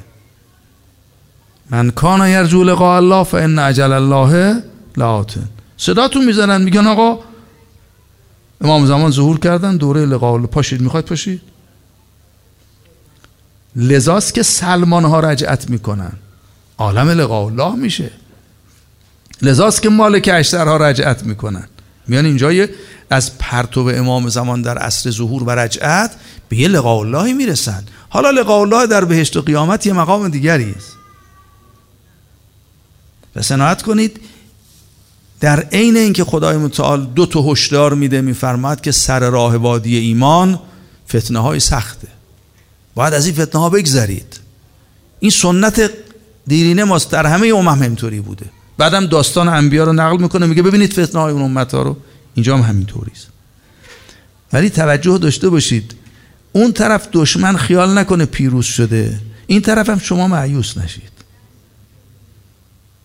من 1.71 1.91
کان 1.91 2.29
یرجو 2.29 2.65
لقاء 2.65 2.97
الله 2.97 3.25
فان 3.25 3.59
اجل 3.59 3.93
الله 3.93 4.63
لاتن 4.97 5.49
صداتون 5.77 6.25
می‌زنن 6.25 6.63
میگن 6.63 6.87
آقا 6.87 7.19
امام 8.61 8.87
زمان 8.87 9.11
ظهور 9.11 9.39
کردن 9.39 9.77
دوره 9.77 10.07
لقاء 10.07 10.39
پاشید 10.39 10.81
می‌خواید 10.81 11.07
پاشید؟ 11.07 11.41
لذاست 13.77 14.35
که 14.35 14.43
سلمان 14.43 15.05
ها 15.05 15.21
رجعت 15.21 15.71
می‌کنن. 15.71 16.13
عالم 16.79 17.09
لقاء 17.09 17.47
الله 17.47 17.75
میشه. 17.75 18.11
لذاست 19.43 19.83
که 19.83 19.89
مالک 19.89 20.31
اشترها 20.33 20.77
رجعت 20.77 21.23
می‌کنن. 21.23 21.69
میان 22.11 22.27
اینجا 22.27 22.67
از 23.11 23.39
پرتو 23.39 23.81
امام 23.81 24.29
زمان 24.29 24.63
در 24.63 24.79
عصر 24.79 25.11
ظهور 25.11 25.43
و 25.43 25.51
رجعت 25.51 26.17
به 26.49 26.57
یه 26.57 26.69
لقاء 26.69 26.99
الله 26.99 27.33
می‌رسن. 27.33 27.85
حالا 28.09 28.31
لقاء 28.31 28.61
الله 28.61 28.87
در 28.87 29.05
بهشت 29.05 29.37
و 29.37 29.43
قیامت 29.43 29.87
یه 29.87 29.93
مقام 29.93 30.29
دیگری 30.29 30.75
است. 30.77 30.97
و 33.37 33.43
سناعت 33.43 33.83
کنید 33.83 34.21
در 35.41 35.61
عین 35.61 35.97
اینکه 35.97 36.25
خدای 36.25 36.57
متعال 36.57 37.07
دو 37.07 37.27
تا 37.27 37.43
هشدار 37.43 37.95
میده 37.95 38.21
میفرماد 38.21 38.81
که 38.81 38.93
سر 38.93 39.31
راه 39.31 39.57
وادی 39.57 39.97
ایمان 39.97 40.61
فتنه 41.09 41.39
های 41.39 41.61
سخته. 41.61 42.09
باید 42.95 43.15
از 43.15 43.27
این 43.27 43.35
فتنه 43.35 43.61
ها 43.61 43.71
بگذرید. 43.71 44.41
این 45.21 45.31
سنت 45.31 45.91
دیرینه 46.47 46.85
ماست 46.85 47.11
در 47.11 47.27
همه 47.27 47.49
امم 47.55 47.69
همینطوری 47.69 48.21
بوده. 48.21 48.47
بعدم 48.81 49.07
داستان 49.07 49.49
انبیا 49.49 49.85
رو 49.85 49.93
نقل 49.93 50.23
می‌کنه 50.23 50.47
میگه 50.47 50.63
ببینید 50.63 50.93
فتنه 50.93 51.21
های 51.21 51.33
اون 51.33 51.43
امت 51.43 51.75
ها 51.75 51.83
رو. 51.83 51.97
اینجا 52.35 52.57
هم 52.57 52.63
همینطوری 52.63 53.13
است 53.15 53.29
ولی 54.53 54.71
توجه 54.71 55.19
داشته 55.19 55.49
باشید. 55.49 55.95
اون 56.53 56.73
طرف 56.73 57.09
دشمن 57.13 57.57
خیال 57.57 57.99
نکنه 57.99 58.25
پیروز 58.25 58.65
شده. 58.65 59.21
این 59.47 59.61
طرف 59.61 59.89
هم 59.91 59.99
شما 59.99 60.29
معیوس 60.29 60.79
نشید. 60.79 61.13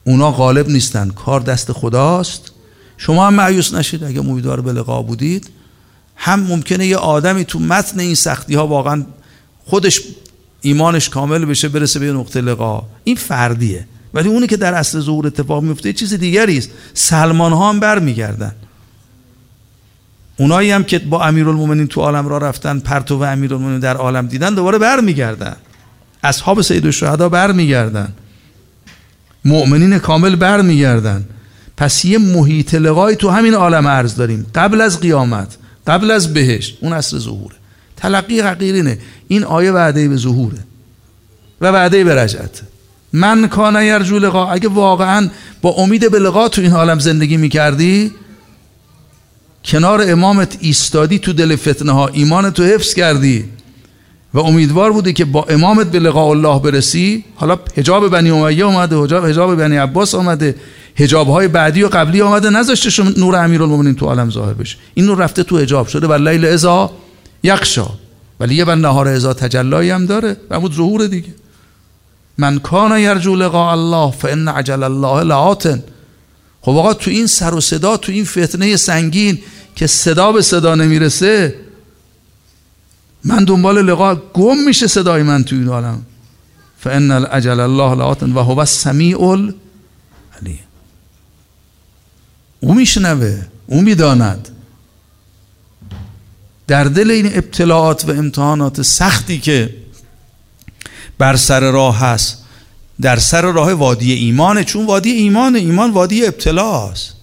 اونا 0.04 0.32
غالب 0.32 0.70
نیستن. 0.70 1.10
کار 1.10 1.40
دست 1.40 1.72
خداست. 1.72 2.52
شما 2.98 3.28
هم 3.28 3.34
معیوس 3.34 3.74
نشید 3.74 4.04
اگه 4.04 4.20
امیدوار 4.20 4.62
به 4.62 4.74
لقا 4.74 5.02
بودید. 5.02 5.50
هم 6.16 6.40
ممکنه 6.40 6.88
یه 6.88 6.98
آدمی 6.98 7.46
تو 7.46 7.60
متن 7.60 8.00
این 8.00 8.16
سختی 8.16 8.56
ها 8.56 8.68
واقعا 8.68 9.06
خودش 9.66 10.02
ایمانش 10.62 11.10
کامل 11.10 11.46
بشه 11.46 11.70
برسه 11.70 12.00
به 12.00 12.12
نقطه 12.12 12.42
لقا. 12.42 12.84
این 13.04 13.16
فردیه. 13.16 13.88
ولی 14.16 14.30
اونی 14.30 14.48
که 14.48 14.58
در 14.58 14.74
اصل 14.74 15.00
ظهور 15.00 15.28
اتفاق 15.28 15.64
میفته 15.64 15.94
چیز 15.94 16.14
دیگری 16.14 16.58
است. 16.58 16.70
سلمان 16.94 17.54
ها 17.54 17.70
هم 17.70 17.80
برمیگردن. 17.80 18.56
اونایی 20.38 20.72
هم 20.72 20.84
که 20.84 21.00
با 21.00 21.24
امیرالمومنین 21.24 21.88
تو 21.88 22.02
عالم 22.02 22.28
را 22.28 22.38
رفتن 22.38 22.80
پرتو 22.80 23.22
امیرالمومنین 23.22 23.80
در 23.80 23.98
عالم 23.98 24.28
دیدن 24.28 24.54
دوباره 24.54 24.78
برمیگردن. 24.78 25.56
اصحاب 26.24 26.62
سید 26.62 26.86
الشهدا 26.86 27.30
برمیگردن. 27.30 28.14
مؤمنین 29.46 30.00
کامل 30.00 30.36
برمیگردن. 30.36 31.26
پس 31.78 32.06
یه 32.06 32.18
محیط 32.18 32.76
لقای 32.76 33.16
تو 33.16 33.30
همین 33.30 33.54
عالم 33.54 33.88
عرض 33.88 34.16
داریم. 34.16 34.46
قبل 34.56 34.82
از 34.82 35.00
قیامت 35.00 35.58
قبل 35.88 36.12
از 36.12 36.34
بهشت 36.34 36.78
اون 36.82 36.94
اصل 36.94 37.18
ظهوره. 37.18 37.56
تلقی 37.98 38.40
حقیرینه 38.40 39.00
این 39.28 39.44
آیه 39.44 39.72
وعده 39.72 40.08
به 40.08 40.18
ظهوره. 40.18 40.60
و 41.62 41.72
وعده 41.72 42.04
به 42.04 42.16
رجعت. 42.16 42.62
من 43.16 43.48
کان 43.48 43.84
یرجو 43.84 44.20
لقا. 44.20 44.52
اگه 44.52 44.70
واقعا 44.70 45.30
با 45.62 45.70
امید 45.70 46.12
به 46.12 46.20
لقا 46.20 46.48
تو 46.48 46.62
این 46.62 46.72
عالم 46.72 47.00
زندگی 47.00 47.38
می‌کردی 47.38 48.12
کنار 49.66 50.04
امامت 50.08 50.58
ایستادی 50.60 51.20
تو 51.20 51.34
دل 51.34 51.56
فتنه 51.56 51.92
ها 51.92 52.08
ایمان 52.08 52.50
تو 52.50 52.64
حفظ 52.64 52.94
کردی 52.94 53.46
و 54.34 54.40
امیدوار 54.40 54.92
بوده 54.92 55.14
که 55.14 55.26
با 55.26 55.46
امامت 55.50 55.88
به 55.92 56.00
لقاء 56.00 56.30
الله 56.30 56.60
برسی. 56.60 57.24
حالا 57.36 57.60
حجاب 57.78 58.10
بنی 58.10 58.30
امیه 58.30 58.66
اومده 58.66 58.96
حجاب 58.96 59.26
حجاب 59.26 59.56
بنی 59.56 59.78
عباس 59.78 60.16
اومده 60.16 60.56
حجاب 60.96 61.28
های 61.28 61.48
بعدی 61.48 61.84
و 61.84 61.88
قبلی 61.88 62.22
اومده 62.22 62.50
نذاشته 62.50 63.04
نور 63.18 63.36
امیرالمومنین 63.36 63.96
تو 63.96 64.06
عالم 64.06 64.30
ظاهر 64.30 64.54
بشه. 64.54 64.78
این 64.94 65.06
نور 65.06 65.18
رفته 65.18 65.44
تو 65.44 65.58
حجاب 65.58 65.88
شده 65.88 66.08
و 66.08 66.14
لیل 66.14 66.46
ازا 66.46 66.92
یخشا 67.44 67.90
ولی 68.40 68.56
یه 68.56 68.66
بر 68.66 68.76
نهار 68.76 69.08
ازا 69.08 69.34
تجلایی 69.34 69.90
هم 69.90 70.06
داره. 70.06 70.38
و 70.52 70.70
ظهور 70.70 71.08
دیگه. 71.08 71.45
من 72.38 72.60
کان 72.60 73.00
یرجو 73.00 73.36
لقاء 73.36 73.72
الله 73.72 74.12
فان 74.12 74.48
عجل 74.48 74.84
الله 74.84 75.24
لعاتن 75.24 75.84
خب 76.62 76.72
آقا 76.72 76.94
تو 76.94 77.12
این 77.12 77.28
سر 77.28 77.54
و 77.54 77.62
صدا 77.62 77.98
تو 77.98 78.12
این 78.12 78.26
فتنه 78.26 78.76
سنگین 78.76 79.40
که 79.76 79.88
صدا 79.88 80.32
به 80.32 80.42
صدا 80.42 80.76
نمی‌رسه 80.76 81.56
من 83.24 83.44
دنبال 83.44 83.82
لقا 83.86 84.16
گم 84.16 84.58
میشه 84.58 84.88
صدای 84.88 85.24
من 85.24 85.44
تو 85.44 85.56
این 85.56 85.68
عالم. 85.68 86.06
فان 86.80 87.12
الاجل 87.12 87.60
الله 87.60 87.96
لعاتن 87.96 88.32
و 88.32 88.40
هو 88.40 88.60
السمیع 88.60 89.18
علی 90.42 90.60
او 92.60 92.74
میشنوه 92.74 93.48
او 93.68 93.82
می‌داند. 93.82 94.50
در 96.68 96.84
دل 96.84 97.12
این 97.12 97.26
ابتلاعات 97.26 98.06
و 98.06 98.12
امتحانات 98.12 98.82
سختی 98.82 99.40
که 99.40 99.76
بر 101.18 101.36
سر 101.36 101.72
راه 101.72 102.00
هست 102.00 102.46
در 103.02 103.18
سر 103.18 103.42
راه 103.42 103.74
وادی 103.74 104.14
ایمانه 104.14 104.64
چون 104.64 104.86
وادی 104.86 105.12
ایمانه 105.12 105.60
ایمان 105.60 105.92
وادی 105.92 106.26
ابتلاست. 106.26 107.14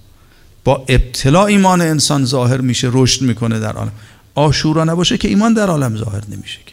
با 0.64 0.84
ابتلا 0.88 1.46
ایمان 1.46 1.80
انسان 1.80 2.24
ظاهر 2.24 2.60
میشه 2.60 2.90
رشد 2.92 3.22
می‌کنه 3.22 3.58
در 3.60 3.72
عالم. 3.72 3.92
آشورا 4.34 4.84
نباشه 4.84 5.18
که 5.18 5.28
ایمان 5.28 5.54
در 5.54 5.66
عالم 5.66 5.96
ظاهر 5.96 6.22
نمیشه 6.28 6.58
که. 6.66 6.72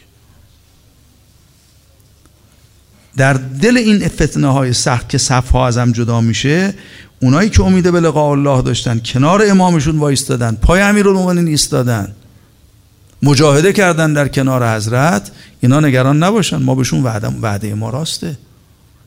در 3.16 3.32
دل 3.32 3.76
این 3.76 4.08
فتنه 4.08 4.48
های 4.48 4.72
سخت 4.72 5.08
که 5.08 5.18
صفها 5.18 5.66
ازم 5.66 5.92
جدا 5.92 6.20
میشه 6.20 6.74
اونایی 7.22 7.50
که 7.50 7.62
امید 7.62 7.92
به 7.92 8.00
لقاء 8.00 8.30
الله 8.30 8.62
داشتن 8.62 9.00
کنار 9.04 9.42
امامشون 9.50 9.98
وایستادن 9.98 10.58
پای 10.62 10.80
امیرالمومنین 10.80 11.48
ایستادن 11.48 12.14
مجاهده 13.22 13.72
کردن 13.72 14.12
در 14.12 14.28
کنار 14.28 14.76
حضرت 14.76 15.30
اینا 15.60 15.80
نگران 15.80 16.22
نباشن. 16.22 16.56
ما 16.56 16.74
بهشون 16.74 17.02
وعده, 17.02 17.28
وعده 17.42 17.74
ما 17.74 17.90
راسته. 17.90 18.38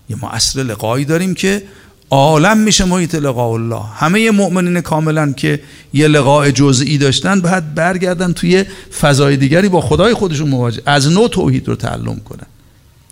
یه 0.09 0.15
ما 0.21 0.29
اصل 0.29 0.63
لقایی 0.63 1.05
داریم 1.05 1.33
که 1.33 1.63
عالم 2.09 2.57
میشه 2.57 2.85
محیط 2.85 3.15
لقاء 3.15 3.53
الله. 3.53 3.81
همه 3.95 4.31
مؤمنین 4.31 4.81
کاملا 4.81 5.31
که 5.31 5.59
یه 5.93 6.07
لقاء 6.07 6.51
جزئی 6.51 6.97
داشتن 6.97 7.41
باید 7.41 7.75
برگردن 7.75 8.33
توی 8.33 8.65
فضای 9.01 9.37
دیگری 9.37 9.69
با 9.69 9.81
خدای 9.81 10.13
خودشون 10.13 10.49
مواجه 10.49 10.81
از 10.85 11.11
نو 11.11 11.27
توحید 11.27 11.67
رو 11.67 11.75
تعلم 11.75 12.19
کنن. 12.25 12.47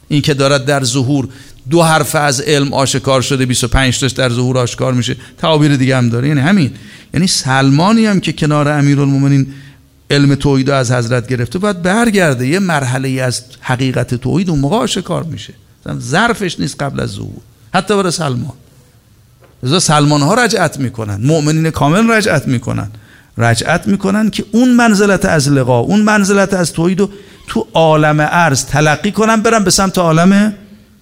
این 0.08 0.22
که 0.22 0.34
دارد 0.34 0.66
در 0.66 0.84
ظهور 0.84 1.28
دو 1.70 1.84
حرف 1.84 2.16
از 2.16 2.42
علم 2.42 2.74
آشکار 2.74 3.22
شده 3.22 3.46
25 3.46 4.00
تاش 4.00 4.12
در 4.12 4.30
ظهور 4.30 4.58
آشکار 4.58 4.94
میشه 4.94 5.16
تعابیر 5.38 5.76
دیگه 5.76 5.98
هم 5.98 6.10
داره. 6.10 6.28
یعنی 6.28 6.42
همین. 6.42 6.72
یعنی 7.14 7.28
سلمانی 7.28 8.06
هم 8.06 8.20
که 8.20 8.34
کنار 8.34 8.68
امیرالمومنین 8.68 9.48
علم 10.12 10.36
توحید 10.36 10.70
از 10.70 10.92
حضرت 10.92 11.28
گرفته 11.28 11.60
باید 11.60 11.82
برگرده. 11.82 12.48
یه 12.48 12.60
مرحله 12.60 13.08
ای 13.08 13.20
از 13.20 13.42
حقیقت 13.62 14.16
توحید 14.16 14.50
اون 14.50 14.60
موقع 14.60 14.78
آشکار 14.78 15.24
میشه. 15.24 15.54
ظرفش 16.00 16.60
نیست 16.60 16.82
قبل 16.82 17.00
از 17.00 17.10
ظهور. 17.10 17.42
حتی 17.74 17.98
برای 17.98 18.12
سلمان. 18.12 18.54
لذا 19.64 19.80
سلمان 19.80 20.22
ها 20.22 20.34
رجعت 20.34 20.80
می‌کنن. 20.80 21.20
مؤمنین 21.24 21.70
کامل 21.70 22.12
رجعت 22.12 22.48
می‌کنن. 22.48 22.92
رجعت 23.38 23.88
می‌کنن 23.88 24.30
که 24.30 24.46
اون 24.52 24.74
منزلت 24.74 25.26
از 25.26 25.50
لقا 25.50 25.80
اون 25.80 26.02
منزلت 26.02 26.54
از 26.54 26.74
توحید 26.74 27.00
رو 27.00 27.10
تو 27.48 27.68
عالم 27.74 28.22
عرض 28.22 28.66
تلقی 28.66 29.12
کنن 29.12 29.36
برن 29.36 29.64
به 29.64 29.72
سمت 29.72 29.98
عالم 29.98 30.54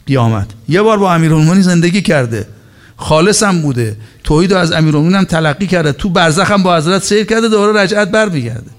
قیامت. 0.07 0.47
یه 0.70 0.82
بار 0.82 0.99
با 0.99 1.14
امیرالمومنین 1.14 1.62
زندگی 1.62 2.01
کرده. 2.01 2.47
خالص 2.97 3.43
هم 3.43 3.62
بوده. 3.62 3.97
توحید 4.24 4.53
از 4.53 4.72
امیرالمومنین 4.72 5.18
هم 5.18 5.24
تلقی 5.24 5.68
کرده. 5.68 5.91
تو 5.91 6.10
برزخ 6.10 6.51
هم 6.51 6.64
با 6.64 6.78
حضرت 6.78 7.03
سیر 7.03 7.24
کرده 7.24 7.47
دوباره 7.49 7.82
رجعت 7.82 8.12
برمیگرده. 8.12 8.72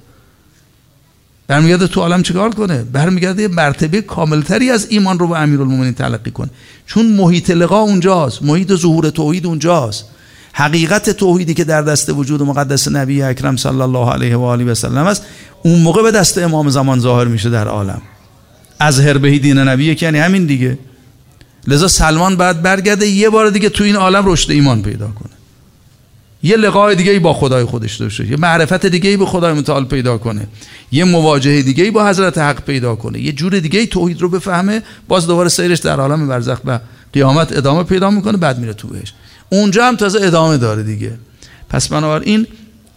برمیگرده 1.50 1.86
تو 1.86 2.00
عالم 2.00 2.22
چیکار 2.22 2.54
کنه؟ 2.54 2.82
برمیگرده 2.82 3.42
یه 3.42 3.48
مرتبه 3.48 4.00
کاملتری 4.00 4.70
از 4.70 4.86
ایمان 4.90 5.18
رو 5.18 5.26
به 5.26 5.38
امیرالمومنین 5.38 5.94
تلقی 5.94 6.30
کنه. 6.30 6.50
چون 6.86 7.06
محیط 7.06 7.50
لقا 7.50 7.78
اونجاست. 7.78 8.42
محیط 8.42 8.74
ظهور 8.74 9.10
توحید 9.10 9.46
اونجاست. 9.46 10.04
حقیقت 10.52 11.10
توحیدی 11.10 11.54
که 11.54 11.64
در 11.64 11.82
دست 11.82 12.10
وجود 12.10 12.42
مقدس 12.42 12.88
نبی 12.88 13.22
اکرم 13.22 13.56
صلی 13.56 13.80
الله 13.80 14.12
علیه 14.12 14.36
و 14.36 14.42
آله 14.42 14.64
و 14.64 14.74
سلم 14.74 15.06
است 15.06 15.22
اون 15.62 15.80
موقع 15.80 16.02
به 16.02 16.10
دست 16.10 16.38
امام 16.38 16.68
زمان 16.68 17.00
ظاهر 17.00 17.24
میشه 17.24 17.50
در 17.50 17.68
عالم. 17.68 18.02
از 18.80 19.00
هربهی 19.00 19.38
دین 19.38 19.58
نبی 19.58 19.96
یعنی 20.02 20.18
همین 20.18 20.46
دیگه. 20.46 20.78
لذا 21.66 21.88
سلمان 21.88 22.36
بعد 22.36 22.62
برگرده 22.62 23.06
یه 23.06 23.30
بار 23.30 23.50
دیگه 23.50 23.68
تو 23.68 23.84
این 23.84 23.96
عالم 23.96 24.26
رشد 24.26 24.50
ایمان 24.50 24.82
پیدا 24.82 25.06
کنه. 25.06 25.39
یه 26.42 26.56
لقای 26.56 26.94
دیگه 26.94 27.18
با 27.18 27.34
خدای 27.34 27.64
خودش 27.64 27.96
داشته 27.96 28.30
یه 28.30 28.36
معرفت 28.36 28.86
دیگه 28.86 29.16
به 29.16 29.26
خدای 29.26 29.52
متعال 29.52 29.84
پیدا 29.84 30.18
کنه 30.18 30.46
یه 30.92 31.04
مواجهه 31.04 31.62
دیگه 31.62 31.90
با 31.90 32.06
حضرت 32.08 32.38
حق 32.38 32.60
پیدا 32.64 32.94
کنه 32.94 33.20
یه 33.20 33.32
جور 33.32 33.58
دیگه 33.58 33.86
توحید 33.86 34.20
رو 34.20 34.28
بفهمه 34.28 34.82
باز 35.08 35.26
دوباره 35.26 35.48
سیرش 35.48 35.78
در 35.78 36.00
عالم 36.00 36.28
برزخ 36.28 36.60
و 36.64 36.80
قیامت 37.12 37.56
ادامه 37.56 37.82
پیدا 37.82 38.10
می‌کنه 38.10 38.36
بعد 38.36 38.58
میره 38.58 38.74
تو 38.74 38.88
بهش 38.88 39.12
اونجا 39.50 39.84
هم 39.84 39.96
تازه 39.96 40.18
ادامه 40.22 40.56
داره 40.56 40.82
دیگه. 40.82 41.18
پس 41.68 41.88
بنابراین 41.88 42.46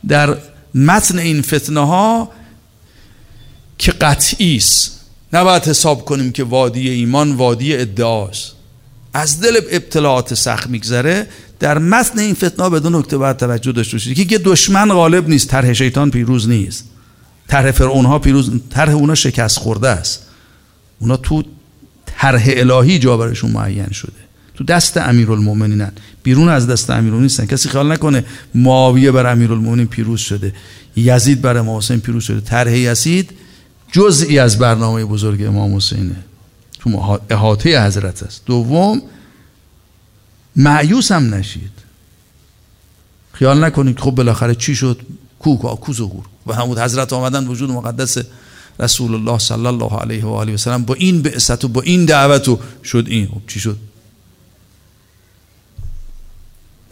در 0.08 0.38
متن 0.76 1.20
این 1.20 1.41
فتنه 1.41 1.88
ها 1.88 2.30
که 3.78 3.91
قطعی 3.91 4.58
است. 4.58 5.00
نباید 5.34 5.64
حساب 5.64 6.06
کنیم 6.06 6.32
که 6.32 6.44
وادی 6.44 6.89
ایمان 6.89 7.32
وادی 7.32 7.78
ادعاست. 7.78 8.52
از 9.14 9.41
دل 9.41 9.59
ابتلاعات 9.72 10.34
سخت 10.34 10.70
میگذره 10.70 11.28
در 11.59 11.78
متن 11.78 12.20
این 12.20 12.34
فتنه 12.34 12.70
بدون 12.70 12.95
نکته 12.95 13.18
باید 13.18 13.38
توجه 13.38 13.72
داشته 13.72 13.97
باشید 13.97 14.28
که 14.28 14.38
دشمن 14.38 14.93
غالب 14.93 15.30
نیست 15.30 15.47
طرح 15.47 15.74
شیطان 15.74 16.11
پیروز 16.11 16.49
نیست. 16.49 16.89
طرح 17.47 17.72
فرعون 17.72 18.05
ها 18.05 18.20
پیروز 18.20 18.51
طرح 18.70 18.93
اونا 18.93 19.16
شکست 19.16 19.59
خورده 19.59 19.89
است. 19.89 20.28
اونا 20.99 21.18
تو 21.18 21.43
طرح 22.05 22.43
الهی 22.47 22.99
جا 22.99 23.18
برشون 23.18 23.51
معین 23.51 23.91
شده. 23.91 24.11
تو 24.55 24.64
دست 24.64 24.97
امیرالمومنینن 24.97 25.91
بیرون 26.24 26.49
از 26.49 26.68
دست 26.68 26.89
امیرالمومنین 26.89 27.24
نیستن. 27.24 27.45
کسی 27.45 27.70
خیال 27.70 27.91
نکنه 27.91 28.26
معاویه 28.55 29.11
بر 29.11 29.32
امیرالمومنین 29.32 29.88
پیروز 29.88 30.20
شده. 30.20 30.53
یزید 30.95 31.41
بر 31.41 31.57
امام 31.57 31.80
پیروز 31.80 32.24
شده. 32.24 32.39
طرح 32.41 32.78
یزید 32.78 33.32
جزئی 33.91 34.39
از 34.39 34.59
برنامه 34.59 35.05
بزرگ 35.05 35.43
امام 35.43 35.76
حسینه. 35.76 36.16
تو 36.84 37.20
احاطه 37.30 37.86
حضرت 37.86 38.24
است. 38.24 38.42
دوم 38.46 39.02
معیوس 40.56 41.12
هم 41.12 41.34
نشید. 41.34 41.72
خیال 43.34 43.64
نکنید 43.64 44.00
خب 44.00 44.12
بالاخره 44.12 44.56
چی 44.56 44.76
شد؟ 44.76 45.00
کو 45.40 45.58
کو 45.58 45.94
ظهور 45.94 46.26
و 46.48 46.54
همون 46.54 46.80
حضرت 46.80 47.14
آمدن 47.14 47.48
وجود 47.48 47.70
مقدس 47.70 48.18
رسول 48.80 49.14
الله 49.14 49.40
صلی 49.40 49.66
الله 49.66 50.00
علیه 50.00 50.26
و 50.26 50.30
آله 50.30 50.54
و 50.54 50.58
سلم. 50.58 50.84
با 50.84 50.94
این 50.94 51.22
بعثت 51.22 51.66
و 51.66 51.68
با 51.68 51.82
این 51.82 52.06
دعوت 52.06 52.48
و 52.48 52.60
شد 52.84 53.06
این. 53.08 53.28
خب 53.28 53.42
چی 53.48 53.60
شد؟ 53.60 53.78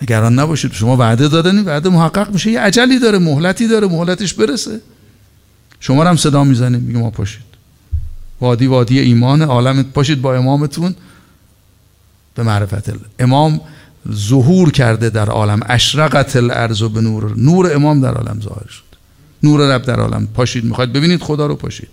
نگران 0.01 0.39
نباشید. 0.39 0.73
شما 0.73 0.97
وعده 0.97 1.27
دادنی 1.27 1.61
وعده 1.61 1.89
محقق 1.89 2.33
میشه. 2.33 2.51
یه 2.51 2.59
عجلی 2.59 2.99
داره 2.99 3.19
مهلتی 3.19 3.67
داره 3.67 3.87
مهلتش 3.87 4.33
برسه. 4.33 4.81
شما 5.79 6.03
هم 6.03 6.15
صدا 6.15 6.43
می‌زنیم. 6.43 6.79
میگه 6.79 6.99
ما 6.99 7.09
پاشید. 7.09 7.50
وادی 8.41 8.67
وادی 8.67 8.99
ایمان 8.99 9.41
عالم 9.41 9.83
پاشید 9.83 10.21
با 10.21 10.35
امامتون. 10.35 10.95
به 12.35 12.43
معرفت 12.43 12.93
امام 13.19 13.61
ظهور 14.11 14.71
کرده 14.71 15.09
در 15.09 15.29
عالم. 15.29 15.59
اشرقت 15.65 16.35
الارض 16.35 16.83
به 16.83 17.01
نور. 17.01 17.37
نور 17.37 17.75
امام 17.75 18.01
در 18.01 18.13
عالم 18.13 18.41
ظاهر 18.41 18.67
شد. 18.67 18.83
نور 19.43 19.75
رب 19.75 19.81
در 19.81 19.99
عالم. 19.99 20.27
پاشید. 20.27 20.63
می‌خواید 20.63 20.93
ببینید 20.93 21.21
خدا 21.21 21.45
رو 21.45 21.55
پاشید. 21.55 21.89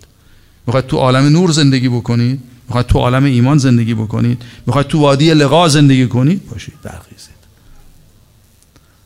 می‌خواید 0.67 0.87
تو 0.87 0.97
عالم 0.97 1.25
نور 1.25 1.51
زندگی 1.51 1.89
بکنید. 1.89 2.41
می‌خواید 2.69 2.87
تو 2.87 2.99
عالم 2.99 3.25
ایمان 3.25 3.59
زندگی 3.59 3.95
بکنید. 3.95 4.43
می‌خواید 4.67 4.87
تو 4.87 5.01
وادی 5.01 5.35
لقا 5.35 5.69
زندگی 5.69 6.07
کنید. 6.07 6.43
پاشید. 6.43 6.75
برخیزید 6.83 7.39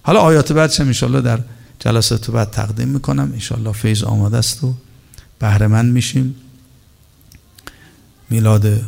حالا 0.03 0.21
آیات 0.21 0.53
بعدش 0.53 0.81
هم 0.81 0.87
انشالله 0.87 1.21
در 1.21 1.39
جلسات 1.79 2.31
بعد 2.31 2.51
تقدیم 2.51 2.89
می‌کنم. 2.89 3.31
انشالله 3.33 3.73
فیض 3.73 4.03
آماده 4.03 4.37
است 4.37 4.65
و 4.65 4.75
بهره 5.39 5.83
میشیم. 5.83 6.35
میلاد 8.33 8.81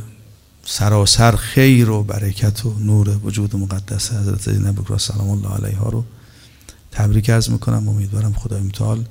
سراسر 0.65 1.37
خیر 1.37 1.91
و 1.91 2.03
برکت 2.03 2.67
و 2.67 2.79
نور 2.79 3.09
وجود 3.25 3.57
مقدس 3.57 4.13
حضرت 4.13 4.53
زینب 4.53 4.79
کبرا 4.79 4.99
سلام 4.99 5.31
الله 5.31 5.49
علیها 5.49 5.89
رو 5.89 6.05
تبریک 6.93 7.31
عرض 7.31 7.51
می‌کنم. 7.51 7.89
امیدوارم 7.89 8.33
خدای 8.33 8.63
متعال 8.63 9.05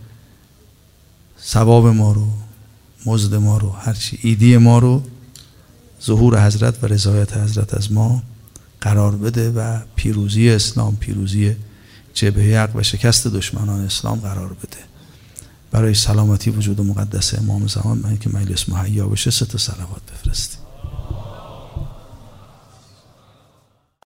ثواب 1.44 1.88
ما 1.88 2.12
رو 2.12 2.28
مزد 3.06 3.36
ما 3.36 3.58
رو 3.58 3.70
هرچی 3.70 4.20
ایدی 4.22 4.58
ما 4.58 4.80
رو 4.80 5.04
ظهور 6.04 6.46
حضرت 6.48 6.84
و 6.84 6.88
رضایت 6.88 7.38
حضرت 7.38 7.74
از 7.74 7.92
ما 7.92 8.24
قرار 8.82 9.16
بده 9.16 9.52
و 9.52 9.80
پیروزی 9.96 10.50
اسلام 10.50 10.96
پیروزی 10.96 11.56
جبهه 12.14 12.60
حق 12.60 12.76
و 12.76 12.84
شکست 12.84 13.28
دشمنان 13.28 13.86
اسلام 13.86 14.20
قرار 14.20 14.54
بده. 14.54 14.93
برای 15.74 15.94
سلامتی 15.94 16.52
وجود 16.52 16.82
مقدس 16.82 17.40
امام 17.40 17.68
زمان 17.68 17.98
من 17.98 18.18
که 18.18 18.30
مجلس 18.30 18.70
مهیا 18.70 19.08
بشه 19.08 19.32
سه 19.32 19.46
تا 19.46 19.58
صلوات 19.58 20.02
بفرستیم. 20.12 20.63